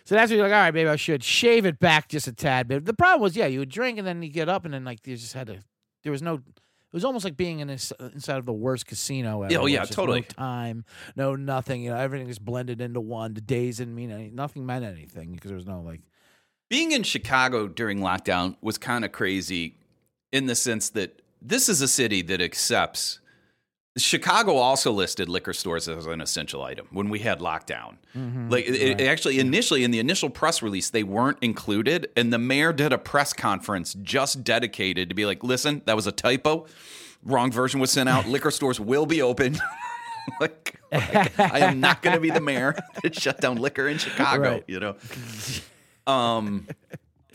So 0.05 0.17
that's 0.17 0.31
when 0.31 0.39
you're 0.39 0.49
like, 0.49 0.55
all 0.55 0.63
right, 0.63 0.75
maybe 0.75 0.89
I 0.89 0.97
should 0.97 1.23
shave 1.23 1.65
it 1.65 1.79
back 1.79 2.09
just 2.09 2.27
a 2.27 2.33
tad 2.33 2.69
bit. 2.69 2.85
The 2.85 2.95
problem 2.95 3.23
was, 3.23 3.37
yeah, 3.37 3.47
you 3.47 3.61
would 3.61 3.69
drink 3.69 3.99
and 3.99 4.07
then 4.07 4.23
you 4.23 4.31
get 4.31 4.49
up 4.49 4.65
and 4.65 4.75
then 4.75 4.85
like 4.85 5.07
you 5.07 5.17
just 5.17 5.33
had 5.33 5.47
to. 5.47 5.61
There 6.03 6.13
was 6.13 6.23
no. 6.23 6.35
It 6.35 6.97
was 6.97 7.05
almost 7.07 7.25
like 7.25 7.39
being 7.39 7.61
in 7.61 7.69
this, 7.69 7.91
inside 7.99 8.37
of 8.37 8.45
the 8.45 8.53
worst 8.53 8.87
casino 8.87 9.43
ever. 9.43 9.61
Oh, 9.61 9.65
yeah, 9.65 9.85
totally. 9.85 10.21
No 10.21 10.27
time, 10.27 10.85
no 11.17 11.37
nothing. 11.37 11.83
You 11.83 11.91
know, 11.91 11.97
everything 11.97 12.29
is 12.29 12.39
blended 12.39 12.83
into 12.83 13.01
one. 13.01 13.33
The 13.33 13.41
days 13.41 13.79
didn't 13.79 13.95
mean 13.95 14.11
any, 14.11 14.29
nothing 14.29 14.67
meant 14.67 14.85
anything 14.85 15.33
because 15.33 15.49
there 15.49 15.57
was 15.57 15.67
no 15.67 15.81
like. 15.81 16.03
Being 16.73 16.93
in 16.93 17.03
Chicago 17.03 17.69
during 17.69 17.99
lockdown 17.99 18.57
was 18.63 18.79
kind 18.79 19.05
of 19.05 19.13
crazy 19.13 19.77
in 20.33 20.47
the 20.47 20.55
sense 20.55 20.89
that 20.89 21.21
this 21.43 21.69
is 21.69 21.83
a 21.83 21.87
city 21.87 22.23
that 22.23 22.41
accepts 22.41 23.21
Chicago 23.99 24.57
also 24.57 24.91
listed 24.91 25.29
liquor 25.29 25.53
stores 25.53 25.87
as 25.87 26.07
an 26.07 26.23
essential 26.23 26.63
item 26.63 26.87
when 26.91 27.11
we 27.11 27.19
had 27.19 27.41
lockdown. 27.41 27.97
Mm-hmm. 28.17 28.49
Like 28.49 28.65
it, 28.65 29.01
it 29.01 29.01
actually 29.03 29.39
initially 29.39 29.85
in 29.85 29.91
the 29.91 29.99
initial 29.99 30.31
press 30.31 30.63
release 30.63 30.89
they 30.89 31.03
weren't 31.03 31.37
included, 31.43 32.09
and 32.17 32.33
the 32.33 32.39
mayor 32.39 32.73
did 32.73 32.91
a 32.91 32.97
press 32.97 33.35
conference 33.35 33.93
just 34.01 34.43
dedicated 34.43 35.11
to 35.11 35.15
be 35.15 35.27
like, 35.27 35.45
"Listen, 35.45 35.83
that 35.85 35.95
was 35.95 36.07
a 36.07 36.13
typo. 36.13 36.65
Wrong 37.23 37.53
version 37.53 37.81
was 37.81 37.91
sent 37.91 38.09
out. 38.09 38.27
liquor 38.27 38.51
stores 38.51 38.81
will 38.81 39.05
be 39.05 39.21
open." 39.21 39.59
like, 40.41 40.81
like, 40.91 41.39
I 41.39 41.59
am 41.59 41.81
not 41.81 42.01
going 42.01 42.15
to 42.17 42.21
be 42.21 42.31
the 42.31 42.41
mayor 42.41 42.75
that 43.03 43.15
shut 43.15 43.43
down 43.43 43.59
liquor 43.59 43.89
in 43.89 43.99
Chicago. 43.99 44.53
Right. 44.53 44.65
You 44.67 44.81
know. 44.81 44.97
Um, 46.07 46.67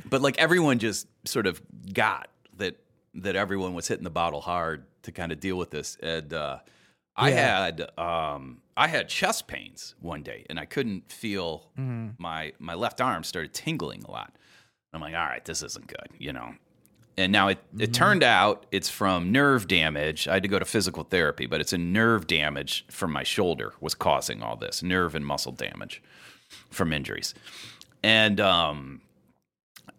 but 0.10 0.22
like 0.22 0.38
everyone 0.38 0.80
just 0.80 1.08
sort 1.26 1.48
of 1.48 1.62
got 1.94 2.30
that 2.58 2.78
that 3.16 3.36
everyone 3.36 3.74
was 3.74 3.88
hitting 3.88 4.04
the 4.04 4.10
bottle 4.10 4.42
hard 4.42 4.86
to 5.04 5.12
kind 5.12 5.32
of 5.32 5.40
deal 5.40 5.58
with 5.58 5.72
this, 5.72 5.98
and 6.02 6.34
uh, 6.34 6.60
I 7.16 7.30
Yeah. 7.32 7.66
had 7.66 8.00
um, 8.00 8.62
I 8.76 8.88
had 8.88 9.10
chest 9.10 9.48
pains 9.48 9.96
one 10.00 10.22
day, 10.24 10.46
and 10.50 10.60
I 10.60 10.66
couldn't 10.66 11.12
feel 11.12 11.70
Mm-hmm. 11.78 12.10
my 12.18 12.54
my 12.60 12.74
left 12.76 13.02
arm 13.02 13.24
started 13.24 13.54
tingling 13.54 14.04
a 14.04 14.12
lot. 14.12 14.34
I'm 14.94 15.02
like, 15.02 15.16
all 15.16 15.26
right, 15.26 15.44
this 15.44 15.62
isn't 15.64 15.88
good, 15.88 16.08
you 16.18 16.32
know. 16.34 16.54
And 17.18 17.32
now 17.32 17.48
it, 17.48 17.58
Mm-hmm. 17.70 17.82
it 17.82 17.94
turned 17.94 18.24
out 18.24 18.66
it's 18.72 18.90
from 18.90 19.32
nerve 19.32 19.68
damage. 19.68 20.28
I 20.28 20.34
had 20.36 20.44
to 20.44 20.50
go 20.50 20.60
to 20.60 20.66
physical 20.66 21.04
therapy, 21.04 21.46
but 21.48 21.60
it's 21.62 21.74
a 21.74 21.78
nerve 21.78 22.28
damage 22.28 22.86
from 22.90 23.12
my 23.12 23.24
shoulder 23.24 23.74
was 23.82 23.96
causing 23.96 24.42
all 24.44 24.56
this 24.56 24.84
nerve 24.84 25.16
and 25.16 25.26
muscle 25.26 25.52
damage 25.52 26.02
from 26.70 26.94
injuries. 26.94 27.34
And 28.04 28.40
um, 28.40 29.02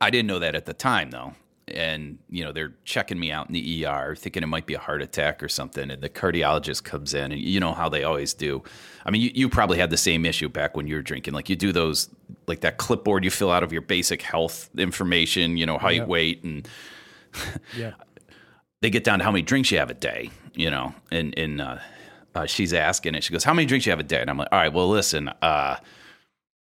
I 0.01 0.11
didn't 0.11 0.27
know 0.29 0.39
that 0.39 0.55
at 0.55 0.67
the 0.67 0.75
time, 0.75 1.11
though. 1.11 1.35
And, 1.67 2.19
you 2.31 2.43
know, 2.45 2.51
they're 2.53 2.73
checking 2.85 3.19
me 3.21 3.31
out 3.31 3.49
in 3.49 3.53
the 3.53 3.85
ER, 3.85 4.17
thinking 4.17 4.43
it 4.43 4.47
might 4.47 4.65
be 4.65 4.73
a 4.73 4.79
heart 4.79 5.03
attack 5.03 5.43
or 5.43 5.51
something. 5.51 5.91
And 5.91 6.03
the 6.03 6.09
cardiologist 6.09 6.85
comes 6.85 7.13
in, 7.13 7.31
and 7.31 7.39
you 7.41 7.61
know 7.61 7.75
how 7.75 7.91
they 7.91 8.05
always 8.05 8.33
do. 8.33 8.63
I 9.05 9.11
mean, 9.11 9.21
you, 9.21 9.31
you 9.35 9.49
probably 9.51 9.77
had 9.79 9.91
the 9.91 9.99
same 9.99 10.25
issue 10.25 10.49
back 10.49 10.77
when 10.77 10.87
you 10.87 10.95
were 10.95 11.03
drinking. 11.03 11.35
Like, 11.35 11.51
you 11.51 11.57
do 11.57 11.71
those, 11.71 12.09
like 12.47 12.61
that 12.61 12.79
clipboard 12.79 13.23
you 13.23 13.31
fill 13.31 13.51
out 13.51 13.63
of 13.63 13.71
your 13.73 13.83
basic 13.83 14.23
health 14.23 14.71
information, 14.79 15.59
you 15.59 15.67
know, 15.67 15.77
height, 15.77 16.09
weight, 16.09 16.43
and 16.43 16.67
Yeah. 17.77 17.93
they 18.81 18.89
get 18.89 19.05
down 19.05 19.19
to 19.19 19.25
how 19.25 19.31
many 19.31 19.43
drinks 19.43 19.71
you 19.71 19.79
have 19.79 19.91
a 19.91 19.95
day, 19.95 20.31
you 20.55 20.71
know, 20.71 20.95
and 21.11 21.37
and 21.37 21.61
uh, 21.61 21.79
uh, 22.35 22.47
she's 22.47 22.73
asking 22.73 23.15
it. 23.15 23.25
She 23.25 23.33
goes, 23.33 23.45
"How 23.45 23.53
many 23.53 23.67
drinks 23.67 23.85
you 23.87 23.91
have 23.91 23.99
a 24.01 24.05
day?" 24.05 24.21
And 24.21 24.31
I'm 24.31 24.39
like, 24.39 24.49
"All 24.53 24.59
right, 24.59 24.73
well, 24.73 24.89
listen, 24.89 25.29
uh, 25.43 25.77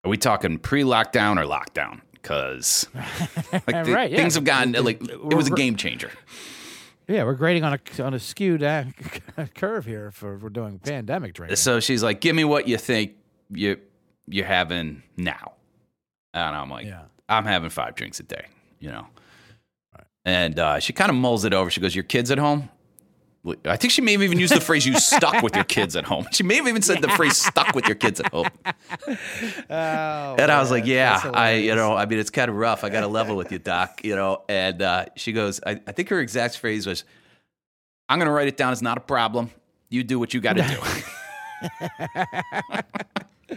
are 0.05 0.09
we 0.11 0.17
talking 0.17 0.59
pre-lockdown 0.59 1.37
or 1.39 1.47
lockdown? 1.47 2.01
Because 2.13 2.87
like 2.95 3.65
the- 3.85 3.93
Right, 3.93 4.11
yeah. 4.11 4.17
things 4.17 4.35
have 4.35 4.45
gotten 4.45 4.73
like 4.85 5.01
it 5.03 5.35
was 5.35 5.49
a 5.49 5.55
game 5.55 5.77
changer." 5.77 6.11
Yeah, 7.09 7.23
we're 7.23 7.35
grading 7.35 7.63
on 7.63 7.75
a 7.75 8.03
on 8.03 8.15
a 8.15 8.19
skewed 8.19 8.63
uh, 8.65 8.85
curve 9.55 9.85
here 9.87 10.11
for 10.11 10.37
we're 10.39 10.49
doing 10.49 10.81
pandemic 10.81 11.35
drinking. 11.35 11.57
So 11.57 11.79
she's 11.81 12.03
like, 12.03 12.21
"Give 12.21 12.35
me 12.35 12.45
what 12.45 12.67
you 12.67 12.77
think 12.79 13.13
you 13.51 13.79
you're 14.27 14.45
having 14.47 15.03
now," 15.17 15.53
and 16.35 16.57
I'm 16.57 16.69
like, 16.69 16.87
Yeah. 16.87 17.03
"I'm 17.29 17.45
having 17.45 17.71
five 17.71 17.95
drinks 17.95 18.19
a 18.19 18.25
day," 18.25 18.47
you 18.81 18.91
know. 18.91 19.07
And 20.25 20.59
uh, 20.59 20.81
she 20.81 20.93
kind 20.93 21.09
of 21.09 21.15
mulls 21.17 21.45
it 21.45 21.55
over. 21.55 21.71
She 21.71 21.81
goes, 21.81 21.95
"Your 21.95 22.03
kids 22.03 22.33
at 22.33 22.39
home?" 22.39 22.69
I 23.65 23.77
think 23.77 23.93
she 23.93 24.01
may 24.01 24.13
have 24.13 24.23
even 24.23 24.39
used 24.39 24.55
the 24.55 24.61
phrase 24.61 24.85
"you 24.87 24.95
stuck 24.99 25.43
with 25.43 25.55
your 25.55 25.65
kids 25.65 25.97
at 25.97 26.05
home." 26.05 26.27
She 26.33 26.43
may 26.43 26.57
have 26.57 26.67
even 26.67 26.83
said 26.83 27.03
the 27.03 27.09
phrase 27.11 27.37
"stuck 27.37 27.75
with 27.75 27.87
your 27.87 27.95
kids 27.95 28.21
at 28.21 28.33
home." 28.33 28.49
Oh, 29.69 30.37
And 30.39 30.51
I 30.51 30.61
was 30.61 30.71
like, 30.71 30.87
"Yeah, 30.87 31.21
I, 31.35 31.55
you 31.55 31.75
know, 31.75 31.95
I 31.97 32.07
mean, 32.07 32.19
it's 32.19 32.31
kind 32.31 32.49
of 32.49 32.57
rough. 32.57 32.85
I 32.85 32.89
got 32.89 33.01
to 33.01 33.09
level 33.09 33.37
with 33.37 33.53
you, 33.53 33.59
doc, 33.59 34.01
you 34.05 34.17
know." 34.17 34.43
And 34.49 34.83
uh, 34.83 35.07
she 35.17 35.33
goes, 35.33 35.61
I, 35.67 35.81
"I 35.87 35.93
think 35.93 36.09
her 36.09 36.21
exact 36.21 36.59
phrase 36.59 36.87
was, 36.87 37.05
I'm 38.09 38.19
going 38.19 38.27
to 38.27 38.33
write 38.33 38.49
it 38.49 38.57
down 38.57 38.73
as 38.73 38.83
not 38.83 38.97
a 38.97 39.01
problem. 39.01 39.51
You 39.89 40.05
do 40.05 40.19
what 40.19 40.35
you 40.35 40.41
got 40.41 40.57
to 40.57 40.63
do." 40.63 40.81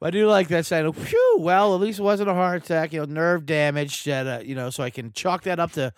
I 0.00 0.10
do 0.10 0.28
like 0.28 0.48
that 0.48 0.64
saying. 0.66 0.92
Phew, 0.92 1.36
well, 1.40 1.74
at 1.74 1.80
least 1.80 1.98
it 1.98 2.02
wasn't 2.02 2.30
a 2.30 2.34
heart 2.34 2.62
attack. 2.64 2.92
You 2.92 3.00
know, 3.00 3.06
nerve 3.12 3.46
damage. 3.46 4.04
That 4.04 4.26
uh, 4.26 4.42
you 4.44 4.54
know, 4.54 4.70
so 4.70 4.82
I 4.84 4.90
can 4.90 5.12
chalk 5.12 5.42
that 5.44 5.58
up 5.58 5.72
to 5.72 5.92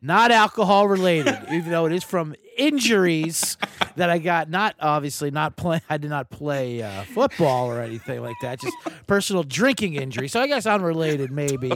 not 0.00 0.30
alcohol 0.30 0.86
related, 0.88 1.36
even 1.50 1.70
though 1.70 1.86
it 1.86 1.92
is 1.92 2.04
from 2.04 2.34
injuries 2.60 3.56
that 3.96 4.10
I 4.10 4.18
got. 4.18 4.50
Not 4.50 4.76
obviously 4.78 5.30
not 5.30 5.56
play. 5.56 5.80
I 5.88 5.96
did 5.96 6.10
not 6.10 6.30
play 6.30 6.82
uh, 6.82 7.02
football 7.04 7.70
or 7.70 7.80
anything 7.80 8.22
like 8.22 8.36
that. 8.42 8.60
Just 8.60 8.76
personal 9.06 9.42
drinking 9.42 9.94
injury. 9.94 10.28
So 10.28 10.40
I 10.40 10.46
guess 10.46 10.66
unrelated, 10.66 11.30
maybe. 11.30 11.72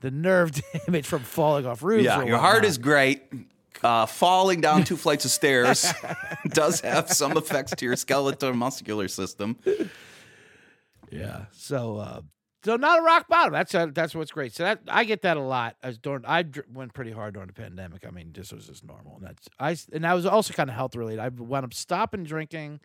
The 0.00 0.10
nerve 0.10 0.52
damage 0.86 1.06
from 1.06 1.22
falling 1.22 1.66
off 1.66 1.82
roofs. 1.82 2.04
Yeah, 2.04 2.22
your 2.24 2.38
heart 2.38 2.64
is 2.64 2.76
great. 2.78 3.22
Uh, 3.82 4.06
falling 4.06 4.60
down 4.60 4.84
two 4.84 4.96
flights 4.96 5.24
of 5.24 5.30
stairs 5.30 5.92
does 6.48 6.80
have 6.80 7.10
some 7.12 7.36
effects 7.36 7.72
to 7.76 7.84
your 7.84 7.96
skeletal 7.96 8.52
muscular 8.54 9.06
system. 9.06 9.56
Yeah. 11.10 11.44
So, 11.52 11.98
uh, 11.98 12.20
so 12.66 12.74
not 12.74 12.98
a 12.98 13.02
rock 13.02 13.28
bottom. 13.28 13.52
That's 13.52 13.72
uh, 13.76 13.86
that's 13.94 14.12
what's 14.12 14.32
great. 14.32 14.52
So 14.52 14.64
that 14.64 14.80
I 14.88 15.04
get 15.04 15.22
that 15.22 15.36
a 15.36 15.40
lot. 15.40 15.76
As 15.84 15.98
during 15.98 16.24
I 16.24 16.42
dr- 16.42 16.66
went 16.74 16.94
pretty 16.94 17.12
hard 17.12 17.34
during 17.34 17.46
the 17.46 17.52
pandemic. 17.52 18.04
I 18.04 18.10
mean, 18.10 18.32
this 18.34 18.52
was 18.52 18.66
just 18.66 18.84
normal. 18.84 19.18
And 19.18 19.24
that's 19.24 19.48
I 19.60 19.76
and 19.92 20.04
I 20.04 20.14
was 20.14 20.26
also 20.26 20.52
kind 20.52 20.68
of 20.68 20.74
health 20.74 20.96
related. 20.96 21.20
I 21.20 21.28
wound 21.28 21.64
up 21.64 21.72
stopping 21.72 22.24
drinking 22.24 22.80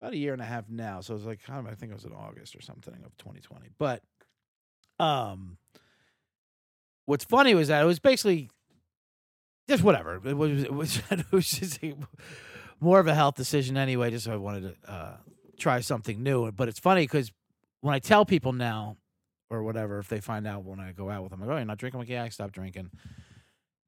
about 0.00 0.14
a 0.14 0.16
year 0.16 0.32
and 0.32 0.40
a 0.40 0.46
half 0.46 0.70
now. 0.70 1.02
So 1.02 1.12
it 1.12 1.18
was 1.18 1.26
like 1.26 1.40
I, 1.46 1.58
I 1.58 1.74
think 1.74 1.92
it 1.92 1.94
was 1.94 2.06
in 2.06 2.12
August 2.14 2.56
or 2.56 2.62
something 2.62 2.94
of 3.04 3.14
2020. 3.18 3.68
But 3.78 4.02
um, 4.98 5.58
what's 7.04 7.26
funny 7.26 7.54
was 7.54 7.68
that 7.68 7.82
it 7.82 7.86
was 7.86 7.98
basically 7.98 8.48
just 9.68 9.82
whatever. 9.82 10.22
It 10.24 10.38
was 10.38 10.62
it 10.62 10.72
was, 10.72 11.02
it 11.10 11.30
was 11.30 11.50
just 11.50 11.84
a- 11.84 11.96
more 12.80 12.98
of 12.98 13.08
a 13.08 13.14
health 13.14 13.34
decision 13.34 13.76
anyway. 13.76 14.10
Just 14.10 14.24
so 14.24 14.32
I 14.32 14.36
wanted 14.36 14.74
to 14.82 14.90
uh, 14.90 15.16
try 15.58 15.80
something 15.80 16.22
new. 16.22 16.50
But 16.50 16.68
it's 16.68 16.80
funny 16.80 17.02
because 17.02 17.30
when 17.86 17.94
I 17.94 17.98
tell 18.00 18.26
people 18.26 18.52
now 18.52 18.96
or 19.48 19.62
whatever, 19.62 19.98
if 20.00 20.08
they 20.08 20.20
find 20.20 20.46
out 20.46 20.64
when 20.64 20.80
I 20.80 20.92
go 20.92 21.08
out 21.08 21.22
with 21.22 21.30
them, 21.30 21.40
like, 21.40 21.48
oh, 21.48 21.56
you're 21.56 21.64
not 21.64 21.78
drinking? 21.78 21.98
I'm 21.98 22.02
like, 22.02 22.08
yeah, 22.10 22.24
I 22.24 22.28
stopped 22.28 22.52
drinking. 22.54 22.90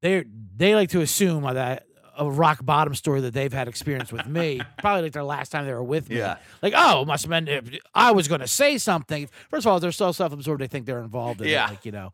They 0.01 0.23
they 0.55 0.75
like 0.75 0.89
to 0.91 1.01
assume 1.01 1.43
that 1.43 1.85
a 2.17 2.29
rock 2.29 2.65
bottom 2.65 2.93
story 2.95 3.21
that 3.21 3.33
they've 3.33 3.51
had 3.53 3.67
experience 3.67 4.11
with 4.11 4.25
me, 4.27 4.59
probably 4.79 5.03
like 5.03 5.11
their 5.13 5.23
last 5.23 5.49
time 5.51 5.65
they 5.65 5.73
were 5.73 5.83
with 5.83 6.09
me. 6.09 6.17
Yeah. 6.17 6.37
Like, 6.61 6.73
oh, 6.75 7.05
must 7.05 7.25
have 7.25 7.45
been, 7.45 7.79
I 7.93 8.11
was 8.11 8.27
going 8.27 8.41
to 8.41 8.47
say 8.47 8.77
something. 8.77 9.29
First 9.49 9.65
of 9.65 9.71
all, 9.71 9.79
they're 9.79 9.91
so 9.93 10.11
self 10.11 10.33
absorbed, 10.33 10.61
they 10.61 10.67
think 10.67 10.85
they're 10.85 10.99
involved 11.01 11.41
in 11.41 11.47
Yeah. 11.47 11.67
it. 11.67 11.69
Like, 11.71 11.85
you 11.85 11.91
know. 11.91 12.11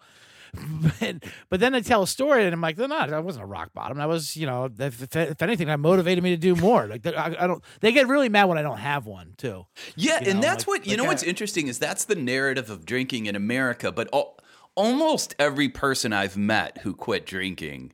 But, 0.99 1.23
but 1.49 1.59
then 1.59 1.73
they 1.73 1.81
tell 1.81 2.03
a 2.03 2.07
story, 2.07 2.45
and 2.45 2.53
I'm 2.53 2.61
like, 2.61 2.75
they're 2.77 2.87
not. 2.87 3.11
I 3.11 3.19
wasn't 3.19 3.43
a 3.43 3.47
rock 3.47 3.73
bottom. 3.73 3.99
I 3.99 4.05
was, 4.05 4.35
you 4.37 4.45
know, 4.45 4.69
if, 4.77 5.15
if, 5.15 5.41
anything, 5.41 5.67
that 5.67 5.79
motivated 5.79 6.23
me 6.23 6.29
to 6.31 6.37
do 6.37 6.55
more. 6.55 6.87
Like, 6.87 7.05
I, 7.07 7.35
I 7.39 7.47
don't. 7.47 7.63
They 7.81 7.91
get 7.91 8.07
really 8.07 8.29
mad 8.29 8.45
when 8.45 8.57
I 8.57 8.61
don't 8.61 8.77
have 8.77 9.05
one, 9.05 9.33
too. 9.37 9.65
Yeah, 9.95 10.21
You 10.23 10.31
and 10.31 10.43
that's 10.43 10.63
like- 10.63 10.67
what 10.67 10.85
you 10.85 10.91
like 10.91 10.97
know. 10.99 11.03
I- 11.05 11.07
what's 11.07 11.23
interesting 11.23 11.67
is 11.67 11.79
that's 11.79 12.05
the 12.05 12.15
narrative 12.15 12.69
of 12.69 12.85
drinking 12.85 13.25
in 13.25 13.35
America. 13.35 13.91
But 13.91 14.09
al- 14.13 14.37
almost 14.75 15.35
every 15.39 15.69
person 15.69 16.13
I've 16.13 16.37
met 16.37 16.79
who 16.79 16.93
quit 16.93 17.25
drinking 17.25 17.93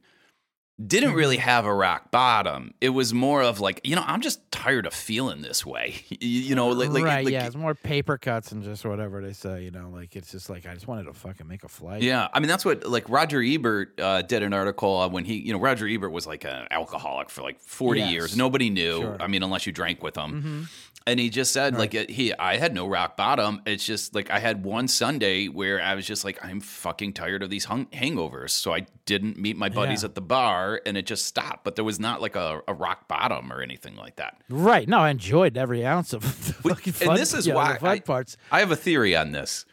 didn't 0.88 1.14
really 1.14 1.38
Mm-hmm. 1.38 1.44
have 1.50 1.66
a 1.66 1.74
rock 1.74 2.12
bottom. 2.12 2.74
It 2.82 2.90
was 2.90 3.14
more 3.14 3.42
of 3.44 3.60
like, 3.60 3.82
you 3.84 3.96
know, 3.96 4.04
I'm 4.06 4.22
just 4.22 4.40
tired 4.52 4.86
of 4.86 4.94
feeling 4.94 5.42
this 5.42 5.66
way. 5.66 5.96
You, 6.22 6.56
know, 6.56 6.70
like, 6.70 6.90
like, 6.90 7.04
right? 7.04 7.26
like- 7.26 7.32
yeah, 7.34 7.46
it's 7.48 7.56
more 7.56 7.74
paper 7.76 8.18
cuts 8.18 8.52
and 8.52 8.64
just 8.64 8.86
whatever 8.86 9.22
they 9.22 9.34
say. 9.34 9.64
You 9.64 9.72
know, 9.72 9.90
like 9.92 10.16
it's 10.16 10.32
just 10.32 10.50
like 10.50 10.66
I 10.66 10.74
just 10.74 10.88
wanted 10.88 11.06
to 11.06 11.14
fucking 11.14 11.48
make 11.48 11.64
a 11.64 11.68
flight. 11.68 12.04
Yeah, 12.04 12.28
I 12.34 12.40
mean 12.40 12.48
that's 12.48 12.64
what 12.66 12.86
like 12.86 13.10
Roger 13.10 13.42
Ebert 13.42 14.00
uh, 14.00 14.22
did 14.22 14.44
an 14.44 14.54
article 14.54 15.10
when 15.10 15.26
he, 15.26 15.36
you 15.36 15.52
know, 15.54 15.60
Roger 15.60 15.88
Ebert 15.88 16.12
was 16.12 16.28
like 16.28 16.46
an 16.46 16.68
alcoholic 16.72 17.30
for 17.30 17.42
like 17.42 17.60
forty 17.60 18.02
Yes. 18.02 18.12
years. 18.12 18.38
Nobody 18.38 18.70
knew. 18.70 19.02
Sure. 19.02 19.18
I 19.20 19.28
mean, 19.28 19.42
unless 19.44 19.66
you 19.66 19.72
drank 19.74 20.04
with 20.04 20.16
him. 20.16 20.32
Mm-hmm. 20.32 20.64
And 21.08 21.20
he 21.20 21.32
just 21.32 21.52
said 21.52 21.76
like 21.80 21.94
he, 21.94 22.32
I 22.36 22.58
had 22.58 22.76
no 22.76 22.88
rock 22.88 23.18
bottom. 23.18 23.62
It's 23.66 23.84
just 23.84 24.14
like 24.14 24.30
I 24.30 24.38
had 24.38 24.64
one 24.64 24.88
Sunday 24.88 25.48
where 25.48 25.82
I 25.82 25.96
was 25.96 26.06
just 26.06 26.24
like, 26.24 26.38
I'm 26.46 26.60
fucking 26.62 27.14
tired 27.14 27.42
of 27.42 27.50
these 27.50 27.66
hung- 27.66 27.88
hangovers, 27.88 28.52
so 28.52 28.72
I 28.72 28.86
didn't 29.08 29.36
meet 29.40 29.58
my 29.58 29.70
buddies 29.70 30.04
Yeah. 30.04 30.10
at 30.10 30.16
the 30.16 30.22
bar, 30.22 30.71
and 30.86 30.98
it 30.98 31.06
just 31.06 31.26
stopped. 31.26 31.64
But 31.64 31.76
there 31.76 31.86
was 31.86 32.00
not 32.00 32.22
like 32.22 32.36
a, 32.36 32.62
a 32.68 32.74
rock 32.74 33.08
bottom 33.08 33.52
or 33.52 33.62
anything 33.62 33.96
like 33.96 34.16
that. 34.18 34.42
Right. 34.50 34.88
No, 34.88 35.00
I 35.00 35.10
enjoyed 35.10 35.58
every 35.58 35.86
ounce 35.86 36.14
of 36.14 36.22
the 36.46 36.54
fucking 36.54 36.94
and 37.10 37.18
this 37.18 37.34
is 37.34 37.46
you 37.48 37.54
know, 37.54 37.58
why 37.60 37.78
fun 37.78 37.90
I- 37.90 38.00
parts. 38.00 38.38
I 38.52 38.60
have 38.60 38.72
a 38.72 38.76
theory 38.76 39.16
on 39.16 39.32
this. 39.32 39.66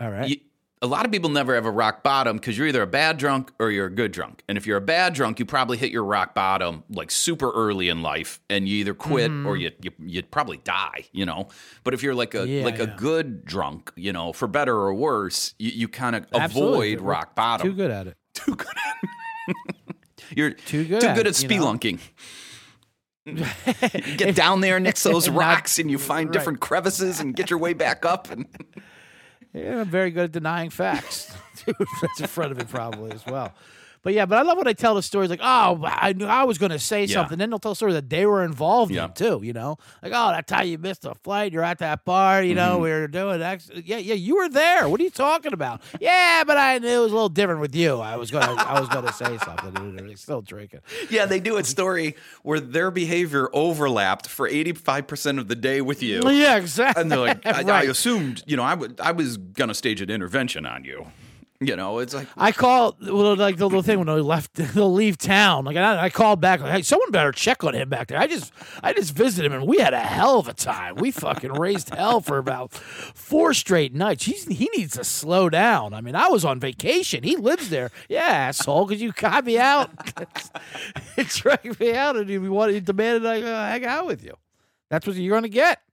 All 0.00 0.10
right. 0.10 0.28
you, 0.28 0.36
a 0.82 0.86
lot 0.88 1.06
of 1.06 1.12
people 1.12 1.30
never 1.30 1.54
have 1.54 1.64
a 1.64 1.70
rock 1.70 2.02
bottom 2.02 2.36
because 2.36 2.58
you're 2.58 2.66
either 2.66 2.82
a 2.82 2.86
bad 2.86 3.16
drunk 3.16 3.52
or 3.58 3.70
you're 3.70 3.86
a 3.86 3.90
good 3.94 4.12
drunk. 4.12 4.42
And 4.48 4.58
if 4.58 4.66
you're 4.66 4.76
a 4.76 4.82
bad 4.82 5.14
drunk, 5.14 5.38
you 5.38 5.46
probably 5.46 5.78
hit 5.78 5.90
your 5.90 6.04
rock 6.04 6.34
bottom 6.34 6.82
like 6.90 7.10
super 7.10 7.50
early 7.52 7.88
in 7.88 8.02
life, 8.02 8.38
and 8.50 8.68
you 8.68 8.76
either 8.78 8.92
quit 8.92 9.30
Mm-hmm. 9.30 9.46
or 9.46 9.56
you, 9.56 9.70
you 9.80 9.92
you'd 10.04 10.30
probably 10.30 10.58
die. 10.58 11.06
You 11.12 11.24
know. 11.24 11.48
But 11.84 11.94
if 11.94 12.02
you're 12.02 12.14
like 12.14 12.34
a 12.34 12.46
Yeah, 12.46 12.64
like 12.64 12.80
a 12.80 12.88
good 12.88 13.46
drunk, 13.46 13.92
you 13.96 14.12
know, 14.12 14.34
for 14.34 14.46
better 14.46 14.74
or 14.76 14.92
worse, 14.92 15.54
you, 15.58 15.70
you 15.70 15.88
kind 15.88 16.16
of 16.16 16.26
avoid 16.32 17.00
rock 17.00 17.34
bottom. 17.34 17.66
Too 17.68 17.74
good 17.74 17.90
at 17.90 18.08
it. 18.08 18.16
Too 18.34 18.54
good. 18.56 18.68
You're 20.36 20.50
Too 20.50 20.84
good 20.84 21.00
Too 21.00 21.06
at 21.08 21.16
good 21.16 21.26
at 21.26 21.34
spelunking. 21.34 22.00
Get 24.16 24.34
down 24.34 24.60
there 24.60 24.78
next 24.78 25.02
to 25.04 25.08
those 25.08 25.28
rocks 25.28 25.78
and 25.78 25.90
you 25.90 25.98
find 25.98 26.28
right. 26.28 26.32
different 26.32 26.60
crevices 26.60 27.20
and 27.20 27.34
get 27.34 27.48
your 27.48 27.58
way 27.58 27.72
back 27.72 28.04
up 28.04 28.30
and 28.30 28.46
Yeah, 29.54 29.82
I'm 29.82 29.88
very 29.88 30.10
good 30.10 30.24
at 30.24 30.32
denying 30.32 30.70
facts. 30.70 31.32
That's 31.66 32.20
in 32.20 32.26
front 32.26 32.50
of 32.50 32.58
it 32.58 32.68
probably 32.68 33.12
as 33.12 33.24
well. 33.24 33.54
But 34.04 34.12
yeah, 34.14 34.26
but 34.26 34.38
I 34.38 34.42
love 34.42 34.56
when 34.58 34.66
they 34.66 34.74
tell 34.74 34.94
the 34.94 35.02
stories 35.02 35.30
like, 35.30 35.40
oh, 35.42 35.80
I 35.84 36.12
knew 36.12 36.26
I 36.26 36.44
was 36.44 36.58
going 36.58 36.70
to 36.70 36.78
say 36.78 37.06
Yeah. 37.06 37.14
something. 37.14 37.38
Then 37.38 37.50
they'll 37.50 37.58
tell 37.58 37.72
a 37.72 37.76
story 37.76 37.94
that 37.94 38.08
they 38.08 38.26
were 38.26 38.44
involved 38.44 38.92
Yeah. 38.92 39.06
in 39.06 39.12
too. 39.14 39.40
You 39.42 39.52
know, 39.54 39.78
like 40.02 40.12
oh, 40.14 40.28
that's 40.30 40.52
how 40.52 40.62
you 40.62 40.78
missed 40.78 41.04
a 41.04 41.14
flight, 41.24 41.52
you're 41.52 41.64
at 41.64 41.78
that 41.78 42.04
bar. 42.04 42.42
You 42.42 42.50
Mm-hmm. 42.54 42.56
know, 42.56 42.78
we 42.78 42.90
were 42.90 43.08
doing 43.08 43.42
X. 43.42 43.70
Yeah, 43.84 43.96
yeah, 43.96 44.14
you 44.14 44.36
were 44.36 44.48
there. 44.48 44.88
What 44.88 45.00
are 45.00 45.04
you 45.04 45.10
talking 45.10 45.52
about? 45.52 45.80
yeah, 46.00 46.44
but 46.46 46.56
I 46.56 46.78
knew 46.78 46.86
it 46.88 46.98
was 47.02 47.10
a 47.10 47.14
little 47.14 47.28
different 47.28 47.60
with 47.60 47.74
you. 47.74 47.96
I 47.98 48.16
was 48.16 48.30
gonna, 48.30 48.62
I 48.62 48.78
was 48.78 48.88
gonna 48.90 49.12
say 49.12 49.38
something. 49.38 49.96
They're 49.96 50.16
still 50.16 50.42
drinking. 50.42 50.80
Yeah, 51.10 51.24
they 51.26 51.40
do 51.40 51.56
a 51.56 51.64
story 51.64 52.14
where 52.42 52.60
their 52.60 52.90
behavior 52.90 53.48
overlapped 53.52 54.28
for 54.28 54.48
85% 54.48 55.38
of 55.38 55.48
the 55.48 55.56
day 55.56 55.80
with 55.80 56.02
you. 56.02 56.22
Yeah, 56.30 56.56
exactly. 56.56 57.00
And 57.00 57.10
they're 57.10 57.18
like, 57.18 57.44
I, 57.46 57.62
I 57.62 57.82
assumed, 57.84 58.42
you 58.46 58.56
know, 58.56 58.62
I 58.62 58.74
would, 58.74 59.00
I 59.00 59.12
was 59.12 59.38
gonna 59.38 59.72
stage 59.74 60.00
an 60.02 60.10
intervention 60.10 60.66
on 60.66 60.84
you. 60.84 61.06
You 61.66 61.76
know, 61.76 61.98
it's 61.98 62.14
like, 62.14 62.28
I 62.36 62.52
call 62.52 62.96
well, 63.00 63.36
like 63.36 63.56
the 63.56 63.64
little 63.64 63.82
thing 63.82 63.98
when 63.98 64.06
they 64.06 64.14
left, 64.14 64.54
they'll 64.54 64.92
leave 64.92 65.18
town. 65.18 65.64
Like 65.64 65.76
I, 65.76 66.04
I 66.04 66.10
called 66.10 66.40
back, 66.40 66.60
like, 66.60 66.72
hey, 66.72 66.82
someone 66.82 67.10
better 67.10 67.32
check 67.32 67.64
on 67.64 67.74
him 67.74 67.88
back 67.88 68.08
there. 68.08 68.18
I 68.18 68.26
just, 68.26 68.52
I 68.82 68.92
just 68.92 69.14
visited 69.14 69.46
him, 69.46 69.60
and 69.60 69.68
we 69.68 69.78
had 69.78 69.94
a 69.94 70.00
hell 70.00 70.38
of 70.38 70.48
a 70.48 70.54
time. 70.54 70.96
We 70.96 71.10
fucking 71.10 71.52
raised 71.58 71.94
hell 71.94 72.20
for 72.20 72.38
about 72.38 72.72
four 72.72 73.54
straight 73.54 73.94
nights. 73.94 74.24
He's, 74.24 74.46
he 74.46 74.68
needs 74.76 74.94
to 74.94 75.04
slow 75.04 75.48
down. 75.48 75.94
I 75.94 76.00
mean, 76.00 76.14
I 76.14 76.28
was 76.28 76.44
on 76.44 76.60
vacation. 76.60 77.22
He 77.22 77.36
lives 77.36 77.70
there. 77.70 77.90
Yeah, 78.08 78.20
asshole, 78.20 78.86
because 78.86 79.02
you 79.02 79.12
got 79.12 79.44
me 79.44 79.58
out, 79.58 79.90
it 81.16 81.28
dragged 81.28 81.80
me 81.80 81.94
out, 81.94 82.16
and 82.16 82.28
you 82.28 82.52
wanted, 82.52 82.74
you 82.74 82.80
demanded 82.80 83.26
I 83.26 83.42
uh, 83.42 83.66
hang 83.68 83.84
out 83.84 84.06
with 84.06 84.24
you. 84.24 84.34
That's 84.90 85.06
what 85.06 85.16
you're 85.16 85.34
gonna 85.34 85.48
get. 85.48 85.83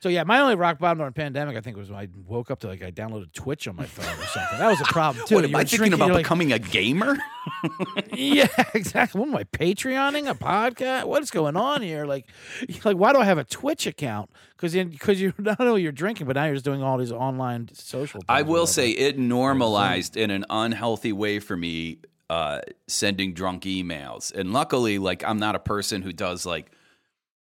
So 0.00 0.08
yeah, 0.08 0.22
my 0.22 0.38
only 0.38 0.54
rock 0.54 0.78
bottom 0.78 0.98
during 0.98 1.12
the 1.12 1.20
pandemic, 1.20 1.56
I 1.56 1.60
think, 1.60 1.76
was 1.76 1.90
when 1.90 1.98
I 1.98 2.08
woke 2.26 2.50
up 2.50 2.60
to 2.60 2.68
like 2.68 2.82
I 2.82 2.90
downloaded 2.92 3.32
Twitch 3.32 3.66
on 3.66 3.74
my 3.74 3.86
phone 3.86 4.06
or 4.06 4.26
something. 4.26 4.58
That 4.58 4.68
was 4.68 4.80
a 4.80 4.84
problem 4.84 5.26
too. 5.26 5.34
what 5.34 5.44
am 5.44 5.56
I 5.56 5.60
thinking 5.60 5.78
drinking, 5.78 6.00
about 6.00 6.10
like, 6.12 6.24
becoming 6.24 6.52
a 6.52 6.58
gamer? 6.58 7.18
yeah, 8.12 8.46
exactly. 8.74 9.20
What 9.20 9.28
am 9.28 9.36
I 9.36 9.44
Patreoning 9.44 10.30
a 10.30 10.34
podcast? 10.34 11.04
What 11.04 11.22
is 11.22 11.30
going 11.30 11.56
on 11.56 11.82
here? 11.82 12.06
Like, 12.06 12.26
like 12.84 12.96
why 12.96 13.12
do 13.12 13.18
I 13.18 13.24
have 13.24 13.38
a 13.38 13.44
Twitch 13.44 13.86
account? 13.86 14.30
Because 14.56 14.74
because 14.74 15.20
you 15.20 15.34
not 15.38 15.60
only 15.60 15.82
you're 15.82 15.92
drinking, 15.92 16.26
but 16.28 16.36
now 16.36 16.44
you're 16.44 16.54
just 16.54 16.64
doing 16.64 16.82
all 16.82 16.96
these 16.98 17.12
online 17.12 17.68
social. 17.72 18.22
I 18.28 18.42
will 18.42 18.66
say 18.66 18.90
it 18.90 19.18
normalized 19.18 20.16
in 20.16 20.30
an 20.30 20.44
unhealthy 20.48 21.12
way 21.12 21.40
for 21.40 21.56
me 21.56 21.98
uh, 22.30 22.60
sending 22.86 23.32
drunk 23.32 23.64
emails. 23.64 24.32
And 24.32 24.52
luckily, 24.52 24.98
like 24.98 25.24
I'm 25.24 25.38
not 25.38 25.54
a 25.54 25.60
person 25.60 26.02
who 26.02 26.12
does 26.12 26.46
like 26.46 26.70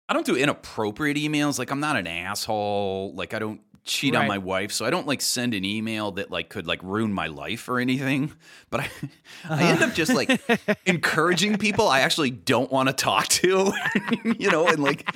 I 0.09 0.15
don't 0.15 0.27
do 0.27 0.37
inappropriate 0.37 1.17
emails. 1.17 1.59
Like 1.59 1.71
I'm 1.71 1.81
not 1.81 1.97
an 1.97 2.07
asshole. 2.07 3.13
Like 3.15 3.35
I 3.35 3.39
don't 3.39 3.61
cheat 3.87 4.17
on 4.17 4.27
my 4.27 4.39
wife, 4.39 4.73
so 4.73 4.85
I 4.85 4.91
don't 4.91 5.07
like 5.07 5.21
send 5.21 5.55
an 5.55 5.65
email 5.65 6.11
that 6.13 6.31
like 6.31 6.49
could 6.49 6.67
like 6.67 6.83
ruin 6.83 7.13
my 7.13 7.29
life 7.29 7.69
or 7.69 7.79
anything. 7.79 8.33
But 8.69 8.81
I, 8.81 8.91
I 9.49 9.63
end 9.63 9.83
up 9.83 9.95
just 9.95 10.13
like 10.13 10.29
uh-huh. 10.31 10.75
encouraging 10.87 11.57
people 11.57 11.89
I 11.89 12.01
actually 12.01 12.31
don't 12.31 12.71
want 12.71 12.89
to 12.89 12.93
talk 12.93 13.29
to, 13.29 13.73
you 14.39 14.51
know, 14.51 14.67
and 14.67 14.83
like 14.83 15.09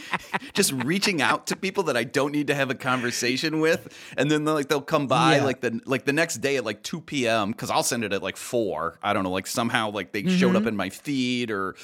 just 0.55 0.73
reaching 0.73 1.21
out 1.21 1.49
to 1.49 1.57
people 1.57 1.85
that 1.85 1.97
I 1.97 2.05
don't 2.05 2.33
need 2.33 2.47
to 2.47 2.55
have 2.55 2.71
a 2.71 2.75
conversation 2.75 3.61
with, 3.61 3.93
and 4.17 4.31
then 4.31 4.45
like 4.45 4.69
they'll 4.69 4.81
come 4.81 5.07
by 5.07 5.37
Yeah. 5.37 5.45
like 5.45 5.61
the 5.61 5.81
like 5.85 6.05
the 6.05 6.13
next 6.13 6.37
day 6.37 6.57
at 6.57 6.65
like 6.65 6.83
two 6.83 7.01
p.m. 7.01 7.51
because 7.51 7.71
I'll 7.71 7.83
send 7.83 8.05
it 8.05 8.13
at 8.13 8.23
like 8.23 8.37
four. 8.37 8.99
I 9.03 9.13
don't 9.13 9.25
know, 9.25 9.31
like 9.31 9.47
somehow 9.47 9.91
like 9.91 10.13
they 10.13 10.27
showed 10.27 10.57
up 10.57 10.61
mm-hmm. 10.61 10.69
in 10.69 10.77
my 10.77 10.91
feed 10.91 11.51
or. 11.51 11.77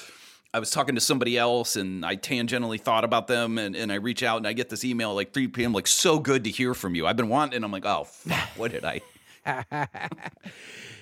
I 0.57 0.59
was 0.59 0.71
talking 0.71 0.95
to 0.95 1.01
somebody 1.01 1.37
else 1.37 1.75
and 1.75 2.03
I 2.03 2.15
tangentially 2.15 2.81
thought 2.81 3.03
about 3.03 3.27
them 3.27 3.59
and, 3.59 3.75
and 3.75 3.91
I 3.91 3.95
reach 3.95 4.23
out 4.23 4.37
and 4.37 4.47
I 4.47 4.53
get 4.53 4.69
this 4.69 4.83
email 4.83 5.11
at 5.11 5.13
like 5.13 5.31
3 5.31 5.49
p.m. 5.49 5.71
like 5.71 5.85
so 5.85 6.17
good 6.17 6.45
to 6.45 6.49
hear 6.49 6.73
from 6.73 6.95
you. 6.95 7.05
I've 7.05 7.15
been 7.15 7.29
wanting 7.29 7.57
and 7.57 7.63
I'm 7.63 7.71
like, 7.71 7.85
oh 7.85 8.05
fuck, 8.05 8.49
what 8.57 8.71
did 8.71 8.83
I 8.83 9.01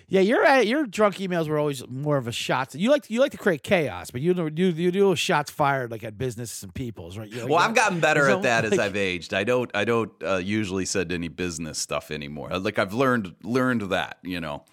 Yeah, 0.08 0.22
your 0.22 0.46
uh, 0.46 0.60
your 0.60 0.86
drunk 0.86 1.16
emails 1.16 1.48
were 1.48 1.58
always 1.58 1.88
more 1.88 2.18
of 2.18 2.28
a 2.28 2.32
shots. 2.32 2.76
You 2.76 2.92
like 2.92 3.10
you 3.10 3.20
like 3.22 3.32
to 3.32 3.40
create 3.40 3.64
chaos, 3.64 4.12
but 4.12 4.22
you 4.22 4.36
do 4.36 4.52
you, 4.54 4.68
you 4.70 4.92
do 4.92 5.16
shots 5.16 5.50
fired 5.50 5.90
like 5.90 6.04
at 6.04 6.16
businesses 6.16 6.62
and 6.62 6.72
people's 6.72 7.18
right. 7.18 7.34
Like, 7.34 7.50
Well. 7.50 7.58
I've 7.58 7.74
gotten 7.74 8.00
better 8.00 8.26
So, 8.26 8.38
at 8.38 8.44
that 8.44 8.66
as 8.66 8.78
I've 8.78 8.96
aged. 8.96 9.34
I 9.34 9.44
don't 9.44 9.72
I 9.74 9.84
don't 9.84 10.12
uh, 10.24 10.36
usually 10.36 10.86
send 10.86 11.12
any 11.12 11.28
business 11.28 11.80
stuff 11.80 12.12
anymore. 12.12 12.56
Like 12.60 12.78
I've 12.78 12.94
learned 12.94 13.34
learned 13.42 13.82
that, 13.90 14.20
you 14.22 14.40
know. 14.40 14.64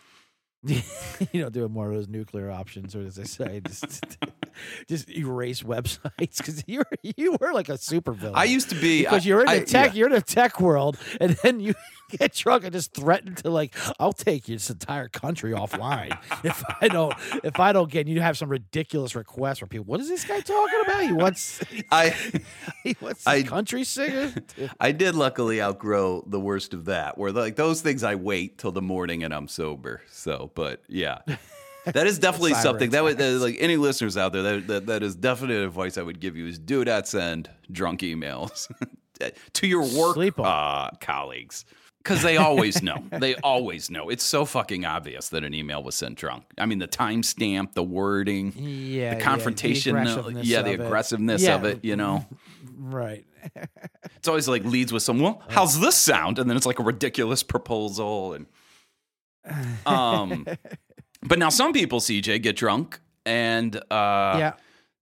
you 1.32 1.42
know, 1.42 1.50
doing 1.50 1.72
more 1.72 1.88
of 1.88 1.94
those 1.94 2.08
nuclear 2.08 2.50
options, 2.50 2.94
or 2.94 3.00
as 3.02 3.18
I 3.18 3.24
say, 3.24 3.60
just 3.66 4.16
just 4.88 5.10
erase 5.10 5.62
websites 5.62 6.36
because 6.38 6.62
you 6.68 6.78
were 6.80 6.98
you 7.02 7.36
were 7.40 7.52
like 7.52 7.68
a 7.68 7.76
super 7.78 8.12
villain. 8.12 8.36
I 8.36 8.44
used 8.44 8.68
to 8.70 8.76
be 8.76 9.00
because 9.02 9.24
I- 9.24 9.28
you're 9.28 9.40
in 9.40 9.46
the 9.46 9.52
I- 9.52 9.64
tech, 9.64 9.92
yeah. 9.92 9.98
you're 9.98 10.08
in 10.08 10.14
the 10.14 10.20
tech 10.22 10.60
world, 10.60 10.98
and 11.20 11.32
then 11.42 11.58
you 11.60 11.74
get 12.18 12.34
drunk 12.34 12.64
and 12.64 12.72
just 12.72 12.92
threaten 12.94 13.34
to 13.36 13.50
like, 13.50 13.74
I'll 13.98 14.12
take 14.12 14.44
this 14.44 14.70
entire 14.70 15.08
country 15.08 15.52
offline 15.52 16.16
if 16.44 16.62
I 16.80 16.88
don't 16.88 17.14
if 17.44 17.58
I 17.58 17.72
don't 17.72 17.90
get. 17.90 18.06
You 18.06 18.20
have 18.20 18.36
some 18.36 18.48
ridiculous 18.48 19.14
request 19.14 19.60
from 19.60 19.68
people, 19.68 19.84
what 19.86 20.00
is 20.00 20.08
this 20.08 20.24
guy 20.24 20.40
talking 20.40 20.80
about? 20.84 21.02
He 21.02 21.12
wants 21.12 21.62
I 21.90 22.10
he 22.82 22.96
wants 23.00 23.26
I- 23.26 23.42
country 23.42 23.84
singer. 23.84 24.32
I 24.80 24.92
did 24.92 25.14
luckily 25.14 25.60
outgrow 25.60 26.24
the 26.26 26.40
worst 26.40 26.74
of 26.74 26.86
that. 26.86 27.18
Where 27.18 27.32
like 27.32 27.56
those 27.56 27.80
things 27.80 28.02
I 28.02 28.14
wait 28.14 28.58
till 28.58 28.72
the 28.72 28.82
morning 28.82 29.24
and 29.24 29.34
I'm 29.34 29.48
sober. 29.48 30.02
So, 30.10 30.50
but 30.54 30.82
yeah. 30.88 31.18
That 31.84 32.06
is 32.06 32.20
definitely 32.20 32.54
something 32.54 32.90
that 32.90 33.02
would 33.02 33.18
that, 33.18 33.30
like 33.40 33.56
any 33.58 33.76
listeners 33.76 34.16
out 34.16 34.32
there 34.32 34.42
that, 34.42 34.66
that 34.68 34.86
that 34.86 35.02
is 35.02 35.16
definite 35.16 35.64
advice 35.64 35.98
I 35.98 36.02
would 36.02 36.20
give 36.20 36.36
you 36.36 36.46
is 36.46 36.56
do 36.56 36.84
not 36.84 37.08
send 37.08 37.50
drunk 37.72 38.02
emails 38.02 38.70
to 39.54 39.66
your 39.66 39.82
work 39.82 40.38
uh, 40.38 40.90
colleagues 41.00 41.64
because 42.03 42.22
they 42.22 42.36
always 42.36 42.82
know. 42.88 43.05
they 43.11 43.34
always 43.36 43.90
know. 43.90 44.09
It's 44.09 44.24
so 44.24 44.44
fucking 44.44 44.84
obvious 44.84 45.28
that 45.30 45.44
an 45.44 45.55
email 45.55 45.82
was 45.82 45.94
sent 45.94 46.16
drunk. 46.16 46.44
I 46.59 46.66
mean, 46.66 46.78
the 46.78 46.88
timestamp, 46.88 47.74
the 47.74 47.82
wording, 47.82 48.53
Yeah, 48.57 49.11
the 49.14 49.16
yeah, 49.16 49.20
confrontation, 49.20 49.96
uh, 49.96 50.00
aggressiveness 50.00 50.46
yeah, 50.46 50.62
the 50.62 50.74
of 50.74 50.80
it. 50.80 50.84
aggressiveness 50.84 51.42
Yeah. 51.42 51.55
of 51.55 51.64
it. 51.64 51.84
You 51.84 51.96
know. 51.96 52.26
right. 52.78 53.24
It's 54.16 54.28
always 54.28 54.46
like 54.46 54.64
leads 54.64 54.92
with 54.92 55.03
some, 55.03 55.18
well, 55.18 55.42
how's 55.48 55.80
this 55.80 55.96
sound? 55.96 56.38
And 56.38 56.48
then 56.48 56.57
it's 56.57 56.64
like 56.66 56.78
a 56.78 56.84
ridiculous 56.84 57.42
proposal. 57.42 58.34
And 58.34 58.46
um, 59.84 60.46
but 61.22 61.38
now 61.40 61.48
some 61.48 61.72
people, 61.72 61.98
CJ, 62.00 62.40
get 62.42 62.55
drunk 62.57 63.00
and 63.26 63.74
uh, 63.76 63.80
yeah. 64.38 64.53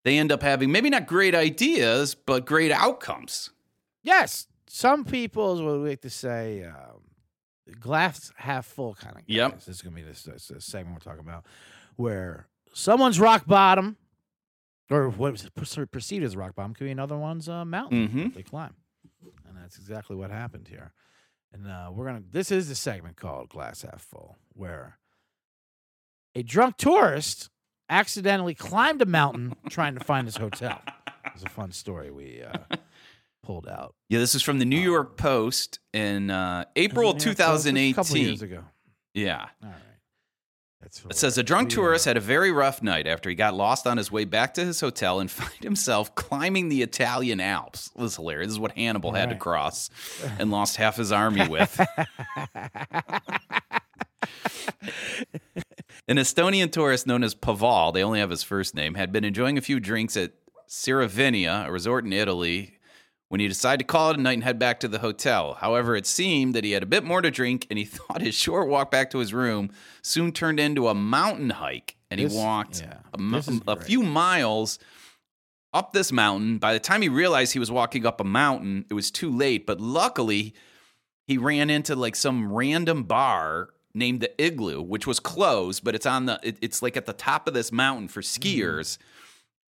they 0.05 0.17
end 0.19 0.33
up 0.33 0.43
having 0.43 0.73
maybe 0.73 0.89
not 0.91 1.07
great 1.07 1.35
ideas, 1.35 2.15
but 2.15 2.47
great 2.47 2.73
outcomes. 2.73 3.51
Yes. 4.03 4.47
Some 4.73 5.05
people 5.05 5.55
is 5.55 5.61
what 5.63 5.81
we 5.81 5.89
like 5.91 6.01
to 6.03 6.11
say, 6.11 6.63
um, 6.65 7.01
glass 7.81 8.31
half 8.37 8.67
full 8.67 8.95
kind 8.95 9.17
of 9.17 9.23
guys. 9.23 9.27
Yep. 9.37 9.55
This 9.57 9.69
is 9.69 9.83
gonna 9.83 9.97
be 9.97 10.03
this, 10.03 10.23
this, 10.23 10.47
this 10.49 10.65
segment 10.65 10.95
we're 10.95 11.11
talking 11.13 11.27
about, 11.29 11.45
where 11.97 12.47
someone's 12.73 13.19
rock 13.19 13.47
bottom, 13.47 13.97
or 14.89 15.09
what 15.09 15.45
per- 15.57 15.87
perceived 15.87 16.25
as 16.25 16.37
rock 16.37 16.55
bottom, 16.55 16.75
could 16.75 16.85
be 16.85 16.91
another 16.93 17.17
one's 17.17 17.49
uh, 17.49 17.65
mountain 17.65 18.09
Mhm. 18.09 18.35
they 18.35 18.45
climb, 18.45 18.75
and 19.49 19.57
that's 19.57 19.77
exactly 19.77 20.15
what 20.15 20.31
happened 20.31 20.69
here. 20.69 20.93
And 21.53 21.67
uh, 21.67 21.91
we're 21.93 22.07
gonna. 22.07 22.23
This 22.31 22.53
is 22.53 22.69
the 22.69 22.77
segment 22.77 23.17
called 23.17 23.49
"Glass 23.49 23.83
Half 23.83 24.03
Full," 24.03 24.39
where 24.53 24.99
a 26.37 26.45
drunk 26.45 26.77
tourist 26.77 27.51
accidentally 27.89 28.55
climbed 28.55 29.03
a 29.03 29.07
mountain 29.07 29.57
trying 29.69 29.95
to 29.99 30.05
find 30.05 30.29
his 30.29 30.37
hotel. 30.37 30.81
It's 31.35 31.43
a 31.43 31.49
fun 31.49 31.73
story 31.73 32.13
we 32.13 32.43
uh, 32.45 32.77
pulled 33.43 33.67
out. 33.69 33.95
Yeah, 34.09 34.19
this 34.19 34.35
is 34.35 34.43
from 34.43 34.59
the 34.59 34.65
New 34.65 34.81
York 34.81 35.17
Post 35.17 35.79
in 35.93 36.31
uh, 36.31 36.65
April 36.77 37.11
of 37.11 37.17
Yeah, 37.17 37.25
so 37.25 37.31
it's 37.31 37.41
A 37.41 37.45
couple 37.93 38.05
2018. 38.15 38.27
years 38.27 38.43
ago. 38.43 38.65
Yeah. 39.15 39.47
All 39.63 39.69
right. 39.69 39.77
That's 40.83 41.05
It 41.05 41.17
says 41.17 41.37
a 41.37 41.43
drunk 41.43 41.69
tourist 41.69 42.07
had 42.07 42.17
a 42.17 42.21
very 42.21 42.51
rough 42.53 42.83
night 42.83 43.07
after 43.07 43.29
he 43.29 43.35
got 43.35 43.53
lost 43.55 43.87
on 43.87 43.99
his 43.99 44.11
way 44.11 44.25
back 44.25 44.55
to 44.55 44.65
his 44.65 44.81
hotel 44.81 45.21
and 45.21 45.31
find 45.31 45.63
himself 45.63 46.15
climbing 46.15 46.69
the 46.71 46.81
Italian 46.83 47.39
Alps. 47.41 47.91
This 47.97 48.13
is 48.13 48.17
hilarious. 48.17 48.47
This 48.49 48.55
is 48.55 48.61
what 48.61 48.73
Hannibal 48.73 49.13
had 49.13 49.29
to 49.31 49.37
cross 49.37 49.91
and 50.39 50.51
lost 50.51 50.77
half 50.77 50.97
his 50.97 51.13
army 51.13 51.47
with. 51.49 51.79
An 56.09 56.17
Estonian 56.17 56.73
tourist 56.73 57.07
known 57.07 57.23
as 57.23 57.35
Paval, 57.35 57.93
they 57.93 58.03
only 58.03 58.19
have 58.19 58.31
his 58.31 58.43
first 58.43 58.75
name, 58.75 58.95
had 58.95 59.13
been 59.13 59.25
enjoying 59.25 59.57
a 59.59 59.61
few 59.61 59.79
drinks 59.81 60.17
at 60.17 60.33
Cervinia, 60.69 61.67
a 61.67 61.73
resort 61.73 62.05
in 62.05 62.13
Italy, 62.13 62.79
when 63.31 63.39
he 63.39 63.47
decided 63.47 63.79
to 63.79 63.85
call 63.85 64.11
it 64.11 64.19
a 64.19 64.21
night 64.21 64.33
and 64.33 64.43
head 64.43 64.59
back 64.59 64.81
to 64.81 64.89
the 64.89 64.99
hotel. 64.99 65.55
However, 65.55 65.95
it 65.95 66.05
seemed 66.05 66.53
that 66.57 66.65
he 66.65 66.73
had 66.73 66.83
a 66.83 66.87
bit 66.87 67.05
more 67.05 67.23
to 67.23 67.31
drink 67.31 67.65
and 67.71 67.79
he 67.79 67.85
thought 67.87 68.21
his 68.21 68.35
short 68.35 68.69
walk 68.69 68.91
back 68.91 69.09
to 69.11 69.19
his 69.19 69.33
room 69.33 69.71
soon 70.03 70.33
turned 70.33 70.59
into 70.59 70.89
a 70.89 70.95
mountain 70.95 71.51
hike. 71.51 71.97
And 72.11 72.19
he 72.19 72.27
walked 72.27 72.81
yeah, 72.81 72.99
a, 73.15 73.19
mo- 73.19 73.37
this 73.37 73.47
is 73.47 73.61
a 73.69 73.77
few 73.77 74.03
miles 74.03 74.81
up 75.73 75.93
this 75.93 76.11
mountain. 76.11 76.59
By 76.59 76.73
the 76.73 76.81
time 76.81 77.03
he 77.03 77.09
realized 77.09 77.53
he 77.53 77.61
was 77.61 77.71
walking 77.71 78.05
up 78.05 78.21
a 78.21 78.25
mountain, 78.25 78.85
it 78.91 78.95
was 78.95 79.13
too 79.13 79.31
late. 79.31 79.65
But 79.65 79.81
luckily, 79.81 80.53
he 81.29 81.39
ran 81.39 81.71
into 81.71 81.95
like 81.95 82.17
some 82.17 82.53
random 82.53 83.05
bar 83.05 83.69
named 83.95 84.23
the 84.23 84.45
Igloo, 84.45 84.83
which 84.83 85.07
was 85.07 85.21
closed, 85.21 85.85
but 85.85 85.95
it's 85.95 86.07
on 86.07 86.27
the 86.27 86.41
it, 86.43 86.59
it's 86.61 86.83
like 86.83 86.97
at 86.97 87.07
the 87.07 87.13
top 87.13 87.47
of 87.47 87.55
this 87.55 87.71
mountain 87.71 88.09
for 88.09 88.23
mm. 88.23 88.25
skiers. 88.25 88.99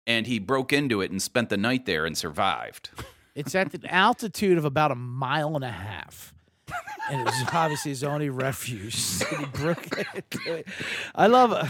And 0.07 0.25
he 0.25 0.39
broke 0.39 0.73
into 0.73 0.99
it 1.01 1.11
and 1.11 1.21
spent 1.21 1.49
the 1.49 1.57
night 1.57 1.85
there 1.85 2.07
and 2.07 2.17
survived. 2.17 2.89
It's 3.35 3.55
at 3.55 3.71
the 3.71 3.93
altitude 3.93 4.57
of 4.57 4.65
about 4.65 4.91
a 4.91 4.95
mile 4.95 5.55
and 5.55 5.63
a 5.63 5.71
half. 5.71 6.33
and 7.09 7.21
it 7.21 7.25
was 7.25 7.33
obviously 7.53 7.91
his 7.91 8.03
only 8.03 8.29
refuge. 8.29 8.95
and 9.31 9.39
he 9.45 9.45
broke 9.45 9.87
it. 10.45 10.67
I 11.15 11.27
love 11.27 11.51
uh, 11.53 11.67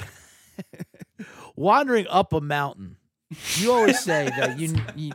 wandering 1.55 2.07
up 2.09 2.33
a 2.33 2.41
mountain. 2.41 2.97
You 3.55 3.71
always 3.71 3.99
say 3.99 4.25
that 4.25 4.59
you 4.59 4.75
you, 4.95 5.13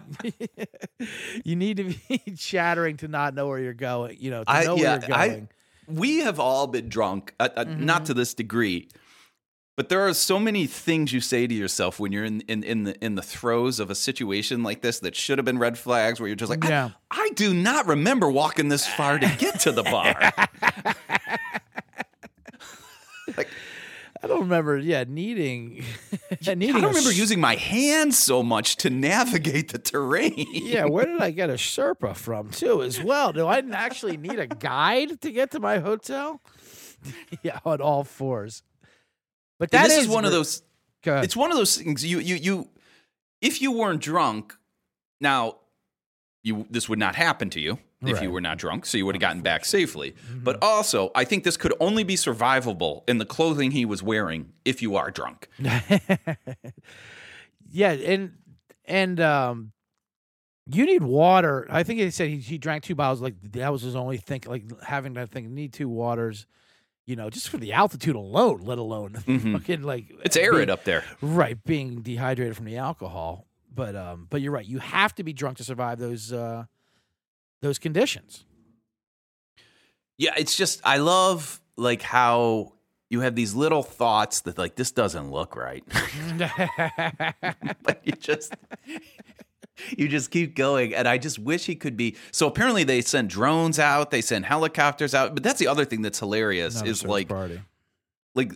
you 1.44 1.55
need 1.57 1.76
to 1.76 1.84
be 1.84 2.18
chattering 2.36 2.97
to 2.99 3.09
not 3.09 3.34
know 3.34 3.47
where 3.47 3.59
you're 3.59 3.74
going. 3.74 4.16
You 4.18 4.30
know, 4.30 4.44
to 4.44 4.51
I- 4.51 4.64
know 4.64 4.76
yeah, 4.76 4.99
where 4.99 5.09
you're 5.09 5.16
I- 5.18 5.28
going. 5.28 5.49
we 5.86 6.18
have 6.20 6.40
all 6.40 6.66
been 6.66 6.88
drunk, 6.88 7.34
uh, 7.38 7.49
uh, 7.57 7.64
not 7.68 8.07
to 8.07 8.14
this 8.14 8.32
degree, 8.32 8.88
but 9.76 9.88
there 9.90 10.00
are 10.06 10.14
so 10.14 10.38
many 10.40 10.66
things 10.66 11.12
you 11.12 11.20
say 11.20 11.46
to 11.46 11.54
yourself 11.54 12.00
when 12.00 12.10
you're 12.12 12.24
in, 12.24 12.40
in, 12.42 12.62
in 12.64 12.84
the 12.84 13.04
in 13.04 13.14
the 13.14 13.22
throes 13.22 13.78
of 13.78 13.90
a 13.90 13.94
situation 13.94 14.62
like 14.62 14.80
this 14.82 14.98
that 15.00 15.14
should 15.14 15.38
have 15.38 15.44
been 15.44 15.58
red 15.58 15.78
flags, 15.78 16.18
where 16.18 16.26
you're 16.26 16.34
just 16.36 16.50
like, 16.50 16.64
I- 16.64 16.68
Yeah. 16.68 16.90
I, 17.10 17.30
do 17.34 17.52
not 17.54 17.86
remember 17.86 18.30
walking 18.30 18.68
this 18.68 18.86
far 18.86 19.18
to 19.18 19.28
get 19.38 19.60
to 19.60 19.72
the 19.72 19.82
bar. 19.82 20.14
like, 23.36 23.48
I 24.22 24.26
don't 24.28 24.40
remember. 24.40 24.78
Yeah, 24.78 25.04
needing. 25.06 25.84
needing 26.46 26.70
I 26.70 26.80
don't 26.80 26.88
remember 26.90 27.10
s- 27.10 27.18
using 27.18 27.40
my 27.40 27.54
hands 27.56 28.18
so 28.18 28.42
much 28.42 28.76
to 28.76 28.90
navigate 28.90 29.72
the 29.72 29.78
terrain. 29.78 30.46
Yeah, 30.52 30.86
where 30.86 31.04
did 31.06 31.20
I 31.20 31.30
get 31.30 31.50
a 31.50 31.54
Sherpa 31.54 32.16
from 32.16 32.50
too? 32.50 32.82
As 32.82 33.00
well, 33.02 33.32
do 33.32 33.46
I 33.46 33.62
actually 33.72 34.16
need 34.16 34.38
a 34.38 34.46
guide 34.46 35.20
to 35.20 35.30
get 35.30 35.50
to 35.52 35.60
my 35.60 35.78
hotel? 35.78 36.40
yeah, 37.42 37.58
on 37.64 37.80
all 37.80 38.04
fours. 38.04 38.62
But 39.59 39.70
that 39.70 39.84
this 39.88 39.98
is 39.98 40.04
is 40.04 40.09
one 40.09 40.24
of 40.24 40.32
those 40.32 40.62
it's 41.04 41.36
one 41.36 41.50
of 41.52 41.57
those 41.57 41.76
things 41.76 42.04
you 42.04 42.18
you 42.18 42.34
you 42.36 42.68
if 43.40 43.62
you 43.62 43.70
weren't 43.72 44.00
drunk 44.02 44.54
now 45.20 45.57
you 46.42 46.66
this 46.70 46.88
would 46.88 46.98
not 46.98 47.14
happen 47.14 47.48
to 47.50 47.61
you 47.61 47.78
if 48.02 48.14
Right. 48.14 48.22
you 48.24 48.30
were 48.30 48.40
not 48.40 48.59
drunk 48.59 48.84
so 48.86 48.98
you 48.98 49.07
would 49.07 49.14
have 49.14 49.20
gotten 49.20 49.40
back 49.40 49.64
safely 49.64 50.14
but 50.42 50.59
also 50.62 51.11
i 51.14 51.24
think 51.24 51.44
this 51.44 51.57
could 51.57 51.72
only 51.80 52.02
be 52.04 52.14
survivable 52.16 53.09
in 53.09 53.18
the 53.18 53.24
clothing 53.24 53.70
he 53.70 53.84
was 53.84 54.02
wearing 54.02 54.52
if 54.64 54.82
you 54.82 54.96
are 54.96 55.11
drunk 55.11 55.48
yeah, 57.70 57.92
and 57.92 58.32
and 58.84 59.20
um, 59.20 59.72
you 60.66 60.84
need 60.86 61.02
water. 61.02 61.66
I 61.70 61.82
think 61.82 62.00
he 62.00 62.11
said 62.11 62.28
he, 62.28 62.38
he 62.38 62.59
drank 62.59 62.84
two 62.84 62.94
bottles. 62.94 63.20
Like 63.20 63.34
that 63.52 63.72
was 63.72 63.82
his 63.82 63.96
only 63.96 64.16
thing. 64.18 64.42
Like 64.46 64.64
having 64.82 65.14
that 65.14 65.30
thing. 65.30 65.54
Need 65.54 65.72
two 65.72 65.88
waters. 65.88 66.46
You 67.07 67.14
know, 67.16 67.30
just 67.30 67.48
for 67.48 67.57
the 67.59 67.72
altitude 67.72 68.16
alone, 68.16 68.62
let 68.64 68.78
alone 68.78 69.12
fucking 69.14 69.82
like 69.82 70.04
Mm-hmm. 70.09 70.20
it's 70.24 70.36
arid 70.36 70.57
being- 70.66 70.70
up 70.70 70.84
there 70.84 71.04
Right, 71.22 71.62
being 71.64 72.02
dehydrated 72.02 72.57
from 72.57 72.64
the 72.66 72.76
alcohol. 72.78 73.46
But 73.74 73.94
um, 73.94 74.26
but 74.30 74.40
you're 74.40 74.52
right. 74.52 74.66
You 74.66 74.78
have 74.78 75.14
to 75.16 75.22
be 75.22 75.32
drunk 75.32 75.59
to 75.59 75.64
survive 75.64 75.98
those 75.98 76.32
uh, 76.32 76.64
those 77.62 77.78
conditions. 77.78 78.44
yeah 80.18 80.32
it's 80.36 80.57
just 80.57 80.80
i 80.84 80.96
love 80.98 81.61
like 81.76 82.00
how 82.02 82.72
you 83.11 83.20
have 83.20 83.34
these 83.34 83.54
little 83.54 83.82
thoughts 83.82 84.40
that 84.40 84.57
like 84.59 84.74
this 84.76 84.90
doesn't 84.90 85.30
look 85.30 85.54
right 85.57 85.84
but 87.82 88.00
you 88.04 88.12
just 88.12 88.54
you 89.96 90.08
just 90.08 90.30
keep 90.30 90.54
going 90.54 90.94
and 90.94 91.06
i 91.08 91.18
just 91.18 91.38
wish 91.38 91.66
he 91.66 91.74
could 91.74 91.96
be 91.96 92.16
so 92.30 92.46
apparently 92.46 92.84
they 92.84 93.00
send 93.00 93.28
drones 93.30 93.78
out 93.78 94.10
they 94.10 94.20
send 94.20 94.44
helicopters 94.44 95.14
out 95.14 95.34
but 95.34 95.42
that's 95.42 95.58
the 95.58 95.66
other 95.68 95.84
thing 95.84 96.02
that's 96.02 96.18
hilarious 96.18 96.76
Another 96.76 96.90
is 96.90 97.04
like 97.04 97.28
party. 97.28 97.60
like 98.34 98.52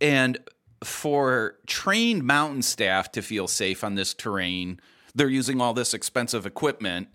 and 0.00 0.38
for 0.84 1.56
trained 1.66 2.22
mountain 2.24 2.62
staff 2.62 3.10
to 3.12 3.22
feel 3.22 3.48
safe 3.48 3.82
on 3.82 3.94
this 3.94 4.14
terrain 4.14 4.80
they're 5.14 5.28
using 5.28 5.60
all 5.60 5.74
this 5.74 5.92
expensive 5.94 6.46
equipment 6.46 7.08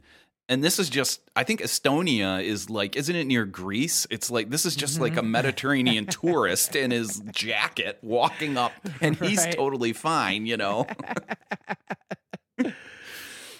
and 0.49 0.61
this 0.61 0.77
is 0.79 0.89
just 0.89 1.21
i 1.37 1.43
think 1.43 1.61
estonia 1.61 2.43
is 2.43 2.69
like 2.69 2.97
isn't 2.97 3.15
it 3.15 3.25
near 3.25 3.45
greece 3.45 4.05
it's 4.09 4.29
like 4.29 4.49
this 4.49 4.65
is 4.65 4.75
just 4.75 4.99
like 4.99 5.13
a 5.15 5.21
mm-hmm. 5.21 5.31
mediterranean 5.31 6.05
tourist 6.07 6.75
in 6.75 6.91
his 6.91 7.21
jacket 7.31 7.97
walking 8.01 8.57
up 8.57 8.73
and 8.99 9.15
he's 9.15 9.45
Right. 9.45 9.55
totally 9.55 9.93
fine 9.93 10.45
you 10.45 10.57
know 10.57 10.85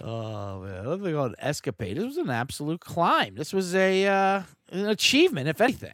Oh 0.06 0.60
man, 0.60 0.86
let's 0.86 1.02
go 1.02 1.22
on 1.22 1.36
escapade. 1.40 1.96
This 1.96 2.04
was 2.04 2.18
an 2.18 2.30
absolute 2.30 2.82
climb. 2.82 3.36
This 3.36 3.54
was 3.54 3.74
a 3.74 4.06
uh, 4.06 4.42
an 4.70 4.90
achievement, 4.90 5.48
if 5.48 5.62
anything. 5.62 5.94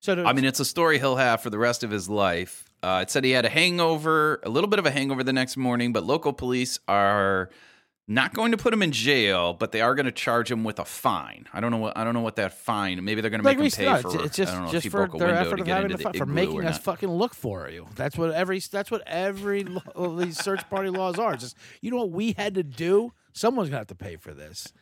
So 0.00 0.14
to, 0.14 0.24
I 0.24 0.34
mean, 0.34 0.44
it's 0.44 0.60
a 0.60 0.64
story 0.64 0.98
he'll 0.98 1.16
have 1.16 1.42
for 1.42 1.48
the 1.48 1.58
rest 1.58 1.82
of 1.82 1.90
his 1.90 2.08
life. 2.08 2.66
Uh, 2.82 3.00
it 3.02 3.10
said 3.10 3.24
he 3.24 3.30
had 3.30 3.46
a 3.46 3.50
hangover, 3.50 4.40
a 4.42 4.50
little 4.50 4.68
bit 4.68 4.78
of 4.78 4.84
a 4.84 4.90
hangover 4.90 5.22
the 5.22 5.32
next 5.32 5.56
morning, 5.56 5.92
but 5.92 6.04
local 6.04 6.32
police 6.34 6.78
are 6.86 7.50
not 8.08 8.34
going 8.34 8.50
to 8.50 8.56
put 8.56 8.72
him 8.74 8.82
in 8.82 8.90
jail, 8.90 9.54
but 9.54 9.70
they 9.70 9.80
are 9.80 9.94
going 9.94 10.06
to 10.06 10.12
charge 10.12 10.50
him 10.50 10.64
with 10.64 10.80
a 10.80 10.84
fine. 10.84 11.46
I 11.52 11.60
don't 11.60 11.70
know 11.70 11.76
what 11.78 11.96
I 11.96 12.02
don't 12.02 12.12
know 12.14 12.20
what 12.22 12.36
that 12.36 12.52
fine. 12.54 13.04
Maybe 13.04 13.20
they're 13.20 13.30
going 13.30 13.40
to 13.42 13.46
like 13.46 13.56
make 13.58 13.62
we 13.62 13.66
him 13.84 13.94
pay 13.94 14.00
said, 14.00 14.02
for. 14.02 14.14
it's, 14.16 14.24
it's 14.24 14.36
just 14.36 14.52
I 14.52 14.54
don't 14.56 14.62
know 14.62 14.66
if 14.68 14.72
just 14.72 14.82
he 14.84 14.88
for 14.90 14.96
broke 15.06 15.14
a 15.14 15.18
their 15.18 15.26
window 15.28 15.40
effort 15.42 15.56
to 15.56 15.62
of 15.62 15.66
get 15.66 15.74
having 15.76 15.90
into 15.92 16.02
the 16.02 16.10
the 16.10 16.18
for 16.18 16.26
making 16.26 16.64
us 16.64 16.78
fucking 16.78 17.08
look 17.08 17.34
for 17.34 17.68
you. 17.68 17.86
That's 17.94 18.18
what 18.18 18.32
every 18.32 18.58
that's 18.60 18.90
what 18.90 19.02
every 19.06 19.64
lo- 19.94 20.16
these 20.18 20.38
search 20.38 20.68
party 20.68 20.90
laws 20.90 21.18
are. 21.18 21.34
It's 21.34 21.44
just 21.44 21.56
you 21.82 21.90
know 21.92 21.98
what 21.98 22.10
we 22.10 22.32
had 22.32 22.54
to 22.54 22.62
do. 22.64 23.12
Someone's 23.32 23.68
gonna 23.70 23.78
have 23.78 23.86
to 23.88 23.94
pay 23.94 24.16
for 24.16 24.34
this. 24.34 24.72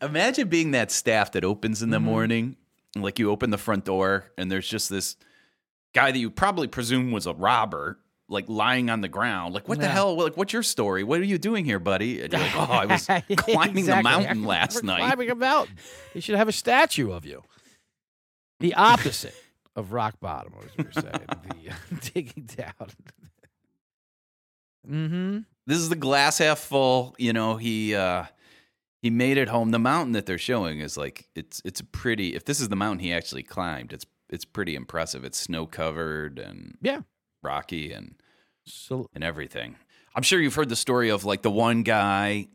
Imagine 0.00 0.48
being 0.48 0.70
that 0.70 0.90
staff 0.90 1.32
that 1.32 1.44
opens 1.44 1.82
in 1.82 1.90
the 1.90 1.98
Mhm. 1.98 2.02
morning, 2.04 2.56
like 2.96 3.18
you 3.18 3.30
open 3.30 3.50
the 3.50 3.58
front 3.58 3.84
door, 3.84 4.30
and 4.38 4.50
there's 4.50 4.68
just 4.68 4.88
this 4.88 5.16
guy 5.92 6.10
that 6.12 6.18
you 6.18 6.30
probably 6.30 6.68
presume 6.68 7.10
was 7.10 7.26
a 7.26 7.34
robber, 7.34 7.98
like 8.30 8.48
lying 8.48 8.88
on 8.88 9.00
the 9.00 9.08
ground. 9.08 9.54
Like, 9.54 9.68
what 9.68 9.80
the 9.80 9.88
hell? 9.88 10.16
Like, 10.16 10.36
what's 10.36 10.52
your 10.52 10.62
story? 10.62 11.02
What 11.04 11.20
are 11.20 11.24
you 11.24 11.36
doing 11.36 11.64
here, 11.64 11.78
buddy? 11.80 12.22
And 12.22 12.32
you're 12.32 12.40
like, 12.40 12.56
oh, 12.56 12.72
I 12.72 12.86
was 12.86 13.06
climbing 13.36 13.86
the 13.86 14.02
mountain 14.02 14.44
last 14.44 14.84
night. 14.84 15.00
Climbing 15.00 15.30
a 15.30 15.34
mountain. 15.34 15.76
They 16.14 16.20
should 16.20 16.36
have 16.36 16.48
a 16.48 16.52
statue 16.52 17.10
of 17.10 17.26
you. 17.26 17.42
The 18.60 18.74
opposite 18.74 19.34
of 19.74 19.92
rock 19.92 20.20
bottom, 20.20 20.54
as 20.64 20.76
we 20.76 20.84
were 20.84 20.92
saying. 20.92 21.26
the 21.26 21.70
uh, 21.70 22.00
digging 22.14 22.48
down. 22.56 22.90
mm-hmm. 24.88 25.38
this 25.66 25.78
is 25.78 25.88
the 25.88 25.96
glass 25.96 26.38
half 26.38 26.60
full. 26.60 27.14
You 27.18 27.32
know, 27.32 27.56
he 27.56 27.94
uh 27.94 28.24
he 29.02 29.10
made 29.10 29.38
it 29.38 29.48
home. 29.48 29.70
The 29.70 29.78
mountain 29.78 30.12
that 30.12 30.26
they're 30.26 30.38
showing 30.38 30.80
is 30.80 30.96
like 30.96 31.28
it's 31.34 31.60
it's 31.64 31.80
a 31.80 31.84
pretty. 31.84 32.34
If 32.34 32.44
this 32.44 32.60
is 32.60 32.68
the 32.68 32.76
mountain 32.76 33.00
he 33.00 33.12
actually 33.12 33.42
climbed, 33.42 33.92
it's 33.92 34.06
it's 34.28 34.44
pretty 34.44 34.76
impressive. 34.76 35.24
It's 35.24 35.38
snow 35.38 35.66
covered 35.66 36.38
and 36.38 36.76
Yeah. 36.80 37.00
Rocky 37.42 37.92
and 37.92 38.14
So 38.66 39.06
and 39.14 39.24
everything. 39.24 39.76
I'm 40.14 40.22
sure 40.22 40.40
you've 40.40 40.54
heard 40.54 40.68
the 40.68 40.76
story 40.76 41.08
of 41.10 41.24
like 41.24 41.42
the 41.42 41.50
one 41.50 41.82
guy 41.82 42.48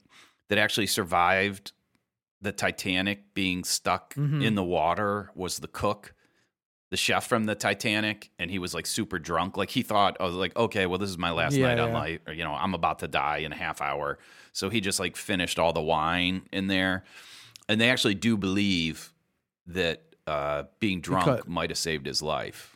that 0.50 0.58
actually 0.58 0.88
survived 0.88 1.72
the 2.42 2.52
Titanic 2.52 3.34
being 3.34 3.64
stuck 3.64 4.14
Mhm. 4.16 4.44
in 4.44 4.56
the 4.56 4.64
water 4.64 5.32
was 5.36 5.58
the 5.60 5.68
cook, 5.68 6.14
the 6.92 6.98
chef 6.98 7.26
from 7.28 7.46
the 7.46 7.56
Titanic, 7.56 8.30
and 8.38 8.52
he 8.52 8.60
was 8.60 8.74
like 8.74 8.86
super 8.86 9.18
drunk. 9.18 9.58
Like 9.58 9.72
he 9.72 9.82
thought, 9.82 10.18
I 10.20 10.26
was 10.26 10.36
like, 10.36 10.56
okay, 10.56 10.86
well, 10.86 11.00
this 11.00 11.10
is 11.10 11.18
my 11.18 11.32
last 11.32 11.56
Yeah, 11.56 11.68
night 11.68 11.80
on 11.80 11.90
yeah. 11.90 11.98
life. 11.98 12.20
Or, 12.28 12.34
you 12.34 12.44
know, 12.44 12.54
I'm 12.54 12.74
about 12.76 13.00
to 13.00 13.08
die 13.08 13.38
in 13.38 13.52
a 13.52 13.56
half 13.56 13.82
hour. 13.82 14.20
So 14.52 14.70
he 14.70 14.82
just 14.82 15.00
like 15.00 15.16
finished 15.16 15.58
all 15.58 15.74
the 15.74 15.82
wine 15.82 16.48
in 16.52 16.68
there. 16.68 17.04
And 17.68 17.82
they 17.82 17.90
actually 17.90 18.16
do 18.16 18.38
believe 18.38 19.12
that 19.66 20.04
uh, 20.28 20.64
being 20.80 21.02
drunk 21.02 21.48
might 21.48 21.70
have 21.72 21.78
saved 21.80 22.06
his 22.06 22.22
life 22.22 22.75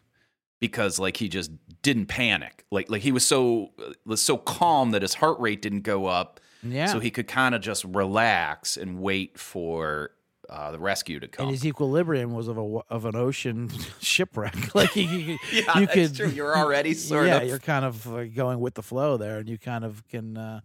because 0.59 0.99
like 0.99 1.17
he 1.17 1.29
just 1.29 1.51
didn't 1.81 2.07
panic. 2.07 2.65
Like 2.71 2.89
like 2.89 3.01
he 3.01 3.11
was 3.11 3.25
so 3.25 3.71
was 4.05 4.21
so 4.21 4.37
calm 4.37 4.91
that 4.91 5.01
his 5.01 5.15
heart 5.15 5.39
rate 5.39 5.61
didn't 5.61 5.81
go 5.81 6.05
up. 6.05 6.39
yeah. 6.63 6.87
So 6.87 6.99
he 6.99 7.11
could 7.11 7.27
kind 7.27 7.55
of 7.55 7.61
just 7.61 7.83
relax 7.85 8.77
and 8.77 8.99
wait 8.99 9.37
for 9.37 10.11
uh, 10.49 10.71
the 10.71 10.79
rescue 10.79 11.19
to 11.19 11.27
come. 11.27 11.45
and 11.45 11.51
his 11.51 11.65
equilibrium 11.65 12.33
was 12.33 12.47
of 12.47 12.57
a 12.57 12.79
of 12.89 13.05
an 13.05 13.15
ocean 13.15 13.69
shipwreck. 14.01 14.73
like 14.75 14.95
you, 14.95 15.05
yeah, 15.53 15.79
you 15.79 15.85
that's 15.85 15.93
could, 15.93 16.15
true. 16.15 16.29
You're 16.29 16.57
already 16.57 16.93
sort 16.93 17.27
yeah, 17.27 17.37
of 17.37 17.43
yeah. 17.43 17.49
you're 17.49 17.59
kind 17.59 17.85
of 17.85 18.07
uh, 18.13 18.25
going 18.25 18.59
with 18.59 18.73
the 18.73 18.83
flow 18.83 19.17
there, 19.17 19.37
and 19.37 19.47
you 19.47 19.57
kind 19.57 19.83
of 19.83 20.07
can 20.07 20.37
uh, 20.37 20.61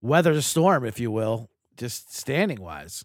weather 0.00 0.34
the 0.34 0.42
storm, 0.42 0.84
if 0.84 1.00
you 1.00 1.10
will, 1.10 1.50
just 1.76 2.14
standing 2.14 2.60
wise. 2.60 3.04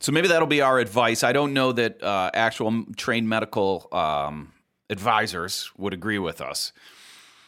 So 0.00 0.10
maybe 0.10 0.26
that'll 0.26 0.48
be 0.48 0.60
our 0.60 0.80
advice. 0.80 1.22
I 1.22 1.32
don't 1.32 1.54
know 1.54 1.70
that 1.72 2.02
uh, 2.02 2.32
actual 2.34 2.84
trained 2.96 3.28
medical 3.28 3.88
um, 3.92 4.52
advisors 4.92 5.70
would 5.76 5.92
agree 5.92 6.18
with 6.18 6.40
us. 6.40 6.72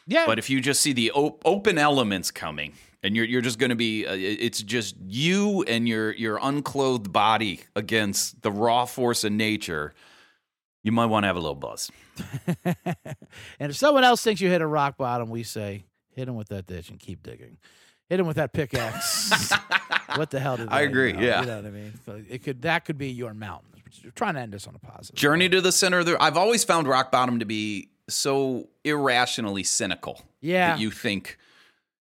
Yeah, 0.06 0.26
But 0.26 0.38
if 0.38 0.50
you 0.50 0.60
just 0.60 0.80
see 0.82 0.92
the 0.92 1.10
op- 1.12 1.40
open 1.46 1.78
elements 1.78 2.30
coming, 2.30 2.74
and 3.02 3.14
you're 3.14 3.24
you're 3.24 3.40
just 3.42 3.58
going 3.58 3.70
to 3.70 3.76
be 3.76 4.06
uh, 4.06 4.14
it's 4.14 4.62
just 4.62 4.96
you 5.06 5.62
and 5.64 5.86
your 5.88 6.12
your 6.12 6.38
unclothed 6.42 7.12
body 7.12 7.60
against 7.76 8.42
the 8.42 8.50
raw 8.50 8.86
force 8.86 9.24
of 9.24 9.32
nature. 9.32 9.94
You 10.82 10.92
might 10.92 11.06
want 11.06 11.24
to 11.24 11.28
have 11.28 11.36
a 11.36 11.40
little 11.40 11.54
buzz. 11.54 11.90
and 12.64 13.70
if 13.70 13.76
someone 13.76 14.04
else 14.04 14.22
thinks 14.22 14.42
you 14.42 14.50
hit 14.50 14.60
a 14.60 14.66
rock 14.66 14.98
bottom, 14.98 15.30
we 15.30 15.42
say 15.42 15.84
hit 16.14 16.28
him 16.28 16.34
with 16.34 16.48
that 16.48 16.66
ditch 16.66 16.90
and 16.90 16.98
keep 16.98 17.22
digging. 17.22 17.56
Hit 18.10 18.20
him 18.20 18.26
with 18.26 18.36
that 18.36 18.52
pickaxe. 18.52 19.50
what 20.16 20.30
the 20.30 20.38
hell 20.40 20.58
did 20.58 20.68
I 20.68 20.82
agree, 20.82 21.12
know? 21.14 21.20
yeah. 21.20 21.40
you 21.40 21.46
know 21.46 21.56
what 21.56 21.66
I 21.66 21.70
mean. 21.70 21.92
So 22.04 22.22
it 22.28 22.42
could 22.42 22.62
that 22.62 22.84
could 22.84 22.98
be 22.98 23.08
your 23.08 23.32
mountain. 23.32 23.73
Trying 24.14 24.34
to 24.34 24.40
end 24.40 24.52
this 24.52 24.66
on 24.66 24.74
a 24.74 24.78
positive. 24.78 25.16
Journey 25.16 25.48
to 25.48 25.60
the 25.60 25.72
center 25.72 26.00
of 26.00 26.06
the. 26.06 26.22
I've 26.22 26.36
always 26.36 26.64
found 26.64 26.86
rock 26.88 27.10
bottom 27.12 27.38
to 27.38 27.44
be 27.44 27.90
so 28.08 28.68
irrationally 28.84 29.64
cynical. 29.64 30.22
Yeah. 30.40 30.74
that 30.74 30.80
you 30.80 30.90
think 30.90 31.38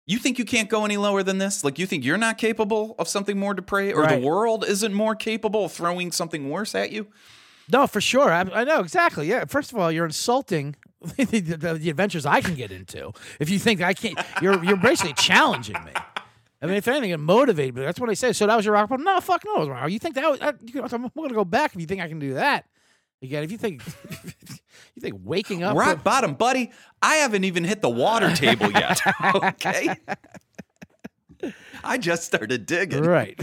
You 0.05 0.17
think 0.17 0.37
you 0.37 0.43
can't 0.45 0.69
go 0.69 0.83
any 0.83 0.97
lower 0.97 1.23
than 1.23 1.37
this? 1.37 1.63
Like 1.63 1.79
you 1.79 1.85
think 1.85 2.03
you're 2.03 2.17
not 2.17 2.37
capable 2.37 2.95
of 2.99 3.07
something 3.07 3.37
more 3.39 3.53
depraved, 3.53 3.95
or 3.97 4.01
Right. 4.01 4.19
the 4.19 4.25
world 4.27 4.65
isn't 4.67 4.93
more 4.93 5.15
capable 5.15 5.65
of 5.65 5.71
throwing 5.71 6.11
something 6.11 6.49
worse 6.49 6.75
at 6.75 6.91
you? 6.91 7.07
No, 7.71 7.87
for 7.87 8.01
sure. 8.01 8.29
I, 8.29 8.41
I 8.41 8.63
know 8.65 8.81
exactly. 8.81 9.27
Yeah. 9.29 9.45
First 9.45 9.71
of 9.71 9.77
all, 9.77 9.89
you're 9.89 10.05
insulting 10.05 10.75
the, 11.17 11.39
the, 11.39 11.73
the 11.75 11.89
adventures 11.89 12.25
I 12.25 12.41
can 12.41 12.55
get 12.55 12.71
into. 12.71 13.13
If 13.39 13.49
you 13.49 13.59
think 13.59 13.81
I 13.81 13.93
can't, 13.93 14.17
you're 14.41 14.61
you're 14.63 14.75
basically 14.77 15.13
challenging 15.13 15.75
me. 15.85 15.91
I 16.63 16.65
mean, 16.65 16.77
if 16.77 16.87
anything, 16.87 17.09
it 17.09 17.19
motivated 17.19 17.75
me. 17.75 17.81
That's 17.81 17.99
what 17.99 18.09
I 18.09 18.13
say. 18.13 18.31
So 18.31 18.47
that 18.47 18.55
was 18.55 18.63
your 18.63 18.73
rock 18.73 18.87
bottom. 18.87 19.03
No, 19.03 19.19
fuck 19.19 19.43
no. 19.43 19.57
it 19.57 19.59
was 19.59 19.69
wrong. 19.69 19.89
You 19.89 19.99
think 19.99 20.15
that? 20.15 20.31
Was, 20.31 20.39
I, 20.39 20.53
you 20.63 20.81
I'm 20.81 21.09
going 21.13 21.29
to 21.29 21.35
go 21.35 21.43
back 21.43 21.75
if 21.75 21.81
you 21.81 21.85
think 21.85 22.01
I 22.01 22.07
can 22.07 22.19
do 22.19 22.35
that. 22.35 22.65
Again, 23.21 23.43
if 23.43 23.51
you 23.51 23.57
think 23.57 23.85
you 24.95 25.01
think 25.01 25.15
waking 25.23 25.61
up, 25.61 25.75
Rock 25.75 26.03
bottom, 26.03 26.35
buddy. 26.35 26.71
I 27.01 27.15
haven't 27.15 27.43
even 27.43 27.65
hit 27.65 27.81
the 27.81 27.89
water 27.89 28.33
table 28.33 28.71
yet. 28.71 29.01
okay. 29.35 29.95
I 31.83 31.97
just 31.97 32.23
started 32.23 32.65
digging. 32.65 33.03
right? 33.03 33.37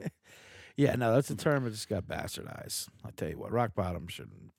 yeah, 0.76 0.94
no, 0.94 1.14
that's 1.14 1.30
a 1.30 1.36
term 1.36 1.64
that 1.64 1.70
just 1.70 1.88
got 1.88 2.04
bastardized. 2.04 2.88
I'll 3.04 3.10
tell 3.10 3.28
you 3.28 3.38
what, 3.38 3.50
rock 3.50 3.74
bottom 3.74 4.06
shouldn't 4.06 4.52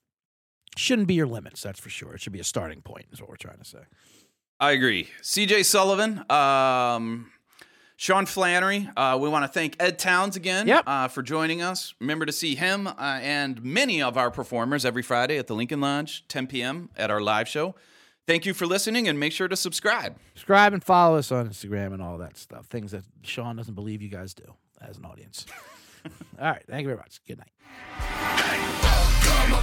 shouldn't 0.76 1.08
be 1.08 1.14
your 1.14 1.26
limits. 1.26 1.62
That's 1.62 1.80
for 1.80 1.88
sure. 1.88 2.14
It 2.14 2.20
should 2.20 2.34
be 2.34 2.40
a 2.40 2.44
starting 2.44 2.82
point. 2.82 3.06
Is 3.12 3.20
what 3.22 3.30
we're 3.30 3.36
trying 3.36 3.58
to 3.58 3.64
say. 3.64 3.80
I 4.60 4.72
agree. 4.72 5.08
CJ 5.22 5.64
Sullivan, 5.64 6.24
um, 6.30 7.30
Sean 8.00 8.26
Flannery. 8.26 8.88
Uh, 8.96 9.18
we 9.20 9.28
want 9.28 9.42
to 9.44 9.48
thank 9.48 9.74
Ed 9.80 9.98
Towns 9.98 10.36
again 10.36 10.68
Yep. 10.68 10.84
uh, 10.86 11.08
for 11.08 11.20
joining 11.20 11.62
us. 11.62 11.94
Remember 12.00 12.24
to 12.26 12.32
see 12.32 12.54
him 12.54 12.86
uh, 12.86 12.92
and 12.96 13.60
many 13.64 14.00
of 14.00 14.16
our 14.16 14.30
performers 14.30 14.84
every 14.84 15.02
Friday 15.02 15.36
at 15.36 15.48
the 15.48 15.54
Lincoln 15.54 15.80
Lodge, 15.80 16.24
10 16.28 16.46
p.m. 16.46 16.90
at 16.96 17.10
our 17.10 17.20
live 17.20 17.48
show. 17.48 17.74
Thank 18.24 18.46
you 18.46 18.54
for 18.54 18.66
listening 18.66 19.08
and 19.08 19.18
make 19.18 19.32
sure 19.32 19.48
to 19.48 19.56
subscribe. 19.56 20.16
Subscribe 20.34 20.74
and 20.74 20.84
follow 20.84 21.16
us 21.18 21.32
on 21.32 21.48
Instagram 21.48 21.92
and 21.92 22.00
all 22.00 22.18
that 22.18 22.36
stuff. 22.36 22.66
Things 22.66 22.92
that 22.92 23.02
Sean 23.22 23.56
doesn't 23.56 23.74
believe 23.74 24.00
you 24.00 24.08
guys 24.10 24.32
do 24.32 24.44
as 24.80 24.96
an 24.96 25.04
audience. 25.04 25.44
all 26.38 26.46
right. 26.46 26.62
Thank 26.68 26.82
you 26.82 26.88
very 26.88 26.98
much. 26.98 27.20
Good 27.26 27.38
night. 27.38 27.50
Come 29.22 29.54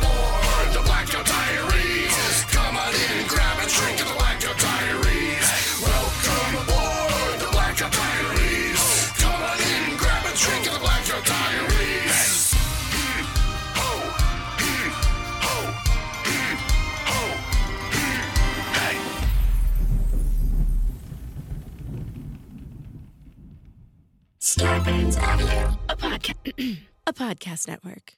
Avenue, 24.62 25.78
a 25.90 25.96
podcast, 25.98 26.78
a 27.08 27.14
podcast 27.14 27.68
network. 27.68 28.14